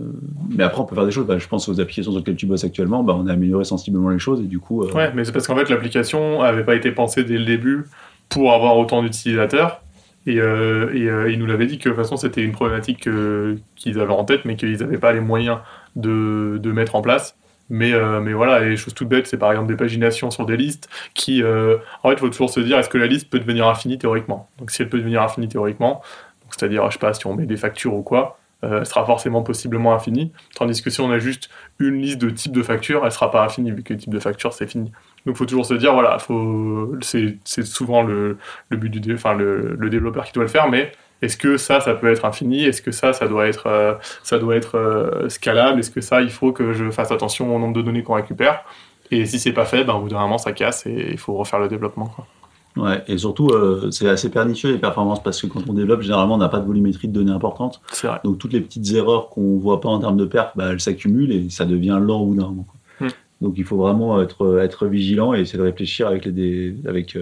mais 0.50 0.64
après 0.64 0.80
on 0.80 0.84
peut 0.84 0.94
faire 0.94 1.04
des 1.04 1.10
choses. 1.10 1.26
Bah, 1.26 1.38
je 1.38 1.46
pense 1.46 1.68
aux 1.68 1.80
applications 1.80 2.12
sur 2.12 2.18
lesquelles 2.20 2.36
tu 2.36 2.46
bosses 2.46 2.64
actuellement, 2.64 3.02
bah, 3.02 3.14
on 3.18 3.26
a 3.26 3.32
amélioré 3.32 3.64
sensiblement 3.64 4.08
les 4.10 4.18
choses 4.18 4.40
et 4.40 4.44
du 4.44 4.58
coup. 4.58 4.82
euh, 4.82 4.92
Ouais, 4.92 5.12
mais 5.14 5.24
c'est 5.24 5.32
parce 5.32 5.46
qu'en 5.46 5.56
fait, 5.56 5.68
l'application 5.68 6.42
n'avait 6.42 6.64
pas 6.64 6.74
été 6.74 6.90
pensée 6.92 7.24
dès 7.24 7.36
le 7.38 7.44
début 7.44 7.84
pour 8.28 8.52
avoir 8.52 8.78
autant 8.78 9.02
d'utilisateurs. 9.02 9.82
Et, 10.28 10.40
euh, 10.40 10.92
et 10.92 11.08
euh, 11.08 11.30
ils 11.30 11.38
nous 11.38 11.46
l'avaient 11.46 11.66
dit 11.66 11.78
que 11.78 11.88
de 11.88 11.94
toute 11.94 12.02
façon, 12.02 12.16
c'était 12.16 12.42
une 12.42 12.50
problématique 12.50 13.06
euh, 13.06 13.54
qu'ils 13.76 14.00
avaient 14.00 14.12
en 14.12 14.24
tête, 14.24 14.44
mais 14.44 14.56
qu'ils 14.56 14.78
n'avaient 14.78 14.98
pas 14.98 15.12
les 15.12 15.20
moyens 15.20 15.58
de, 15.94 16.58
de 16.60 16.72
mettre 16.72 16.96
en 16.96 17.02
place. 17.02 17.36
Mais, 17.68 17.92
euh, 17.92 18.20
mais 18.20 18.32
voilà, 18.32 18.64
et 18.64 18.76
choses 18.76 18.94
toutes 18.94 19.08
bêtes, 19.08 19.26
c'est 19.26 19.38
par 19.38 19.50
exemple 19.50 19.68
des 19.68 19.76
paginations 19.76 20.30
sur 20.30 20.46
des 20.46 20.56
listes 20.56 20.88
qui. 21.14 21.42
euh, 21.42 21.78
en 22.02 22.10
fait, 22.10 22.14
il 22.14 22.20
faut 22.20 22.28
toujours 22.28 22.50
se 22.50 22.60
dire 22.60 22.78
est-ce 22.78 22.88
que 22.88 22.98
la 22.98 23.06
liste 23.06 23.28
peut 23.28 23.40
devenir 23.40 23.66
infinie 23.66 23.98
théoriquement? 23.98 24.48
Donc, 24.58 24.70
si 24.70 24.82
elle 24.82 24.88
peut 24.88 24.98
devenir 24.98 25.22
infinie 25.22 25.48
théoriquement, 25.48 26.00
c'est-à-dire, 26.50 26.86
je 26.90 26.92
sais 26.92 26.98
pas, 27.00 27.12
si 27.12 27.26
on 27.26 27.34
met 27.34 27.46
des 27.46 27.56
factures 27.56 27.94
ou 27.94 28.02
quoi, 28.02 28.38
euh, 28.64 28.80
elle 28.80 28.86
sera 28.86 29.04
forcément 29.04 29.42
possiblement 29.42 29.94
infinie. 29.94 30.32
Tandis 30.54 30.80
que 30.80 30.90
si 30.90 31.00
on 31.00 31.10
a 31.10 31.18
juste 31.18 31.50
une 31.78 32.00
liste 32.00 32.18
de 32.18 32.30
types 32.30 32.52
de 32.52 32.62
factures, 32.62 33.04
elle 33.04 33.12
sera 33.12 33.30
pas 33.30 33.44
infinie, 33.44 33.72
vu 33.72 33.82
que 33.82 33.92
le 33.92 33.98
type 33.98 34.12
de 34.12 34.20
facture, 34.20 34.52
c'est 34.52 34.66
fini. 34.68 34.92
Donc, 35.26 35.34
il 35.34 35.36
faut 35.36 35.46
toujours 35.46 35.66
se 35.66 35.74
dire 35.74 35.92
voilà, 35.92 36.18
faut... 36.20 36.94
c'est 37.02 37.38
souvent 37.64 38.02
le, 38.02 38.38
le 38.68 38.76
but 38.76 38.90
du 38.90 39.14
enfin, 39.14 39.34
le 39.34 39.90
développeur 39.90 40.24
qui 40.24 40.32
doit 40.32 40.44
le 40.44 40.48
faire, 40.48 40.68
mais 40.70 40.92
est-ce 41.22 41.36
que 41.36 41.56
ça, 41.56 41.80
ça 41.80 41.94
peut 41.94 42.10
être 42.10 42.24
infini? 42.24 42.64
Est-ce 42.64 42.82
que 42.82 42.92
ça, 42.92 43.12
ça 43.12 43.26
doit 43.26 43.46
être, 43.46 43.66
euh, 43.66 43.94
ça 44.22 44.38
doit 44.38 44.56
être 44.56 44.76
euh, 44.76 45.28
scalable? 45.28 45.80
Est-ce 45.80 45.90
que 45.90 46.00
ça, 46.00 46.20
il 46.20 46.30
faut 46.30 46.52
que 46.52 46.72
je 46.72 46.90
fasse 46.90 47.10
attention 47.10 47.54
au 47.54 47.58
nombre 47.58 47.74
de 47.74 47.82
données 47.82 48.02
qu'on 48.02 48.14
récupère? 48.14 48.64
Et 49.10 49.24
si 49.24 49.38
c'est 49.38 49.52
pas 49.52 49.64
fait, 49.64 49.84
ben, 49.84 49.94
au 49.94 50.00
bout 50.00 50.08
d'un 50.08 50.20
moment, 50.20 50.38
ça 50.38 50.52
casse 50.52 50.84
et 50.86 51.08
il 51.12 51.18
faut 51.18 51.34
refaire 51.34 51.58
le 51.58 51.68
développement. 51.68 52.06
Quoi. 52.06 52.26
Ouais, 52.76 53.02
et 53.08 53.16
surtout, 53.16 53.48
euh, 53.48 53.90
c'est 53.90 54.08
assez 54.08 54.30
pernicieux 54.30 54.70
les 54.70 54.78
performances 54.78 55.22
parce 55.22 55.40
que 55.40 55.46
quand 55.46 55.62
on 55.68 55.72
développe, 55.72 56.02
généralement, 56.02 56.34
on 56.34 56.38
n'a 56.38 56.50
pas 56.50 56.60
de 56.60 56.66
volumétrie 56.66 57.08
de 57.08 57.12
données 57.14 57.32
importante. 57.32 57.80
Vrai. 58.02 58.20
Donc 58.22 58.38
toutes 58.38 58.52
les 58.52 58.60
petites 58.60 58.92
erreurs 58.92 59.30
qu'on 59.30 59.56
voit 59.56 59.80
pas 59.80 59.88
en 59.88 59.98
termes 59.98 60.18
de 60.18 60.26
perf, 60.26 60.52
bah, 60.56 60.68
elles 60.72 60.80
s'accumulent 60.80 61.32
et 61.32 61.48
ça 61.48 61.64
devient 61.64 61.98
lent 62.00 62.20
au 62.20 62.26
bout 62.26 62.34
d'un. 62.34 62.54
Hmm. 63.00 63.08
Donc 63.40 63.54
il 63.56 63.64
faut 63.64 63.78
vraiment 63.78 64.20
être, 64.20 64.58
être 64.58 64.86
vigilant 64.86 65.32
et 65.32 65.40
essayer 65.40 65.58
de 65.58 65.64
réfléchir 65.64 66.08
avec 66.08 66.26
les 66.26 66.74
avec 66.86 67.16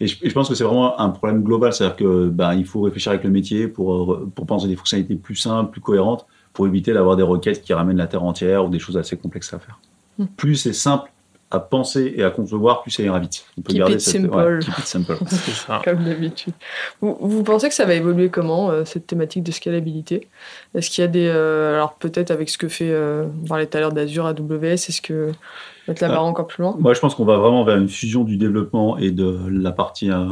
et 0.00 0.06
je, 0.06 0.16
et 0.22 0.28
je 0.28 0.34
pense 0.34 0.48
que 0.48 0.54
c'est 0.54 0.64
vraiment 0.64 0.98
un 0.98 1.10
problème 1.10 1.42
global, 1.42 1.72
c'est-à-dire 1.72 1.96
que 1.96 2.28
bah, 2.28 2.54
il 2.54 2.64
faut 2.64 2.80
réfléchir 2.80 3.12
avec 3.12 3.24
le 3.24 3.30
métier 3.30 3.68
pour 3.68 4.12
euh, 4.12 4.30
pour 4.34 4.46
penser 4.46 4.66
des 4.66 4.76
fonctionnalités 4.76 5.14
plus 5.16 5.36
simples, 5.36 5.70
plus 5.70 5.80
cohérentes, 5.80 6.26
pour 6.52 6.66
éviter 6.66 6.92
d'avoir 6.92 7.16
des 7.16 7.22
requêtes 7.22 7.62
qui 7.62 7.72
ramènent 7.74 7.98
la 7.98 8.06
Terre 8.06 8.24
entière 8.24 8.64
ou 8.64 8.68
des 8.70 8.78
choses 8.78 8.96
assez 8.96 9.16
complexes 9.16 9.52
à 9.52 9.58
faire. 9.58 9.78
Hmm. 10.18 10.26
Plus 10.36 10.56
c'est 10.56 10.72
simple 10.72 11.10
à 11.52 11.58
penser 11.58 12.12
et 12.16 12.22
à 12.22 12.30
concevoir, 12.30 12.82
plus 12.82 12.92
ça 12.92 13.02
ira 13.02 13.18
vite. 13.18 13.44
On 13.58 13.62
peut 13.62 13.70
Keep 13.72 13.78
garder 13.78 13.94
it 13.94 14.00
cette 14.00 14.22
simple. 14.22 14.34
ouais, 14.36 14.58
keep 14.60 14.78
it 14.78 14.84
simple. 14.86 15.16
Ça. 15.66 15.82
Comme 15.84 16.04
d'habitude. 16.04 16.52
Vous, 17.00 17.16
vous 17.20 17.42
pensez 17.42 17.68
que 17.68 17.74
ça 17.74 17.84
va 17.86 17.94
évoluer 17.94 18.28
comment, 18.28 18.70
euh, 18.70 18.84
cette 18.84 19.06
thématique 19.08 19.42
de 19.42 19.50
scalabilité? 19.50 20.28
Est-ce 20.74 20.90
qu'il 20.90 21.02
y 21.02 21.04
a 21.04 21.08
des. 21.08 21.26
euh, 21.26 21.74
alors, 21.74 21.94
peut-être 21.94 22.30
avec 22.30 22.48
ce 22.50 22.56
que 22.58 22.68
fait. 22.68 22.90
euh, 22.90 23.26
on 23.42 23.46
parlait 23.48 23.66
tout 23.66 23.76
à 23.76 23.80
l'heure 23.80 23.92
d'Azure, 23.92 24.26
AWS, 24.26 24.64
est-ce 24.64 25.02
que. 25.02 25.32
Mettre 25.88 26.02
la 26.02 26.10
Ah. 26.10 26.12
barre 26.14 26.24
encore 26.24 26.46
plus 26.46 26.62
loin? 26.62 26.76
Moi, 26.78 26.94
je 26.94 27.00
pense 27.00 27.14
qu'on 27.16 27.24
va 27.24 27.36
vraiment 27.38 27.64
vers 27.64 27.76
une 27.78 27.88
fusion 27.88 28.22
du 28.22 28.36
développement 28.36 28.96
et 28.96 29.10
de 29.10 29.36
la 29.50 29.72
partie 29.72 30.10
euh, 30.10 30.26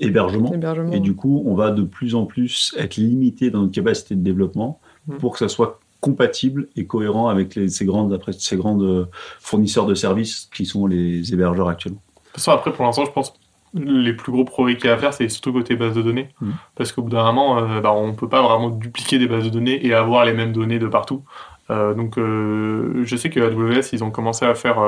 hébergement. 0.00 0.50
L'hébergement. 0.52 0.92
Et 0.92 1.00
du 1.00 1.14
coup, 1.14 1.42
on 1.46 1.54
va 1.54 1.70
de 1.70 1.82
plus 1.82 2.14
en 2.14 2.24
plus 2.24 2.74
être 2.78 2.96
limité 2.96 3.50
dans 3.50 3.60
notre 3.62 3.72
capacité 3.74 4.14
de 4.14 4.22
développement 4.22 4.80
Mm. 5.06 5.16
pour 5.16 5.32
que 5.32 5.38
ça 5.38 5.48
soit 5.48 5.80
compatible 6.00 6.68
et 6.76 6.86
cohérent 6.86 7.28
avec 7.28 7.54
les- 7.54 7.68
ces 7.68 7.84
grandes, 7.84 8.12
après, 8.12 8.32
ces 8.32 8.56
grandes 8.56 8.82
euh, 8.82 9.04
fournisseurs 9.40 9.86
de 9.86 9.94
services 9.94 10.48
qui 10.54 10.64
sont 10.64 10.86
les 10.86 11.32
hébergeurs 11.32 11.68
actuellement. 11.68 12.02
De 12.16 12.20
toute 12.24 12.34
façon, 12.34 12.52
après, 12.52 12.72
pour 12.72 12.84
l'instant, 12.84 13.04
je 13.04 13.10
pense 13.10 13.34
les 13.74 14.12
plus 14.14 14.32
gros 14.32 14.44
progrès 14.44 14.76
qu'il 14.76 14.86
y 14.86 14.88
a 14.90 14.94
à 14.94 14.98
faire, 14.98 15.12
c'est 15.12 15.28
surtout 15.28 15.52
côté 15.52 15.76
base 15.76 15.94
de 15.94 16.02
données. 16.02 16.28
Mhm. 16.40 16.52
Parce 16.74 16.92
qu'au 16.92 17.02
bout 17.02 17.10
d'un 17.10 17.24
moment, 17.24 17.58
euh, 17.58 17.80
bah, 17.80 17.92
on 17.92 18.14
peut 18.14 18.28
pas 18.28 18.42
vraiment 18.42 18.70
dupliquer 18.70 19.18
des 19.18 19.26
bases 19.26 19.44
de 19.44 19.50
données 19.50 19.84
et 19.84 19.92
avoir 19.92 20.24
les 20.24 20.32
mêmes 20.32 20.52
données 20.52 20.78
de 20.78 20.86
partout. 20.86 21.22
Euh, 21.70 21.92
donc, 21.94 22.16
euh, 22.16 23.02
je 23.04 23.16
sais 23.16 23.28
que 23.28 23.40
AWS, 23.40 23.90
ils 23.92 24.02
ont 24.02 24.10
commencé 24.10 24.46
à 24.46 24.54
faire 24.54 24.78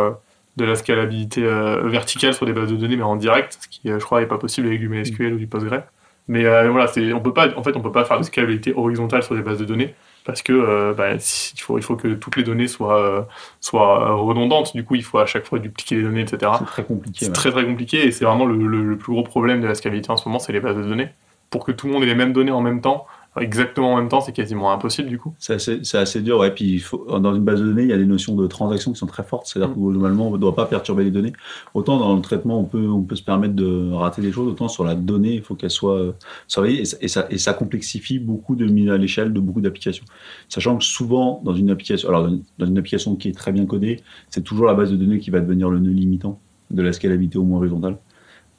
de 0.56 0.64
la 0.64 0.74
scalabilité 0.76 1.42
verticale 1.84 2.34
sur 2.34 2.46
des 2.46 2.52
bases 2.52 2.70
de 2.70 2.76
données, 2.76 2.96
mais 2.96 3.02
en 3.02 3.16
direct, 3.16 3.58
ce 3.60 3.68
qui, 3.68 3.82
je 3.84 3.98
crois, 3.98 4.20
n'est 4.20 4.26
pas 4.26 4.38
possible 4.38 4.66
avec 4.68 4.80
du 4.80 4.88
MySQL 4.88 5.34
ou 5.34 5.38
du 5.38 5.46
Postgre. 5.46 5.82
Mais 6.28 6.42
voilà, 6.42 6.90
on 7.14 7.20
peut 7.20 7.34
pas, 7.34 7.48
en 7.56 7.62
fait, 7.62 7.76
on 7.76 7.80
peut 7.80 7.92
pas 7.92 8.04
faire 8.04 8.18
de 8.18 8.24
scalabilité 8.24 8.72
horizontale 8.74 9.22
sur 9.22 9.34
des 9.34 9.42
bases 9.42 9.58
de 9.58 9.64
données 9.64 9.94
parce 10.30 10.42
que 10.42 10.52
euh, 10.52 10.94
bah, 10.94 11.18
si- 11.18 11.52
il, 11.56 11.60
faut, 11.60 11.78
il 11.78 11.82
faut 11.82 11.96
que 11.96 12.08
toutes 12.14 12.36
les 12.36 12.42
données 12.42 12.68
soient, 12.68 12.98
euh, 13.00 13.22
soient 13.60 14.10
redondantes. 14.14 14.74
Du 14.74 14.84
coup, 14.84 14.94
il 14.94 15.04
faut 15.04 15.18
à 15.18 15.26
chaque 15.26 15.46
fois 15.46 15.58
dupliquer 15.58 15.96
les 15.96 16.02
données, 16.02 16.22
etc. 16.22 16.52
C'est 16.58 16.64
très 16.66 16.84
compliqué. 16.84 17.18
C'est 17.20 17.26
ouais. 17.26 17.32
très 17.32 17.50
très 17.50 17.64
compliqué 17.64 18.06
et 18.06 18.12
c'est 18.12 18.24
vraiment 18.24 18.46
le, 18.46 18.56
le- 18.66 18.82
le 18.82 18.96
plus 18.96 19.12
gros 19.12 19.22
problème 19.22 19.60
de 19.60 19.66
la 19.66 19.74
scalabilité 19.74 20.10
en 20.10 20.16
ce 20.16 20.28
moment, 20.28 20.38
c'est 20.38 20.52
les 20.52 20.60
bases 20.60 20.76
de 20.76 20.82
données. 20.82 21.08
Pour 21.50 21.64
que 21.64 21.72
tout 21.72 21.86
le 21.88 21.92
monde 21.92 22.02
ait 22.04 22.06
les 22.06 22.14
mêmes 22.14 22.32
données 22.32 22.52
en 22.52 22.60
même 22.60 22.80
temps, 22.80 23.06
exactement 23.38 23.92
en 23.94 23.96
même 23.98 24.08
temps, 24.08 24.20
c'est 24.20 24.32
quasiment 24.32 24.72
impossible 24.72 25.08
du 25.08 25.18
coup. 25.18 25.34
C'est 25.38 25.54
assez, 25.96 26.20
dur, 26.22 26.38
ouais. 26.38 26.50
Puis 26.50 26.64
il 26.74 26.80
faut, 26.80 27.06
dans 27.20 27.34
une 27.34 27.44
base 27.44 27.60
de 27.60 27.66
données, 27.66 27.82
il 27.84 27.88
y 27.88 27.92
a 27.92 27.96
des 27.98 28.04
notions 28.06 28.34
de 28.34 28.46
transactions 28.46 28.92
qui 28.92 28.98
sont 28.98 29.06
très 29.06 29.22
fortes. 29.22 29.46
C'est-à-dire 29.46 29.70
Mm. 29.70 29.74
que 29.74 29.78
globalement, 29.92 30.28
on 30.28 30.32
ne 30.32 30.38
doit 30.38 30.54
pas 30.54 30.66
perturber 30.66 31.04
les 31.04 31.10
données. 31.10 31.32
Autant 31.74 31.98
dans 31.98 32.14
le 32.14 32.20
traitement, 32.22 32.58
on 32.60 32.64
peut, 32.64 32.88
on 32.88 33.02
peut 33.02 33.14
se 33.16 33.22
permettre 33.22 33.54
de 33.54 33.92
rater 33.92 34.20
des 34.22 34.32
choses, 34.32 34.48
autant 34.48 34.68
sur 34.68 34.84
la 34.84 34.94
donnée, 34.94 35.34
il 35.34 35.42
faut 35.42 35.54
qu'elle 35.54 35.70
soit 35.70 35.96
euh, 35.98 36.12
surveillée. 36.48 36.80
Et, 36.80 36.84
ça- 36.84 36.96
et 37.00 37.08
ça, 37.08 37.26
et 37.30 37.38
ça 37.38 37.52
complexifie 37.54 38.18
beaucoup 38.18 38.56
de 38.56 38.66
mise 38.66 38.88
à 38.90 38.96
l'échelle 38.98 39.32
de 39.32 39.40
beaucoup 39.40 39.60
d'applications. 39.60 40.04
Sachant 40.48 40.76
que 40.76 40.84
souvent, 40.84 41.40
dans 41.44 41.54
une 41.54 41.70
application, 41.70 42.08
alors 42.08 42.22
dans 42.24 42.30
une- 42.30 42.42
dans 42.58 42.66
une 42.66 42.78
application 42.78 43.14
qui 43.16 43.28
est 43.28 43.32
très 43.32 43.52
bien 43.52 43.66
codée, 43.66 44.00
c'est 44.28 44.42
toujours 44.42 44.66
la 44.66 44.74
base 44.74 44.90
de 44.90 44.96
données 44.96 45.18
qui 45.20 45.30
va 45.30 45.40
devenir 45.40 45.70
le 45.70 45.78
nœud 45.78 45.92
limitant 45.92 46.40
de 46.70 46.82
la 46.82 46.92
scalabilité 46.92 47.38
au 47.38 47.44
moins 47.44 47.58
horizontale. 47.58 47.96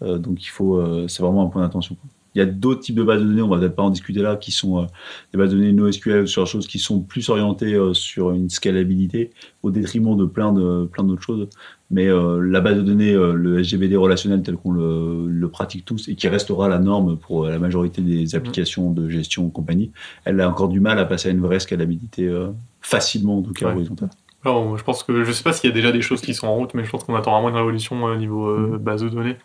Euh, 0.01 0.17
donc 0.17 0.43
il 0.43 0.49
faut, 0.49 0.77
euh, 0.77 1.07
c'est 1.07 1.21
vraiment 1.23 1.43
un 1.43 1.47
point 1.47 1.62
d'attention. 1.62 1.95
Il 2.36 2.39
y 2.39 2.41
a 2.41 2.46
d'autres 2.46 2.82
types 2.82 2.96
de 2.96 3.04
bases 3.04 3.22
de 3.22 3.28
données, 3.28 3.41
on 3.41 3.50
va 3.50 3.58
peut-être 3.60 3.76
pas 3.76 3.84
en 3.84 3.89
discuter 3.89 4.22
là, 4.22 4.36
qui 4.38 4.52
sont 4.52 4.84
euh, 4.84 4.86
des 5.34 5.38
bases 5.38 5.52
de 5.52 5.58
données 5.58 5.74
NoSQL 5.74 6.28
sur 6.28 6.48
choses 6.48 6.67
qui 6.67 6.80
sont 6.80 7.02
plus 7.02 7.28
orientées 7.30 7.74
euh, 7.74 7.94
sur 7.94 8.32
une 8.32 8.50
scalabilité 8.50 9.32
au 9.63 9.72
détriment 9.72 10.15
de 10.15 10.26
plein 10.26 10.54
de 10.54 10.86
plein 10.86 11.04
d'autres 11.04 11.22
choses. 11.24 11.48
Mais 11.89 12.08
euh, 12.08 12.39
la 12.39 12.62
base 12.62 12.78
de 12.78 12.82
données, 12.84 13.13
le 13.13 13.60
SGBD 13.60 13.98
relationnel 13.98 14.44
tel 14.44 14.56
qu'on 14.56 14.72
le, 14.72 15.28
le 15.28 15.48
pratique 15.50 15.84
tous 15.84 16.08
et 16.08 16.15
qui 16.15 16.28
restera 16.30 16.70
la 16.70 16.80
norme 16.80 17.17
pour 17.17 17.48
la 17.48 17.60
majorité 17.60 18.02
des 18.02 18.34
applications 18.36 18.91
de 18.91 19.10
gestion 19.10 19.50
compagnie, 19.50 19.91
elle 20.24 20.39
a 20.39 20.50
encore 20.50 20.70
du 20.70 20.80
mal 20.80 21.00
à 21.00 21.06
passer 21.06 21.28
à 21.30 21.32
une 21.34 21.41
vraie 21.41 21.60
scalabilité 21.60 22.34
facilement, 22.82 23.38
en 23.39 23.41
tout 23.41 23.54
cas 23.54 23.67
Ouais. 23.67 23.74
horizontale. 23.74 24.10
Alors, 24.44 24.76
je 24.78 24.84
pense 24.84 25.04
que 25.04 25.24
je 25.24 25.32
sais 25.32 25.44
pas 25.44 25.54
s'il 25.54 25.70
y 25.70 25.74
a 25.74 25.76
déjà 25.76 25.91
des 25.91 26.02
choses 26.02 26.22
qui 26.22 26.34
sont 26.34 26.48
en 26.48 26.56
route, 26.56 26.74
mais 26.74 26.84
je 26.84 26.89
pense 26.89 27.04
qu'on 27.04 27.13
attend 27.15 27.32
vraiment 27.34 27.50
une 27.50 27.56
révolution 27.56 28.04
au 28.04 28.15
niveau 28.15 28.48
euh, 28.48 28.80
base 28.80 29.04
de 29.04 29.10
données 29.10 29.36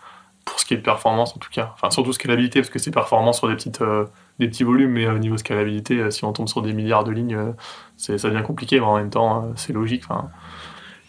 pour 0.46 0.58
ce 0.58 0.64
qui 0.64 0.72
est 0.72 0.78
de 0.78 0.82
performance 0.82 1.34
en 1.36 1.38
tout 1.38 1.50
cas. 1.50 1.72
Enfin 1.74 1.90
surtout 1.90 2.14
scalabilité 2.14 2.60
parce 2.60 2.70
que 2.70 2.78
c'est 2.78 2.90
performant 2.90 3.34
sur 3.34 3.48
des 3.48 3.54
petites 3.54 3.82
euh, 3.82 4.06
des 4.38 4.48
petits 4.48 4.64
volumes, 4.64 4.90
mais 4.92 5.06
au 5.08 5.18
niveau 5.18 5.36
scalabilité, 5.36 5.98
euh, 6.00 6.10
si 6.10 6.24
on 6.24 6.32
tombe 6.32 6.48
sur 6.48 6.62
des 6.62 6.72
milliards 6.72 7.04
de 7.04 7.10
lignes, 7.12 7.34
euh, 7.36 7.52
c'est 7.98 8.16
ça 8.16 8.30
devient 8.30 8.42
compliqué, 8.44 8.80
mais 8.80 8.86
en 8.86 8.96
même 8.96 9.10
temps 9.10 9.42
euh, 9.44 9.52
c'est 9.56 9.72
logique. 9.74 10.04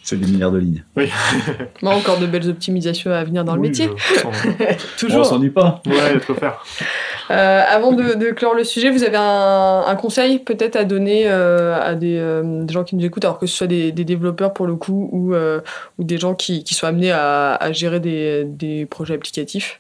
C'est 0.04 0.18
des 0.20 0.26
milliards 0.32 0.52
de 0.52 0.58
lignes. 0.60 0.84
oui. 0.96 1.10
Bon, 1.82 1.92
encore 1.92 2.18
de 2.18 2.26
belles 2.28 2.50
optimisations 2.50 3.12
à 3.12 3.24
venir 3.26 3.44
dans 3.44 3.56
le 3.56 3.62
métier. 3.62 3.90
je- 3.96 4.20
sans- 4.22 4.30
On 4.60 4.98
Toujours. 5.00 5.26
s'ennuie 5.26 5.50
pas. 5.50 5.82
Ouais, 5.86 5.92
il 5.94 5.98
y 5.98 6.00
a 6.00 6.14
de 6.16 6.20
quoi 6.20 6.36
faire. 6.36 6.64
Euh, 7.30 7.64
avant 7.68 7.92
de, 7.92 8.32
clore 8.32 8.56
le 8.56 8.64
sujet, 8.64 8.90
vous 8.90 9.04
avez 9.04 9.18
un, 9.18 9.96
conseil 9.96 10.40
peut-être 10.40 10.76
à 10.76 10.86
donner 10.86 11.28
euh, 11.28 11.78
à 11.80 11.96
des, 11.96 12.18
euh, 12.18 12.64
des 12.64 12.74
gens 12.74 12.84
qui 12.84 12.96
nous 12.96 13.06
écoutent, 13.06 13.26
alors 13.26 13.40
que 13.40 13.48
ce 13.48 13.56
soit 13.56 13.68
des, 13.68 13.92
développeurs 13.92 14.54
pour 14.54 14.68
le 14.68 14.76
coup 14.76 15.10
ou, 15.12 15.34
des 16.04 16.18
gens 16.18 16.36
qui, 16.36 16.64
sont 16.74 16.88
amenés 16.88 17.12
à, 17.12 17.72
gérer 17.72 18.00
des, 18.00 18.88
projets 18.90 19.16
applicatifs? 19.16 19.80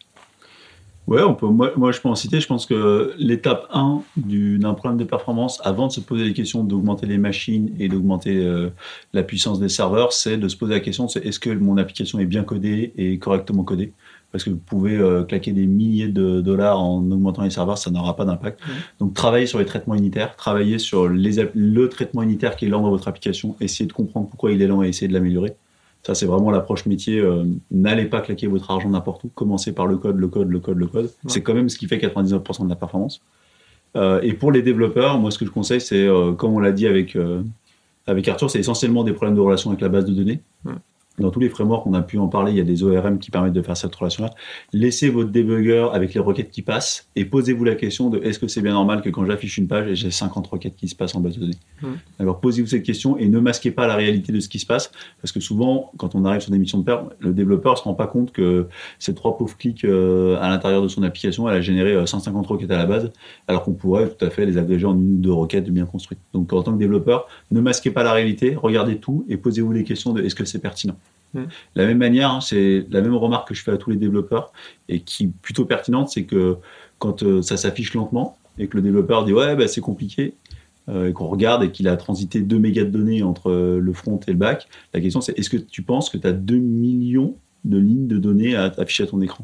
Ouais, 1.07 1.21
on 1.23 1.35
peut, 1.35 1.47
moi, 1.47 1.91
je 1.93 2.01
peux 2.01 2.09
en 2.09 2.15
citer. 2.15 2.41
Je 2.41 2.47
pense 2.47 2.65
que 2.65 3.13
l'étape 3.17 3.67
1 3.71 4.01
du- 4.17 4.59
d'un 4.59 4.73
problème 4.73 4.99
de 4.99 5.05
performance, 5.05 5.61
avant 5.63 5.87
de 5.87 5.93
se 5.93 6.01
poser 6.01 6.25
les 6.25 6.33
questions 6.33 6.65
d'augmenter 6.65 7.05
les 7.05 7.17
machines 7.17 7.73
et 7.79 7.87
d'augmenter 7.87 8.45
la 9.13 9.23
puissance 9.23 9.57
des 9.61 9.69
serveurs, 9.69 10.11
c'est 10.11 10.35
de 10.35 10.49
se 10.49 10.57
poser 10.57 10.73
la 10.73 10.79
question 10.81 11.07
est-ce 11.07 11.39
que 11.39 11.49
mon 11.51 11.77
application 11.77 12.19
est 12.19 12.25
bien 12.25 12.43
codée 12.43 12.91
et 12.97 13.17
correctement 13.19 13.63
codée? 13.63 13.93
Parce 14.31 14.43
que 14.43 14.49
vous 14.49 14.57
pouvez 14.57 14.97
euh, 14.97 15.23
claquer 15.23 15.51
des 15.51 15.65
milliers 15.67 16.09
de 16.09 16.41
dollars 16.41 16.79
en 16.81 16.99
augmentant 17.11 17.43
les 17.43 17.49
serveurs, 17.49 17.77
ça 17.77 17.89
n'aura 17.91 18.15
pas 18.15 18.25
d'impact. 18.25 18.59
Donc 18.99 19.13
travaillez 19.13 19.45
sur 19.45 19.57
les 19.59 19.65
traitements 19.65 19.95
unitaires, 19.95 20.35
travaillez 20.35 20.79
sur 20.79 21.07
les, 21.07 21.49
le 21.53 21.87
traitement 21.87 22.23
unitaire 22.23 22.55
qui 22.55 22.65
est 22.65 22.69
lent 22.69 22.81
dans 22.81 22.89
votre 22.89 23.07
application, 23.07 23.55
essayez 23.61 23.87
de 23.87 23.93
comprendre 23.93 24.27
pourquoi 24.27 24.51
il 24.51 24.61
est 24.61 24.67
lent 24.67 24.83
et 24.83 24.89
essayez 24.89 25.07
de 25.07 25.13
l'améliorer. 25.13 25.55
Ça, 26.03 26.13
c'est 26.13 26.25
vraiment 26.25 26.51
l'approche 26.51 26.85
métier. 26.85 27.19
Euh, 27.19 27.45
N'allez 27.71 28.05
pas 28.05 28.21
claquer 28.21 28.47
votre 28.47 28.69
argent 28.69 28.89
n'importe 28.89 29.23
où. 29.23 29.29
Commencez 29.29 29.73
par 29.73 29.87
le 29.87 29.97
code, 29.97 30.17
le 30.17 30.27
code, 30.27 30.49
le 30.49 30.59
code, 30.59 30.77
le 30.77 30.87
code. 30.87 31.11
C'est 31.25 31.41
quand 31.41 31.53
même 31.53 31.69
ce 31.69 31.77
qui 31.77 31.87
fait 31.87 31.97
99% 31.97 32.63
de 32.63 32.69
la 32.69 32.75
performance. 32.75 33.21
Euh, 33.95 34.21
et 34.21 34.33
pour 34.33 34.51
les 34.51 34.61
développeurs, 34.61 35.17
moi, 35.19 35.31
ce 35.31 35.37
que 35.37 35.45
je 35.45 35.51
conseille, 35.51 35.81
c'est, 35.81 36.07
comme 36.37 36.53
on 36.53 36.59
l'a 36.59 36.71
dit 36.71 36.87
avec, 36.87 37.17
avec 38.05 38.27
Arthur, 38.27 38.49
c'est 38.49 38.59
essentiellement 38.59 39.03
des 39.03 39.13
problèmes 39.13 39.35
de 39.35 39.41
relation 39.41 39.71
avec 39.71 39.81
la 39.81 39.89
base 39.89 40.05
de 40.05 40.13
données. 40.13 40.41
Dans 41.19 41.31
tous 41.31 41.39
les 41.39 41.49
frameworks, 41.49 41.87
on 41.87 41.93
a 41.93 42.01
pu 42.01 42.17
en 42.17 42.27
parler, 42.27 42.51
il 42.51 42.57
y 42.57 42.61
a 42.61 42.63
des 42.63 42.83
ORM 42.83 43.19
qui 43.19 43.31
permettent 43.31 43.53
de 43.53 43.61
faire 43.61 43.75
cette 43.75 43.95
relation-là. 43.95 44.31
Laissez 44.73 45.09
votre 45.09 45.31
debugger 45.31 45.89
avec 45.91 46.13
les 46.13 46.19
requêtes 46.19 46.51
qui 46.51 46.61
passent 46.61 47.09
et 47.15 47.25
posez-vous 47.25 47.63
la 47.63 47.75
question 47.75 48.09
de 48.09 48.19
est-ce 48.19 48.39
que 48.39 48.47
c'est 48.47 48.61
bien 48.61 48.73
normal 48.73 49.01
que 49.01 49.09
quand 49.09 49.25
j'affiche 49.25 49.57
une 49.57 49.67
page, 49.67 49.93
j'ai 49.95 50.11
50 50.11 50.47
requêtes 50.47 50.75
qui 50.75 50.87
se 50.87 50.95
passent 50.95 51.15
en 51.15 51.19
base 51.19 51.35
de 51.35 51.41
données 51.41 51.57
Mm. 51.81 51.87
Alors 52.19 52.39
posez-vous 52.39 52.67
cette 52.67 52.83
question 52.83 53.17
et 53.17 53.27
ne 53.27 53.39
masquez 53.39 53.71
pas 53.71 53.87
la 53.87 53.95
réalité 53.95 54.31
de 54.31 54.39
ce 54.39 54.49
qui 54.49 54.59
se 54.59 54.65
passe 54.65 54.91
parce 55.21 55.31
que 55.31 55.39
souvent, 55.39 55.91
quand 55.97 56.15
on 56.15 56.25
arrive 56.25 56.41
sur 56.41 56.51
des 56.51 56.57
missions 56.57 56.79
de 56.79 56.83
pair, 56.83 57.03
le 57.19 57.33
développeur 57.33 57.77
se 57.77 57.83
rend 57.83 57.93
pas 57.93 58.07
compte 58.07 58.31
que 58.31 58.67
ces 58.99 59.13
trois 59.13 59.37
pauvres 59.37 59.57
clics 59.57 59.85
euh, 59.85 60.37
à 60.41 60.49
l'intérieur 60.49 60.81
de 60.81 60.87
son 60.87 61.03
application, 61.03 61.47
elle 61.49 61.57
a 61.57 61.61
généré 61.61 61.93
euh, 61.93 62.05
150 62.05 62.47
requêtes 62.47 62.71
à 62.71 62.77
la 62.77 62.85
base, 62.85 63.11
alors 63.47 63.63
qu'on 63.63 63.73
pourrait 63.73 64.09
tout 64.09 64.25
à 64.25 64.29
fait 64.29 64.45
les 64.45 64.57
agréger 64.57 64.85
en 64.85 64.93
une 64.93 65.15
ou 65.15 65.17
deux 65.17 65.33
requêtes 65.33 65.69
bien 65.69 65.85
construites. 65.85 66.19
Donc 66.33 66.51
en 66.53 66.63
tant 66.63 66.73
que 66.73 66.79
développeur, 66.79 67.27
ne 67.51 67.61
masquez 67.61 67.91
pas 67.91 68.03
la 68.03 68.13
réalité, 68.13 68.55
regardez 68.55 68.97
tout 68.97 69.25
et 69.29 69.37
posez-vous 69.37 69.71
les 69.71 69.83
questions 69.83 70.13
de 70.13 70.21
est-ce 70.23 70.35
que 70.35 70.45
c'est 70.45 70.59
pertinent. 70.59 70.95
Mm. 71.33 71.43
La 71.75 71.85
même 71.85 71.97
manière, 71.97 72.31
hein, 72.31 72.41
c'est 72.41 72.85
la 72.89 73.01
même 73.01 73.15
remarque 73.15 73.49
que 73.49 73.53
je 73.53 73.63
fais 73.63 73.71
à 73.71 73.77
tous 73.77 73.89
les 73.89 73.97
développeurs 73.97 74.51
et 74.89 75.01
qui 75.01 75.25
est 75.25 75.31
plutôt 75.41 75.65
pertinente, 75.65 76.09
c'est 76.09 76.23
que 76.23 76.57
quand 76.99 77.23
euh, 77.23 77.41
ça 77.41 77.57
s'affiche 77.57 77.93
lentement 77.93 78.37
et 78.57 78.67
que 78.67 78.77
le 78.77 78.83
développeur 78.83 79.23
dit 79.23 79.33
ouais 79.33 79.55
bah, 79.55 79.67
c'est 79.67 79.81
compliqué, 79.81 80.33
euh, 80.89 81.09
et 81.09 81.13
qu'on 81.13 81.27
regarde 81.27 81.63
et 81.63 81.71
qu'il 81.71 81.87
a 81.87 81.97
transité 81.97 82.41
2 82.41 82.59
mégas 82.59 82.85
de 82.85 82.89
données 82.89 83.23
entre 83.23 83.51
euh, 83.51 83.79
le 83.79 83.93
front 83.93 84.19
et 84.27 84.31
le 84.31 84.37
back, 84.37 84.67
la 84.93 85.01
question 85.01 85.21
c'est 85.21 85.37
est-ce 85.37 85.49
que 85.49 85.57
tu 85.57 85.81
penses 85.81 86.09
que 86.09 86.17
tu 86.17 86.27
as 86.27 86.33
2 86.33 86.57
millions 86.57 87.35
de 87.65 87.77
lignes 87.77 88.07
de 88.07 88.17
données 88.17 88.55
à 88.55 88.65
afficher 88.77 89.03
à 89.03 89.07
ton 89.07 89.21
écran? 89.21 89.43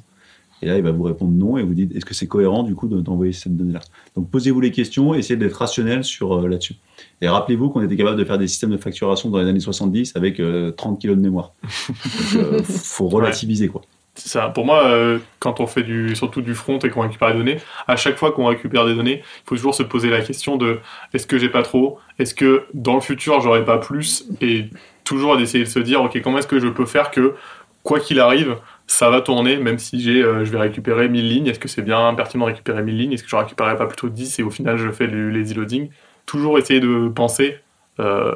Et 0.63 0.65
là, 0.65 0.77
il 0.77 0.81
va 0.83 0.91
vous 0.91 1.03
répondre 1.03 1.33
non 1.33 1.57
et 1.57 1.63
vous 1.63 1.73
dites 1.73 1.93
est-ce 1.93 2.05
que 2.05 2.13
c'est 2.13 2.25
cohérent 2.27 2.63
du 2.63 2.73
coup 2.73 2.87
de- 2.87 3.01
d'envoyer 3.01 3.33
cette 3.33 3.57
donnée-là? 3.57 3.81
Donc 4.15 4.31
posez-vous 4.31 4.61
les 4.61 4.71
questions, 4.71 5.13
essayez 5.13 5.35
d'être 5.35 5.55
rationnel 5.57 6.05
sur 6.05 6.33
euh, 6.33 6.47
là-dessus. 6.47 6.75
Et 7.21 7.27
rappelez-vous 7.27 7.69
qu'on 7.69 7.81
était 7.81 7.97
capable 7.97 8.17
de 8.17 8.23
faire 8.23 8.37
des 8.37 8.47
systèmes 8.47 8.71
de 8.71 8.77
facturation 8.77 9.29
dans 9.29 9.39
les 9.39 9.49
années 9.49 9.59
70 9.59 10.15
avec 10.15 10.39
euh, 10.39 10.71
30 10.71 10.99
kilos 11.01 11.17
de 11.17 11.21
mémoire. 11.21 11.51
Donc, 11.61 11.97
euh, 12.35 12.63
faut 12.63 13.09
relativiser 13.09 13.67
quoi. 13.67 13.81
C'est 14.15 14.29
ça. 14.29 14.47
Pour 14.49 14.63
moi, 14.65 14.85
euh, 14.85 15.17
quand 15.39 15.59
on 15.59 15.65
fait 15.65 15.81
du, 15.83 16.15
surtout 16.15 16.41
du 16.41 16.53
front 16.53 16.77
et 16.79 16.89
qu'on 16.91 17.01
récupère 17.01 17.29
les 17.31 17.37
données, 17.37 17.57
à 17.87 17.95
chaque 17.95 18.15
fois 18.15 18.31
qu'on 18.31 18.45
récupère 18.45 18.85
des 18.85 18.93
données, 18.95 19.17
il 19.23 19.43
faut 19.45 19.55
toujours 19.55 19.73
se 19.73 19.81
poser 19.83 20.09
la 20.11 20.21
question 20.21 20.55
de 20.55 20.77
est-ce 21.13 21.25
que 21.25 21.39
j'ai 21.39 21.49
pas 21.49 21.63
trop? 21.63 21.97
Est-ce 22.19 22.35
que 22.35 22.63
dans 22.75 22.93
le 22.93 23.01
futur 23.01 23.41
j'aurai 23.41 23.65
pas 23.65 23.79
plus? 23.79 24.25
Et 24.39 24.65
toujours 25.03 25.35
d'essayer 25.35 25.63
de 25.65 25.69
se 25.69 25.79
dire 25.79 26.01
ok 26.03 26.21
comment 26.21 26.37
est-ce 26.37 26.47
que 26.47 26.59
je 26.59 26.67
peux 26.67 26.85
faire 26.85 27.11
que 27.11 27.33
quoi 27.81 27.99
qu'il 27.99 28.19
arrive 28.19 28.55
ça 28.87 29.09
va 29.09 29.21
tourner 29.21 29.57
même 29.57 29.79
si 29.79 30.01
j'ai 30.01 30.21
euh, 30.21 30.43
je 30.45 30.51
vais 30.51 30.59
récupérer 30.59 31.07
1000 31.09 31.27
lignes 31.29 31.47
est-ce 31.47 31.59
que 31.59 31.67
c'est 31.67 31.81
bien 31.81 32.13
pertinent 32.15 32.45
de 32.45 32.51
récupérer 32.51 32.83
1000 32.83 32.97
lignes? 32.97 33.13
Est-ce 33.13 33.23
que 33.23 33.29
je 33.29 33.35
récupérerai 33.35 33.75
pas 33.77 33.85
plutôt 33.87 34.09
10 34.09 34.39
et 34.39 34.43
au 34.43 34.49
final 34.51 34.77
je 34.77 34.91
fais 34.91 35.07
le- 35.07 35.29
les 35.29 35.53
e-loading 35.53 35.89
toujours 36.25 36.57
essayer 36.57 36.79
de 36.79 37.07
penser 37.09 37.57
euh, 37.99 38.33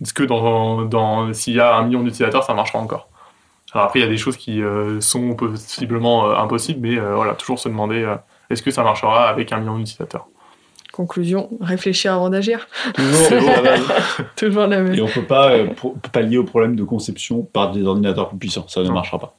est-ce 0.00 0.14
que 0.14 0.22
dans, 0.24 0.82
dans 0.84 1.32
s'il 1.32 1.54
y 1.54 1.60
a 1.60 1.74
un 1.76 1.84
million 1.84 2.00
d'utilisateurs 2.02 2.44
ça 2.44 2.54
marchera 2.54 2.78
encore 2.78 3.08
alors 3.74 3.86
après, 3.86 4.00
il 4.00 4.02
y 4.02 4.06
a 4.06 4.08
des 4.10 4.18
choses 4.18 4.36
qui 4.36 4.60
euh, 4.62 5.00
sont 5.00 5.34
possiblement 5.34 6.28
euh, 6.28 6.34
impossibles, 6.36 6.80
mais 6.86 6.98
euh, 6.98 7.14
voilà, 7.14 7.32
toujours 7.32 7.58
se 7.58 7.70
demander 7.70 8.02
euh, 8.02 8.16
est-ce 8.50 8.62
que 8.62 8.70
ça 8.70 8.82
marchera 8.82 9.30
avec 9.30 9.50
un 9.50 9.60
million 9.60 9.78
d'utilisateurs? 9.78 10.26
Conclusion, 10.92 11.48
réfléchir 11.58 12.12
avant 12.12 12.28
d'agir. 12.28 12.68
Toujours. 12.94 13.40
Toujours 14.36 14.66
la 14.66 14.82
même. 14.82 14.92
Et 14.98 15.00
on 15.00 15.06
peut 15.06 15.22
pas 15.24 15.52
euh, 15.52 15.68
pallier 16.12 16.36
au 16.36 16.44
problème 16.44 16.76
de 16.76 16.84
conception 16.84 17.44
par 17.50 17.70
des 17.70 17.82
ordinateurs 17.86 18.28
plus 18.28 18.36
puissants. 18.36 18.68
Ça 18.68 18.82
ne 18.82 18.88
Non. 18.88 18.92
marchera 18.92 19.18
pas. 19.18 19.34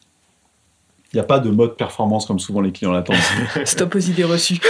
Il 1.14 1.18
n'y 1.18 1.20
a 1.20 1.26
pas 1.26 1.38
de 1.38 1.52
mode 1.52 1.78
performance 1.78 2.26
comme 2.26 2.40
souvent 2.40 2.60
les 2.60 2.72
clients 2.72 2.92
l'attendent. 2.92 3.18
Stop 3.66 3.94
aux 3.94 4.00
idées 4.00 4.24
reçues. 4.24 4.58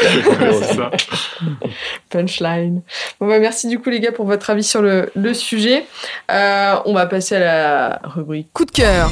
Punchline. 2.09 2.81
Bon 3.21 3.29
bah 3.29 3.39
merci 3.39 3.69
du 3.69 3.79
coup 3.79 3.89
les 3.89 4.01
gars 4.01 4.11
pour 4.11 4.25
votre 4.25 4.49
avis 4.49 4.63
sur 4.63 4.81
le, 4.81 5.09
le 5.15 5.33
sujet. 5.33 5.85
Euh, 6.29 6.75
on 6.85 6.93
va 6.93 7.05
passer 7.05 7.37
à 7.37 7.39
la 7.39 8.01
rubrique 8.03 8.49
coup 8.51 8.65
de 8.65 8.71
cœur, 8.71 9.09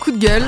coup 0.00 0.10
de 0.10 0.18
gueule. 0.18 0.42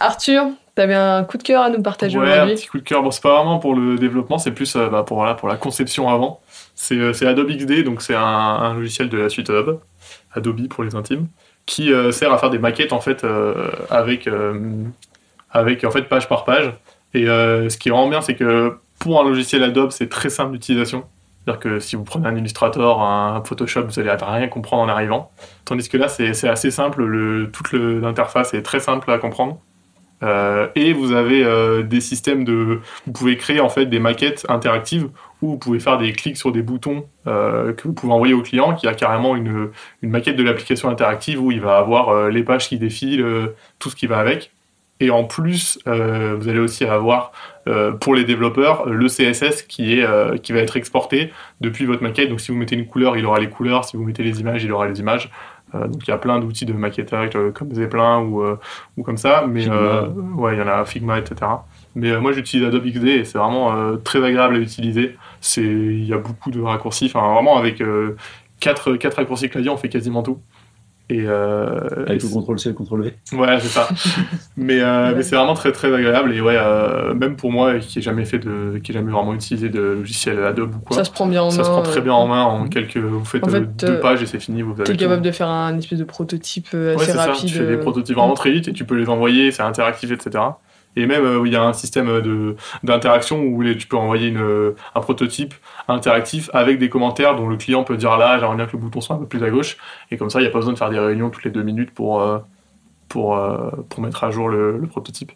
Arthur, 0.00 0.46
t'avais 0.74 0.96
un 0.96 1.22
coup 1.22 1.38
de 1.38 1.44
cœur 1.44 1.62
à 1.62 1.70
nous 1.70 1.80
partager 1.80 2.18
Ouais, 2.18 2.26
un 2.26 2.32
aujourd'hui 2.32 2.54
petit 2.56 2.66
coup 2.66 2.78
de 2.78 2.82
cœur. 2.82 3.04
Bon, 3.04 3.12
c'est 3.12 3.22
pas 3.22 3.36
vraiment 3.36 3.60
pour 3.60 3.76
le 3.76 3.98
développement, 3.98 4.38
c'est 4.38 4.50
plus 4.50 4.74
euh, 4.74 4.88
bah, 4.88 5.04
pour, 5.04 5.18
voilà, 5.18 5.34
pour 5.34 5.46
la 5.46 5.54
conception 5.54 6.08
avant. 6.08 6.40
C'est 6.74 6.96
euh, 6.96 7.12
c'est 7.12 7.26
Adobe 7.26 7.50
XD, 7.50 7.84
donc 7.84 8.02
c'est 8.02 8.16
un, 8.16 8.24
un 8.24 8.74
logiciel 8.74 9.08
de 9.08 9.18
la 9.18 9.28
suite 9.28 9.48
Adobe, 9.48 9.78
Adobe 10.34 10.66
pour 10.66 10.82
les 10.82 10.96
intimes, 10.96 11.28
qui 11.66 11.92
euh, 11.92 12.10
sert 12.10 12.32
à 12.32 12.38
faire 12.38 12.50
des 12.50 12.58
maquettes 12.58 12.92
en 12.92 13.00
fait 13.00 13.22
euh, 13.22 13.70
avec, 13.90 14.26
euh, 14.26 14.58
avec 15.52 15.84
en 15.84 15.90
fait 15.90 16.02
page 16.02 16.28
par 16.28 16.44
page. 16.44 16.72
Et 17.14 17.28
euh, 17.28 17.68
ce 17.68 17.78
qui 17.78 17.90
vraiment 17.90 18.08
bien, 18.08 18.20
c'est 18.20 18.34
que 18.34 18.76
pour 18.98 19.20
un 19.20 19.24
logiciel 19.24 19.62
Adobe, 19.62 19.90
c'est 19.90 20.08
très 20.08 20.30
simple 20.30 20.52
d'utilisation. 20.52 21.04
C'est-à-dire 21.44 21.60
que 21.60 21.78
si 21.80 21.96
vous 21.96 22.04
prenez 22.04 22.28
un 22.28 22.36
Illustrator, 22.36 23.02
un 23.02 23.42
Photoshop, 23.44 23.84
vous 23.84 23.98
allez 23.98 24.10
rien 24.10 24.48
comprendre 24.48 24.82
en 24.82 24.88
arrivant. 24.88 25.30
Tandis 25.64 25.88
que 25.88 25.96
là, 25.96 26.08
c'est 26.08 26.48
assez 26.48 26.70
simple, 26.70 27.02
le, 27.02 27.50
toute 27.50 27.72
l'interface 27.72 28.52
est 28.54 28.62
très 28.62 28.80
simple 28.80 29.10
à 29.10 29.18
comprendre. 29.18 29.58
Euh, 30.22 30.68
et 30.74 30.92
vous 30.92 31.12
avez 31.12 31.42
euh, 31.42 31.82
des 31.82 32.02
systèmes 32.02 32.44
de. 32.44 32.80
Vous 33.06 33.12
pouvez 33.12 33.38
créer 33.38 33.58
en 33.58 33.70
fait 33.70 33.86
des 33.86 33.98
maquettes 33.98 34.44
interactives 34.50 35.08
où 35.40 35.52
vous 35.52 35.56
pouvez 35.56 35.80
faire 35.80 35.96
des 35.96 36.12
clics 36.12 36.36
sur 36.36 36.52
des 36.52 36.60
boutons 36.60 37.06
que 37.24 37.82
vous 37.84 37.94
pouvez 37.94 38.12
envoyer 38.12 38.34
au 38.34 38.42
client 38.42 38.74
qui 38.74 38.86
a 38.86 38.92
carrément 38.92 39.34
une, 39.34 39.70
maquette 40.02 40.36
de 40.36 40.42
l'application 40.42 40.90
interactive 40.90 41.40
où 41.40 41.50
il 41.50 41.62
va 41.62 41.78
avoir 41.78 42.28
les 42.28 42.42
pages 42.42 42.68
qui 42.68 42.78
défilent, 42.78 43.24
tout 43.78 43.88
ce 43.88 43.96
qui 43.96 44.06
va 44.06 44.18
avec. 44.18 44.52
Et 45.00 45.10
en 45.10 45.24
plus, 45.24 45.78
euh, 45.86 46.36
vous 46.38 46.48
allez 46.48 46.58
aussi 46.58 46.84
avoir 46.84 47.32
euh, 47.66 47.92
pour 47.92 48.14
les 48.14 48.24
développeurs 48.24 48.86
le 48.86 49.06
CSS 49.06 49.62
qui, 49.62 49.98
est, 49.98 50.04
euh, 50.04 50.36
qui 50.36 50.52
va 50.52 50.60
être 50.60 50.76
exporté 50.76 51.32
depuis 51.60 51.86
votre 51.86 52.02
maquette. 52.02 52.28
Donc 52.28 52.40
si 52.40 52.52
vous 52.52 52.58
mettez 52.58 52.76
une 52.76 52.86
couleur, 52.86 53.16
il 53.16 53.24
aura 53.24 53.40
les 53.40 53.48
couleurs. 53.48 53.84
Si 53.84 53.96
vous 53.96 54.04
mettez 54.04 54.22
les 54.22 54.40
images, 54.40 54.62
il 54.62 54.72
aura 54.72 54.86
les 54.86 55.00
images. 55.00 55.30
Donc 55.72 56.04
il 56.04 56.08
y 56.08 56.12
a 56.12 56.18
plein 56.18 56.40
d'outils 56.40 56.66
de 56.66 56.72
maquettage 56.72 57.30
comme 57.54 57.72
Zeppelin 57.72 58.22
ou, 58.22 58.42
ou 58.96 59.02
comme 59.04 59.16
ça. 59.16 59.44
Mais 59.48 59.68
ouais, 59.68 60.54
il 60.54 60.58
y 60.58 60.62
en 60.62 60.66
a 60.66 60.84
Figma, 60.84 61.20
etc. 61.20 61.48
Mais 61.94 62.18
moi 62.18 62.32
j'utilise 62.32 62.66
Adobe 62.66 62.86
XD 62.86 63.06
et 63.06 63.24
c'est 63.24 63.38
vraiment 63.38 63.96
très 63.98 64.24
agréable 64.24 64.56
à 64.56 64.58
utiliser. 64.58 65.16
Il 65.56 66.04
y 66.04 66.12
a 66.12 66.18
beaucoup 66.18 66.50
de 66.50 66.60
raccourcis. 66.60 67.06
Enfin 67.06 67.34
vraiment 67.34 67.56
avec 67.56 67.80
euh, 67.80 68.16
quatre, 68.58 68.96
quatre 68.96 69.14
raccourcis 69.14 69.48
clavier 69.48 69.70
on 69.70 69.76
fait 69.76 69.88
quasiment 69.88 70.22
tout. 70.22 70.40
Et, 71.10 71.24
euh, 71.26 72.06
Avec 72.06 72.22
et 72.22 72.26
le 72.26 72.32
contrôle 72.32 72.58
C 72.60 72.68
et 72.68 72.72
le 72.72 72.76
contrôle 72.78 73.02
V. 73.02 73.14
Ouais, 73.36 73.58
c'est 73.58 73.66
ça. 73.68 73.88
mais 74.56 74.80
euh, 74.80 75.12
mais 75.16 75.22
c'est 75.24 75.34
vraiment 75.34 75.54
très 75.54 75.72
très 75.72 75.92
agréable 75.92 76.32
et 76.32 76.40
ouais, 76.40 76.56
euh, 76.56 77.14
même 77.14 77.34
pour 77.36 77.50
moi 77.50 77.78
qui 77.80 77.98
ai 77.98 78.02
jamais 78.02 78.24
fait 78.24 78.38
de, 78.38 78.78
qui 78.78 78.92
ai 78.92 78.94
jamais 78.94 79.10
vraiment 79.10 79.34
utilisé 79.34 79.68
de 79.70 79.80
logiciel 79.80 80.42
Adobe 80.44 80.76
ou 80.76 80.78
quoi, 80.78 80.96
Ça 80.96 81.04
se 81.04 81.10
prend 81.10 81.26
bien 81.26 81.42
en 81.42 81.50
ça 81.50 81.64
se 81.64 81.68
main. 81.68 81.74
prend 81.74 81.82
très 81.82 82.00
bien 82.00 82.12
en 82.12 82.28
main 82.28 82.42
en 82.44 82.68
quelques, 82.68 82.96
vous 82.96 83.24
faites 83.24 83.42
En 83.44 83.48
euh, 83.48 83.50
fait, 83.50 83.76
deux 83.84 83.92
euh, 83.94 84.00
pages 84.00 84.22
et 84.22 84.26
c'est 84.26 84.38
fini, 84.38 84.62
vous 84.62 84.74
tout. 84.74 84.96
capable 84.96 85.22
de 85.22 85.30
faire 85.32 85.48
un 85.48 85.76
espèce 85.78 85.98
de 85.98 86.04
prototype 86.04 86.68
euh, 86.74 86.94
Ouais, 86.94 87.02
assez 87.02 87.12
c'est 87.12 87.18
ça. 87.18 87.26
rapide. 87.26 87.46
Tu 87.48 87.54
fais 87.54 87.66
des 87.66 87.72
euh, 87.74 87.78
prototypes 87.80 88.14
vraiment 88.16 88.34
très 88.34 88.52
vite 88.52 88.68
et 88.68 88.72
tu 88.72 88.84
peux 88.84 88.94
les 88.94 89.08
envoyer, 89.08 89.50
c'est 89.50 89.62
interactif, 89.62 90.12
etc. 90.12 90.44
Et 90.96 91.06
même 91.06 91.24
euh, 91.24 91.42
il 91.46 91.52
y 91.52 91.56
a 91.56 91.62
un 91.62 91.72
système 91.72 92.20
de 92.20 92.56
d'interaction 92.82 93.42
où 93.42 93.62
tu 93.74 93.86
peux 93.86 93.96
envoyer 93.96 94.34
euh, 94.36 94.72
un 94.94 95.00
prototype 95.00 95.54
interactif 95.86 96.50
avec 96.52 96.78
des 96.78 96.88
commentaires 96.88 97.36
dont 97.36 97.48
le 97.48 97.56
client 97.56 97.84
peut 97.84 97.96
dire 97.96 98.16
là 98.16 98.38
j'aimerais 98.38 98.56
bien 98.56 98.66
que 98.66 98.72
le 98.72 98.78
bouton 98.78 99.00
soit 99.00 99.14
un 99.16 99.20
peu 99.20 99.26
plus 99.26 99.42
à 99.44 99.50
gauche 99.50 99.76
et 100.10 100.16
comme 100.16 100.30
ça 100.30 100.40
il 100.40 100.42
n'y 100.42 100.48
a 100.48 100.50
pas 100.50 100.58
besoin 100.58 100.72
de 100.72 100.78
faire 100.78 100.90
des 100.90 100.98
réunions 100.98 101.30
toutes 101.30 101.44
les 101.44 101.50
deux 101.50 101.62
minutes 101.62 101.92
pour 101.92 102.20
euh, 102.20 102.38
pour 103.08 103.36
euh, 103.36 103.70
pour 103.88 104.00
mettre 104.00 104.24
à 104.24 104.30
jour 104.30 104.48
le, 104.48 104.80
prototype. 104.88 105.32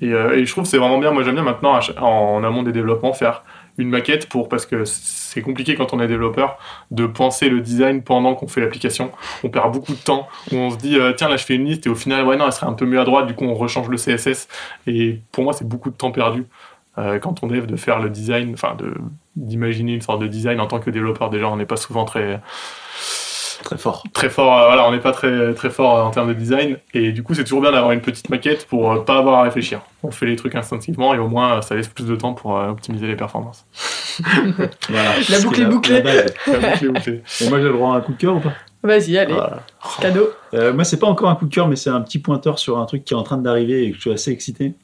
Et, 0.00 0.12
euh, 0.12 0.36
et 0.36 0.44
je 0.44 0.50
trouve 0.50 0.64
que 0.64 0.70
c'est 0.70 0.78
vraiment 0.78 0.98
bien. 0.98 1.12
Moi 1.12 1.22
j'aime 1.22 1.34
bien 1.34 1.44
maintenant 1.44 1.78
en 1.98 2.44
amont 2.44 2.62
des 2.62 2.72
développements 2.72 3.12
faire 3.14 3.44
une 3.78 3.88
maquette 3.88 4.28
pour 4.28 4.48
parce 4.48 4.66
que 4.66 4.84
c'est 4.84 5.42
compliqué 5.42 5.74
quand 5.74 5.92
on 5.92 6.00
est 6.00 6.06
développeur 6.06 6.58
de 6.90 7.06
penser 7.06 7.48
le 7.48 7.60
design 7.60 8.02
pendant 8.02 8.34
qu'on 8.34 8.46
fait 8.46 8.60
l'application. 8.60 9.10
On 9.42 9.48
perd 9.48 9.72
beaucoup 9.72 9.92
de 9.92 9.98
temps 9.98 10.28
où 10.52 10.56
on 10.56 10.70
se 10.70 10.76
dit 10.76 10.96
euh, 10.96 11.12
tiens 11.12 11.28
là 11.28 11.36
je 11.36 11.44
fais 11.44 11.56
une 11.56 11.64
liste 11.64 11.86
et 11.86 11.90
au 11.90 11.94
final 11.94 12.24
ouais 12.24 12.36
non 12.36 12.46
elle 12.46 12.52
serait 12.52 12.66
un 12.66 12.72
peu 12.72 12.86
mieux 12.86 13.00
à 13.00 13.04
droite 13.04 13.26
du 13.26 13.34
coup 13.34 13.44
on 13.44 13.54
rechange 13.54 13.88
le 13.88 13.96
CSS 13.96 14.48
et 14.86 15.20
pour 15.32 15.44
moi 15.44 15.52
c'est 15.52 15.66
beaucoup 15.66 15.90
de 15.90 15.96
temps 15.96 16.12
perdu 16.12 16.46
euh, 16.98 17.18
quand 17.18 17.42
on 17.42 17.48
rêve 17.48 17.66
de 17.66 17.76
faire 17.76 17.98
le 17.98 18.10
design 18.10 18.52
enfin 18.54 18.76
d'imaginer 19.34 19.94
une 19.94 20.02
sorte 20.02 20.20
de 20.20 20.28
design 20.28 20.60
en 20.60 20.66
tant 20.66 20.78
que 20.78 20.90
développeur 20.90 21.30
déjà 21.30 21.48
on 21.48 21.56
n'est 21.56 21.66
pas 21.66 21.76
souvent 21.76 22.04
très 22.04 22.40
Très 23.64 23.78
fort. 23.78 24.04
très 24.12 24.28
fort 24.28 24.58
euh, 24.58 24.66
voilà 24.66 24.86
on 24.86 24.92
n'est 24.92 25.00
pas 25.00 25.12
très 25.12 25.54
très 25.54 25.70
fort 25.70 25.96
euh, 25.96 26.02
en 26.02 26.10
termes 26.10 26.28
de 26.28 26.34
design 26.34 26.76
et 26.92 27.12
du 27.12 27.22
coup 27.22 27.32
c'est 27.34 27.44
toujours 27.44 27.62
bien 27.62 27.72
d'avoir 27.72 27.92
une 27.92 28.02
petite 28.02 28.28
maquette 28.28 28.66
pour 28.66 28.92
euh, 28.92 29.00
pas 29.00 29.16
avoir 29.18 29.40
à 29.40 29.42
réfléchir 29.44 29.80
on 30.02 30.10
fait 30.10 30.26
les 30.26 30.36
trucs 30.36 30.54
instinctivement 30.54 31.14
et 31.14 31.18
au 31.18 31.28
moins 31.28 31.56
euh, 31.58 31.60
ça 31.62 31.74
laisse 31.74 31.88
plus 31.88 32.04
de 32.06 32.14
temps 32.14 32.34
pour 32.34 32.58
euh, 32.58 32.68
optimiser 32.68 33.06
les 33.06 33.16
performances 33.16 33.64
Voilà. 34.88 35.10
La 35.30 35.40
boucle 35.40 35.62
est 35.62 35.66
bouclée. 35.66 35.94
La 35.94 36.00
base. 36.02 36.34
C'est 36.44 36.60
bouclé, 36.60 36.88
bouclé. 36.88 37.22
Et 37.40 37.48
moi, 37.48 37.58
j'ai 37.58 37.64
le 37.64 37.72
droit 37.72 37.94
à 37.94 37.98
un 37.98 38.00
coup 38.00 38.12
de 38.12 38.18
cœur 38.18 38.36
ou 38.36 38.40
pas? 38.40 38.52
Vas-y, 38.84 39.18
allez, 39.18 39.32
Voilà. 39.32 39.62
cadeau. 40.00 40.28
Euh, 40.52 40.72
moi, 40.72 40.84
c'est 40.84 40.98
pas 40.98 41.08
encore 41.08 41.30
un 41.30 41.34
coup 41.34 41.46
de 41.46 41.52
cœur, 41.54 41.66
mais 41.66 41.74
c'est 41.74 41.90
un 41.90 42.00
petit 42.00 42.20
pointeur 42.20 42.58
sur 42.60 42.78
un 42.78 42.84
truc 42.86 43.04
qui 43.04 43.12
est 43.14 43.16
en 43.16 43.24
train 43.24 43.38
d'arriver 43.38 43.84
et 43.86 43.90
que 43.90 43.96
je 43.96 44.00
suis 44.02 44.12
assez 44.12 44.30
excité. 44.30 44.74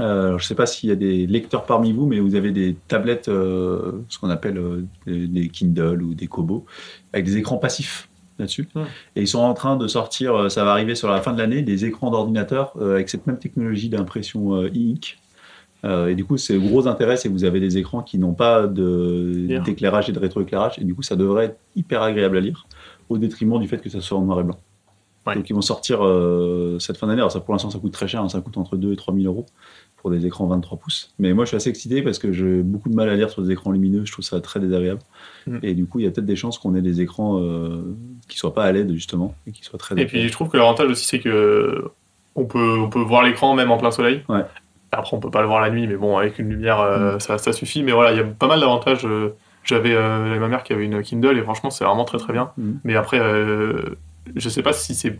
Euh, 0.00 0.38
je 0.38 0.44
sais 0.44 0.56
pas 0.56 0.66
s'il 0.66 0.88
y 0.88 0.92
a 0.92 0.96
des 0.96 1.26
lecteurs 1.28 1.66
parmi 1.66 1.92
vous, 1.92 2.06
mais 2.06 2.18
vous 2.18 2.34
avez 2.34 2.50
des 2.50 2.74
tablettes, 2.88 3.28
euh, 3.28 3.92
ce 4.08 4.18
qu'on 4.18 4.30
appelle 4.30 4.58
euh, 4.58 4.84
des, 5.06 5.28
des 5.28 5.48
Kindle 5.48 6.02
ou 6.02 6.14
des 6.14 6.26
Kobo, 6.26 6.66
avec 7.12 7.26
des 7.26 7.36
écrans 7.36 7.58
passifs 7.58 8.08
là-dessus. 8.38 8.68
Et 9.16 9.22
ils 9.22 9.28
sont 9.28 9.40
en 9.40 9.54
train 9.54 9.76
de 9.76 9.86
sortir, 9.86 10.34
euh, 10.34 10.48
ça 10.48 10.64
va 10.64 10.72
arriver 10.72 10.94
sur 10.94 11.10
la 11.10 11.20
fin 11.20 11.32
de 11.32 11.38
l'année, 11.38 11.62
des 11.62 11.84
écrans 11.84 12.10
d'ordinateur 12.10 12.72
euh, 12.80 12.94
avec 12.94 13.08
cette 13.08 13.26
même 13.26 13.38
technologie 13.38 13.88
d'impression 13.88 14.54
euh, 14.54 14.68
e-ink. 14.68 15.18
Euh, 15.84 16.08
et 16.08 16.14
du 16.14 16.24
coup, 16.24 16.36
c'est 16.36 16.56
gros 16.56 16.86
intérêt, 16.86 17.16
c'est 17.16 17.28
que 17.28 17.34
vous 17.34 17.44
avez 17.44 17.60
des 17.60 17.76
écrans 17.76 18.02
qui 18.02 18.18
n'ont 18.18 18.32
pas 18.32 18.66
d'éclairage 18.66 20.08
et 20.08 20.12
de 20.12 20.18
rétroéclairage, 20.18 20.78
et 20.78 20.84
du 20.84 20.94
coup, 20.94 21.02
ça 21.02 21.14
devrait 21.14 21.46
être 21.46 21.58
hyper 21.76 22.02
agréable 22.02 22.38
à 22.38 22.40
lire, 22.40 22.66
au 23.08 23.18
détriment 23.18 23.60
du 23.60 23.68
fait 23.68 23.78
que 23.78 23.90
ça 23.90 24.00
soit 24.00 24.16
en 24.16 24.22
noir 24.22 24.40
et 24.40 24.44
blanc. 24.44 24.58
Ouais. 25.26 25.34
Donc, 25.34 25.48
ils 25.48 25.54
vont 25.54 25.62
sortir 25.62 26.00
cette 26.80 26.96
fin 26.96 27.06
d'année. 27.06 27.20
Alors, 27.20 27.32
ça, 27.32 27.40
pour 27.40 27.52
l'instant, 27.52 27.70
ça 27.70 27.78
coûte 27.78 27.92
très 27.92 28.08
cher, 28.08 28.22
hein, 28.22 28.28
ça 28.30 28.40
coûte 28.40 28.56
entre 28.56 28.76
2 28.76 28.92
et 28.92 28.96
3 28.96 29.14
000 29.14 29.26
euros 29.26 29.46
pour 30.04 30.10
des 30.10 30.26
écrans 30.26 30.46
23 30.46 30.76
pouces. 30.76 31.14
Mais 31.18 31.32
moi, 31.32 31.46
je 31.46 31.48
suis 31.48 31.56
assez 31.56 31.70
excité 31.70 32.02
parce 32.02 32.18
que 32.18 32.30
j'ai 32.30 32.62
beaucoup 32.62 32.90
de 32.90 32.94
mal 32.94 33.08
à 33.08 33.14
lire 33.14 33.30
sur 33.30 33.40
des 33.40 33.50
écrans 33.50 33.70
lumineux, 33.70 34.02
je 34.04 34.12
trouve 34.12 34.22
ça 34.22 34.38
très 34.42 34.60
désagréable. 34.60 35.00
Mm. 35.46 35.58
Et 35.62 35.72
du 35.72 35.86
coup, 35.86 35.98
il 35.98 36.04
y 36.04 36.06
a 36.06 36.10
peut-être 36.10 36.26
des 36.26 36.36
chances 36.36 36.58
qu'on 36.58 36.74
ait 36.74 36.82
des 36.82 37.00
écrans 37.00 37.40
euh, 37.40 37.96
qui 38.28 38.36
soient 38.36 38.52
pas 38.52 38.64
à 38.64 38.72
LED, 38.72 38.92
justement, 38.92 39.34
et 39.46 39.52
qui 39.52 39.64
soient 39.64 39.78
très 39.78 39.98
Et 39.98 40.04
puis 40.04 40.20
je 40.28 40.30
trouve 40.30 40.50
que 40.50 40.58
l'avantage 40.58 40.90
aussi 40.90 41.06
c'est 41.06 41.20
que 41.20 41.84
on 42.34 42.44
peut, 42.44 42.78
on 42.80 42.90
peut 42.90 43.00
voir 43.00 43.22
l'écran 43.22 43.54
même 43.54 43.70
en 43.70 43.78
plein 43.78 43.90
soleil. 43.90 44.22
Ouais. 44.28 44.44
Après 44.92 45.16
on 45.16 45.20
peut 45.20 45.30
pas 45.30 45.40
le 45.40 45.46
voir 45.46 45.62
la 45.62 45.70
nuit, 45.70 45.86
mais 45.86 45.96
bon 45.96 46.18
avec 46.18 46.38
une 46.38 46.50
lumière 46.50 46.80
euh, 46.80 47.18
ça, 47.18 47.38
ça 47.38 47.54
suffit. 47.54 47.82
Mais 47.82 47.92
voilà, 47.92 48.12
il 48.12 48.18
y 48.18 48.20
a 48.20 48.24
pas 48.24 48.46
mal 48.46 48.60
d'avantages. 48.60 49.06
euh, 49.06 49.34
J'avais 49.64 49.94
euh, 49.94 50.38
ma 50.38 50.48
mère 50.48 50.64
qui 50.64 50.74
avait 50.74 50.84
une 50.84 51.00
Kindle 51.02 51.38
et 51.38 51.42
franchement 51.42 51.70
c'est 51.70 51.84
vraiment 51.84 52.04
très 52.04 52.18
très 52.18 52.34
bien. 52.34 52.50
Mhm. 52.58 52.80
Mais 52.84 52.94
après 52.94 53.20
euh, 53.20 53.96
je 54.36 54.48
sais 54.50 54.62
pas 54.62 54.74
si 54.74 54.94
c'est 54.94 55.18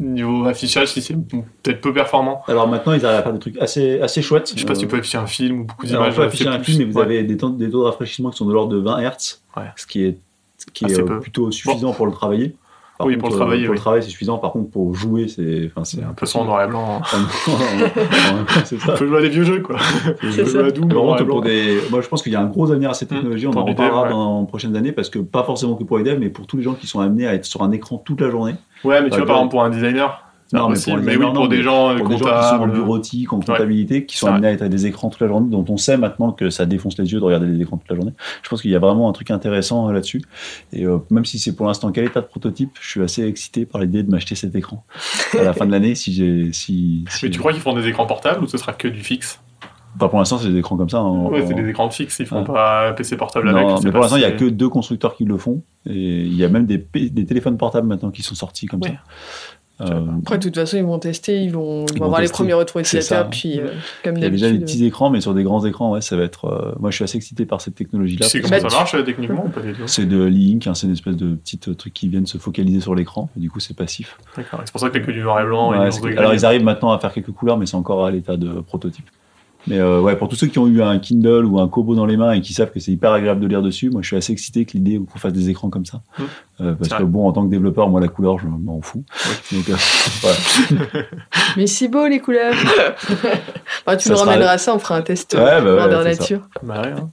niveau 0.00 0.44
affichage 0.46 0.92
si 0.92 1.02
c'est 1.02 1.14
peut-être 1.14 1.80
peu 1.80 1.92
performant. 1.92 2.42
Alors 2.48 2.68
maintenant, 2.68 2.92
ils 2.92 3.04
arrivent 3.04 3.18
à 3.18 3.22
faire 3.22 3.32
des 3.32 3.38
trucs 3.38 3.58
assez, 3.58 4.00
assez 4.00 4.22
chouettes. 4.22 4.52
Je 4.54 4.60
sais 4.60 4.66
pas 4.66 4.74
si 4.74 4.82
tu 4.82 4.86
peux 4.88 4.98
afficher 4.98 5.18
un 5.18 5.26
film 5.26 5.60
ou 5.60 5.64
beaucoup 5.64 5.86
d'images. 5.86 6.14
peut 6.14 6.22
euh, 6.22 6.26
afficher 6.26 6.46
un 6.48 6.58
plus- 6.58 6.72
film, 6.76 6.86
mais 6.86 6.92
vous 6.92 6.98
ouais. 6.98 7.04
avez 7.04 7.22
des 7.24 7.36
taux, 7.36 7.50
des 7.50 7.70
taux 7.70 7.80
de 7.80 7.86
rafraîchissement 7.86 8.30
qui 8.30 8.36
sont 8.38 8.46
de 8.46 8.52
l'ordre 8.52 8.72
de 8.72 8.78
20 8.78 9.00
Hz, 9.02 9.40
Ouais. 9.56 9.64
ce 9.76 9.86
qui 9.86 10.04
est, 10.04 10.18
qui 10.72 10.84
est 10.84 10.98
euh, 11.00 11.18
plutôt 11.20 11.50
suffisant 11.50 11.92
pour 11.92 12.06
le 12.06 12.12
travailler. 12.12 12.54
Par 12.98 13.06
Oui, 13.06 13.14
contre, 13.14 13.20
pour 13.20 13.28
le 13.30 13.34
euh, 13.34 13.38
travailler, 13.38 13.62
Pour 13.64 13.70
oui. 13.70 13.76
le 13.76 13.80
travail, 13.80 14.02
c'est 14.02 14.08
suffisant. 14.10 14.38
Par 14.38 14.50
contre, 14.52 14.70
pour 14.70 14.92
jouer, 14.92 15.28
c'est 15.28 15.70
enfin, 15.70 15.84
c'est 15.84 15.98
De 15.98 16.02
un 16.02 16.08
toute 16.08 16.16
peu 16.16 16.26
façon 16.26 16.40
en 16.40 16.44
noir 16.46 16.64
et 16.64 16.66
blanc. 16.66 17.00
c'est 18.64 18.78
ça. 18.80 18.94
On 18.94 18.96
peut 18.98 19.06
jouer 19.06 19.18
à 19.18 19.22
des 19.22 19.28
vieux 19.28 19.44
jeux 19.44 19.60
quoi. 19.60 19.76
C'est 20.20 20.30
Jouer 20.32 20.46
ça. 20.46 20.58
à 20.66 20.70
Doom, 20.70 20.88
noir 20.88 21.20
et 21.20 21.24
pour 21.24 21.42
des... 21.42 21.78
Moi, 21.90 22.00
je 22.00 22.08
pense 22.08 22.22
qu'il 22.22 22.32
y 22.32 22.36
a 22.36 22.40
un 22.40 22.46
gros 22.46 22.70
avenir 22.70 22.90
à 22.90 22.94
cette 22.94 23.10
Mm. 23.10 23.14
technologie. 23.14 23.46
On 23.46 23.50
Pour 23.52 23.62
en 23.62 23.66
reparlera 23.66 24.02
ouais. 24.04 24.10
dans 24.10 24.40
les 24.42 24.46
prochaines 24.46 24.76
années 24.76 24.92
parce 24.92 25.10
que 25.10 25.18
pas 25.20 25.44
forcément 25.44 25.74
que 25.76 25.84
pour 25.84 25.98
les 25.98 26.04
devs, 26.04 26.18
mais 26.18 26.28
pour 26.28 26.46
tous 26.46 26.56
les 26.56 26.62
gens 26.62 26.74
qui 26.74 26.86
sont 26.86 27.00
amenés 27.00 27.26
à 27.26 27.34
être 27.34 27.44
sur 27.44 27.62
un 27.62 27.70
écran 27.72 27.98
toute 27.98 28.20
la 28.20 28.30
journée. 28.30 28.54
Ouais, 28.84 29.00
mais 29.02 29.10
tu 29.10 29.16
vois 29.16 29.26
par 29.26 29.36
exemple 29.36 29.50
pour 29.52 29.62
un 29.64 29.70
designer. 29.70 30.24
Non, 30.52 30.70
mais 30.70 30.78
pour 30.82 30.96
mais, 30.96 31.16
oui, 31.16 31.26
pour 31.34 31.48
des 31.48 31.62
gens 31.62 31.94
Pour 31.98 32.08
des 32.08 32.16
gens 32.18 32.24
qui 32.24 32.48
sont 32.48 32.62
en 32.62 32.68
bureautique, 32.68 33.32
en 33.32 33.40
comptabilité, 33.40 34.06
qui 34.06 34.16
sont 34.16 34.28
amenés 34.28 34.48
à 34.48 34.52
être 34.52 34.62
avec 34.62 34.72
des 34.72 34.86
écrans 34.86 35.10
toute 35.10 35.20
la 35.20 35.28
journée, 35.28 35.50
dont 35.50 35.64
on 35.68 35.76
sait 35.76 35.96
maintenant 35.98 36.32
que 36.32 36.48
ça 36.48 36.64
défonce 36.64 36.96
les 36.98 37.12
yeux 37.12 37.20
de 37.20 37.24
regarder 37.24 37.46
des 37.46 37.60
écrans 37.60 37.76
toute 37.76 37.90
la 37.90 37.96
journée. 37.96 38.12
Je 38.42 38.48
pense 38.48 38.62
qu'il 38.62 38.70
y 38.70 38.74
a 38.74 38.78
vraiment 38.78 39.08
un 39.08 39.12
truc 39.12 39.30
intéressant 39.30 39.88
euh, 39.88 39.92
là-dessus. 39.92 40.22
Et 40.72 40.86
euh, 40.86 40.98
même 41.10 41.24
si 41.26 41.38
c'est 41.38 41.54
pour 41.54 41.66
l'instant 41.66 41.92
quel 41.92 42.04
état 42.06 42.20
de 42.22 42.26
prototype, 42.26 42.70
je 42.80 42.88
suis 42.88 43.02
assez 43.02 43.24
excité 43.24 43.66
par 43.66 43.80
l'idée 43.80 44.02
de 44.02 44.10
m'acheter 44.10 44.34
cet 44.36 44.54
écran 44.54 44.84
à 45.38 45.42
la 45.42 45.52
fin 45.54 45.66
de 45.66 45.70
l'année 45.72 45.94
si 45.94 46.12
j'ai. 46.14 46.50
Si, 46.52 47.04
si- 47.10 47.26
Mais 47.26 47.30
tu 47.30 47.38
crois 47.38 47.52
qu'ils 47.52 47.60
font 47.62 47.74
des 47.74 47.86
écrans 47.86 48.06
portables 48.06 48.42
ou 48.42 48.46
ce 48.46 48.56
sera 48.58 48.72
que 48.72 48.88
du 48.88 49.00
fixe? 49.00 49.40
Pas 49.98 50.08
pour 50.08 50.18
l'instant, 50.18 50.38
c'est 50.38 50.48
des 50.50 50.58
écrans 50.58 50.76
comme 50.76 50.88
ça. 50.88 51.02
en- 51.02 51.28
Ouais, 51.30 51.44
c'est 51.46 51.54
des 51.54 51.68
écrans 51.68 51.90
fixes, 51.90 52.18
ils 52.20 52.26
font 52.26 52.38
Ouais. 52.40 52.44
pas 52.46 52.92
PC 52.92 53.16
portable 53.16 53.48
avec. 53.50 53.66
Non, 53.66 53.80
mais 53.82 53.90
pour 53.90 54.00
l'instant, 54.00 54.16
il 54.16 54.20
n'y 54.20 54.24
a 54.26 54.30
que 54.32 54.44
deux 54.46 54.68
constructeurs 54.68 55.14
qui 55.16 55.24
le 55.24 55.36
font. 55.36 55.62
Et 55.86 55.92
il 56.22 56.34
y 56.36 56.44
a 56.44 56.48
même 56.48 56.66
des, 56.66 56.80
téléphones 57.26 57.58
portables 57.58 57.86
maintenant 57.86 58.10
qui 58.10 58.22
sont 58.22 58.34
sortis 58.34 58.66
comme 58.66 58.80
Ouais. 58.82 58.90
ça. 58.90 58.96
Euh, 59.80 60.06
Après, 60.22 60.38
de 60.38 60.42
toute 60.42 60.56
façon, 60.56 60.76
ils 60.76 60.82
vont 60.84 60.98
tester, 60.98 61.40
ils 61.42 61.52
vont, 61.52 61.84
ils 61.86 61.92
Ils 61.94 61.98
vont 61.98 61.98
vont 62.00 62.04
avoir 62.06 62.20
les 62.20 62.28
premiers 62.28 62.52
retours 62.54 62.80
C'est 62.84 62.96
utilisateurs, 62.98 63.30
puis 63.30 63.60
euh, 63.60 63.68
comme 64.02 64.16
il 64.16 64.22
y 64.24 64.26
a 64.26 64.30
déjà 64.30 64.50
des 64.50 64.58
petits 64.58 64.84
écrans, 64.84 65.08
mais 65.08 65.20
sur 65.20 65.34
des 65.34 65.44
grands 65.44 65.64
écrans, 65.64 65.92
ouais, 65.92 66.00
ça 66.00 66.16
va 66.16 66.24
être. 66.24 66.46
euh, 66.46 66.72
moi, 66.80 66.90
je 66.90 66.96
suis 66.96 67.04
assez 67.04 67.16
excité 67.16 67.46
par 67.46 67.60
cette 67.60 67.76
technologie-là. 67.76 68.26
Sais 68.26 68.40
parce 68.40 68.50
comment 68.50 68.62
Bah, 68.64 68.70
ça 68.70 68.76
marche 68.76 68.94
euh, 68.94 69.02
techniquement 69.02 69.44
ou 69.46 69.48
pas 69.50 69.60
C'est 69.86 70.06
de 70.06 70.16
l'e-ink, 70.24 70.66
hein, 70.66 70.74
c'est 70.74 70.86
une 70.88 70.92
espèce 70.94 71.16
de 71.16 71.34
petit 71.36 71.60
euh, 71.68 71.74
truc 71.74 71.94
qui 71.94 72.08
viennent 72.08 72.26
se 72.26 72.38
focaliser 72.38 72.80
sur 72.80 72.94
l'écran, 72.96 73.30
et 73.36 73.40
du 73.40 73.50
coup 73.50 73.60
c'est 73.60 73.76
passif. 73.76 74.18
D'accord. 74.36 74.60
C'est 74.64 74.72
pour 74.72 74.80
ça 74.80 74.90
qu'il 74.90 74.98
n'y 75.00 75.04
a 75.04 75.06
que 75.06 75.12
du 75.12 75.20
noir 75.22 75.40
et 75.40 75.44
blanc. 75.44 75.70
Ouais, 75.70 75.90
c'est- 75.92 76.16
alors 76.18 76.34
ils 76.34 76.44
arrivent 76.44 76.64
maintenant 76.64 76.90
à 76.90 76.98
faire 76.98 77.12
quelques 77.12 77.30
couleurs, 77.30 77.56
mais 77.56 77.66
c'est 77.66 77.76
encore 77.76 78.04
à 78.04 78.10
l'état 78.10 78.36
de 78.36 78.48
prototype. 78.60 79.08
Mais 79.66 79.78
euh, 79.78 80.00
ouais, 80.00 80.16
pour 80.16 80.28
tous 80.28 80.36
ceux 80.36 80.46
qui 80.46 80.58
ont 80.58 80.66
eu 80.66 80.80
un 80.82 80.98
Kindle 80.98 81.44
ou 81.44 81.58
un 81.60 81.68
Kobo 81.68 81.94
dans 81.94 82.06
les 82.06 82.16
mains 82.16 82.32
et 82.32 82.40
qui 82.40 82.54
savent 82.54 82.70
que 82.70 82.80
c'est 82.80 82.92
hyper 82.92 83.12
agréable 83.12 83.40
de 83.40 83.46
lire 83.46 83.60
dessus, 83.60 83.90
moi 83.90 84.00
je 84.02 84.06
suis 84.06 84.16
assez 84.16 84.32
excité 84.32 84.64
que 84.64 84.72
l'idée 84.72 84.98
qu'on 84.98 85.18
fasse 85.18 85.32
des 85.32 85.50
écrans 85.50 85.68
comme 85.68 85.84
ça. 85.84 86.00
Mmh. 86.18 86.22
Euh, 86.60 86.74
parce 86.74 86.88
C'est 86.90 86.96
que 86.96 87.02
bon, 87.02 87.26
en 87.28 87.32
tant 87.32 87.44
que 87.44 87.50
développeur, 87.50 87.88
moi 87.88 88.00
la 88.00 88.08
couleur, 88.08 88.38
je 88.38 88.46
m'en 88.46 88.80
fous. 88.80 89.04
Donc 89.52 89.68
euh, 89.68 89.74
voilà. 90.22 90.36
Mais 91.56 91.66
si 91.66 91.88
beau 91.88 92.06
les 92.06 92.20
couleurs 92.20 92.54
Bah, 93.86 93.96
Tu 93.96 94.04
Ça 94.08 94.10
nous 94.14 94.16
sera- 94.18 94.30
ramèneras 94.30 94.58
ça, 94.58 94.74
on 94.74 94.78
fera 94.78 94.96
un 94.96 95.02
test 95.02 95.34
Ouais, 95.34 95.40
bah 95.40 95.62
ouais, 95.62 95.76
grandeur 95.76 96.02
c'est 96.04 96.14
ça. 96.14 96.20
nature. 96.20 96.40
Bah 96.62 96.82
hein. 96.86 97.10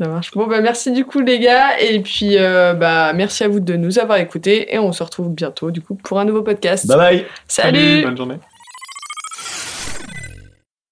Ça 0.00 0.08
marche. 0.08 0.30
Bon, 0.32 0.46
bah 0.46 0.60
merci 0.60 0.92
du 0.92 1.04
coup 1.04 1.20
les 1.20 1.38
gars, 1.38 1.78
et 1.80 2.00
puis 2.00 2.36
euh, 2.38 2.74
bah 2.74 3.12
merci 3.14 3.44
à 3.44 3.48
vous 3.48 3.60
de 3.60 3.74
nous 3.76 3.98
avoir 3.98 4.18
écoutés, 4.18 4.74
et 4.74 4.78
on 4.78 4.92
se 4.92 5.02
retrouve 5.02 5.30
bientôt 5.30 5.70
du 5.70 5.80
coup 5.80 5.94
pour 5.94 6.18
un 6.20 6.24
nouveau 6.24 6.42
podcast. 6.42 6.86
Bye 6.86 6.96
bye 6.98 7.26
Salut 7.46 8.02
Bonne 8.04 8.16
journée. 8.16 8.36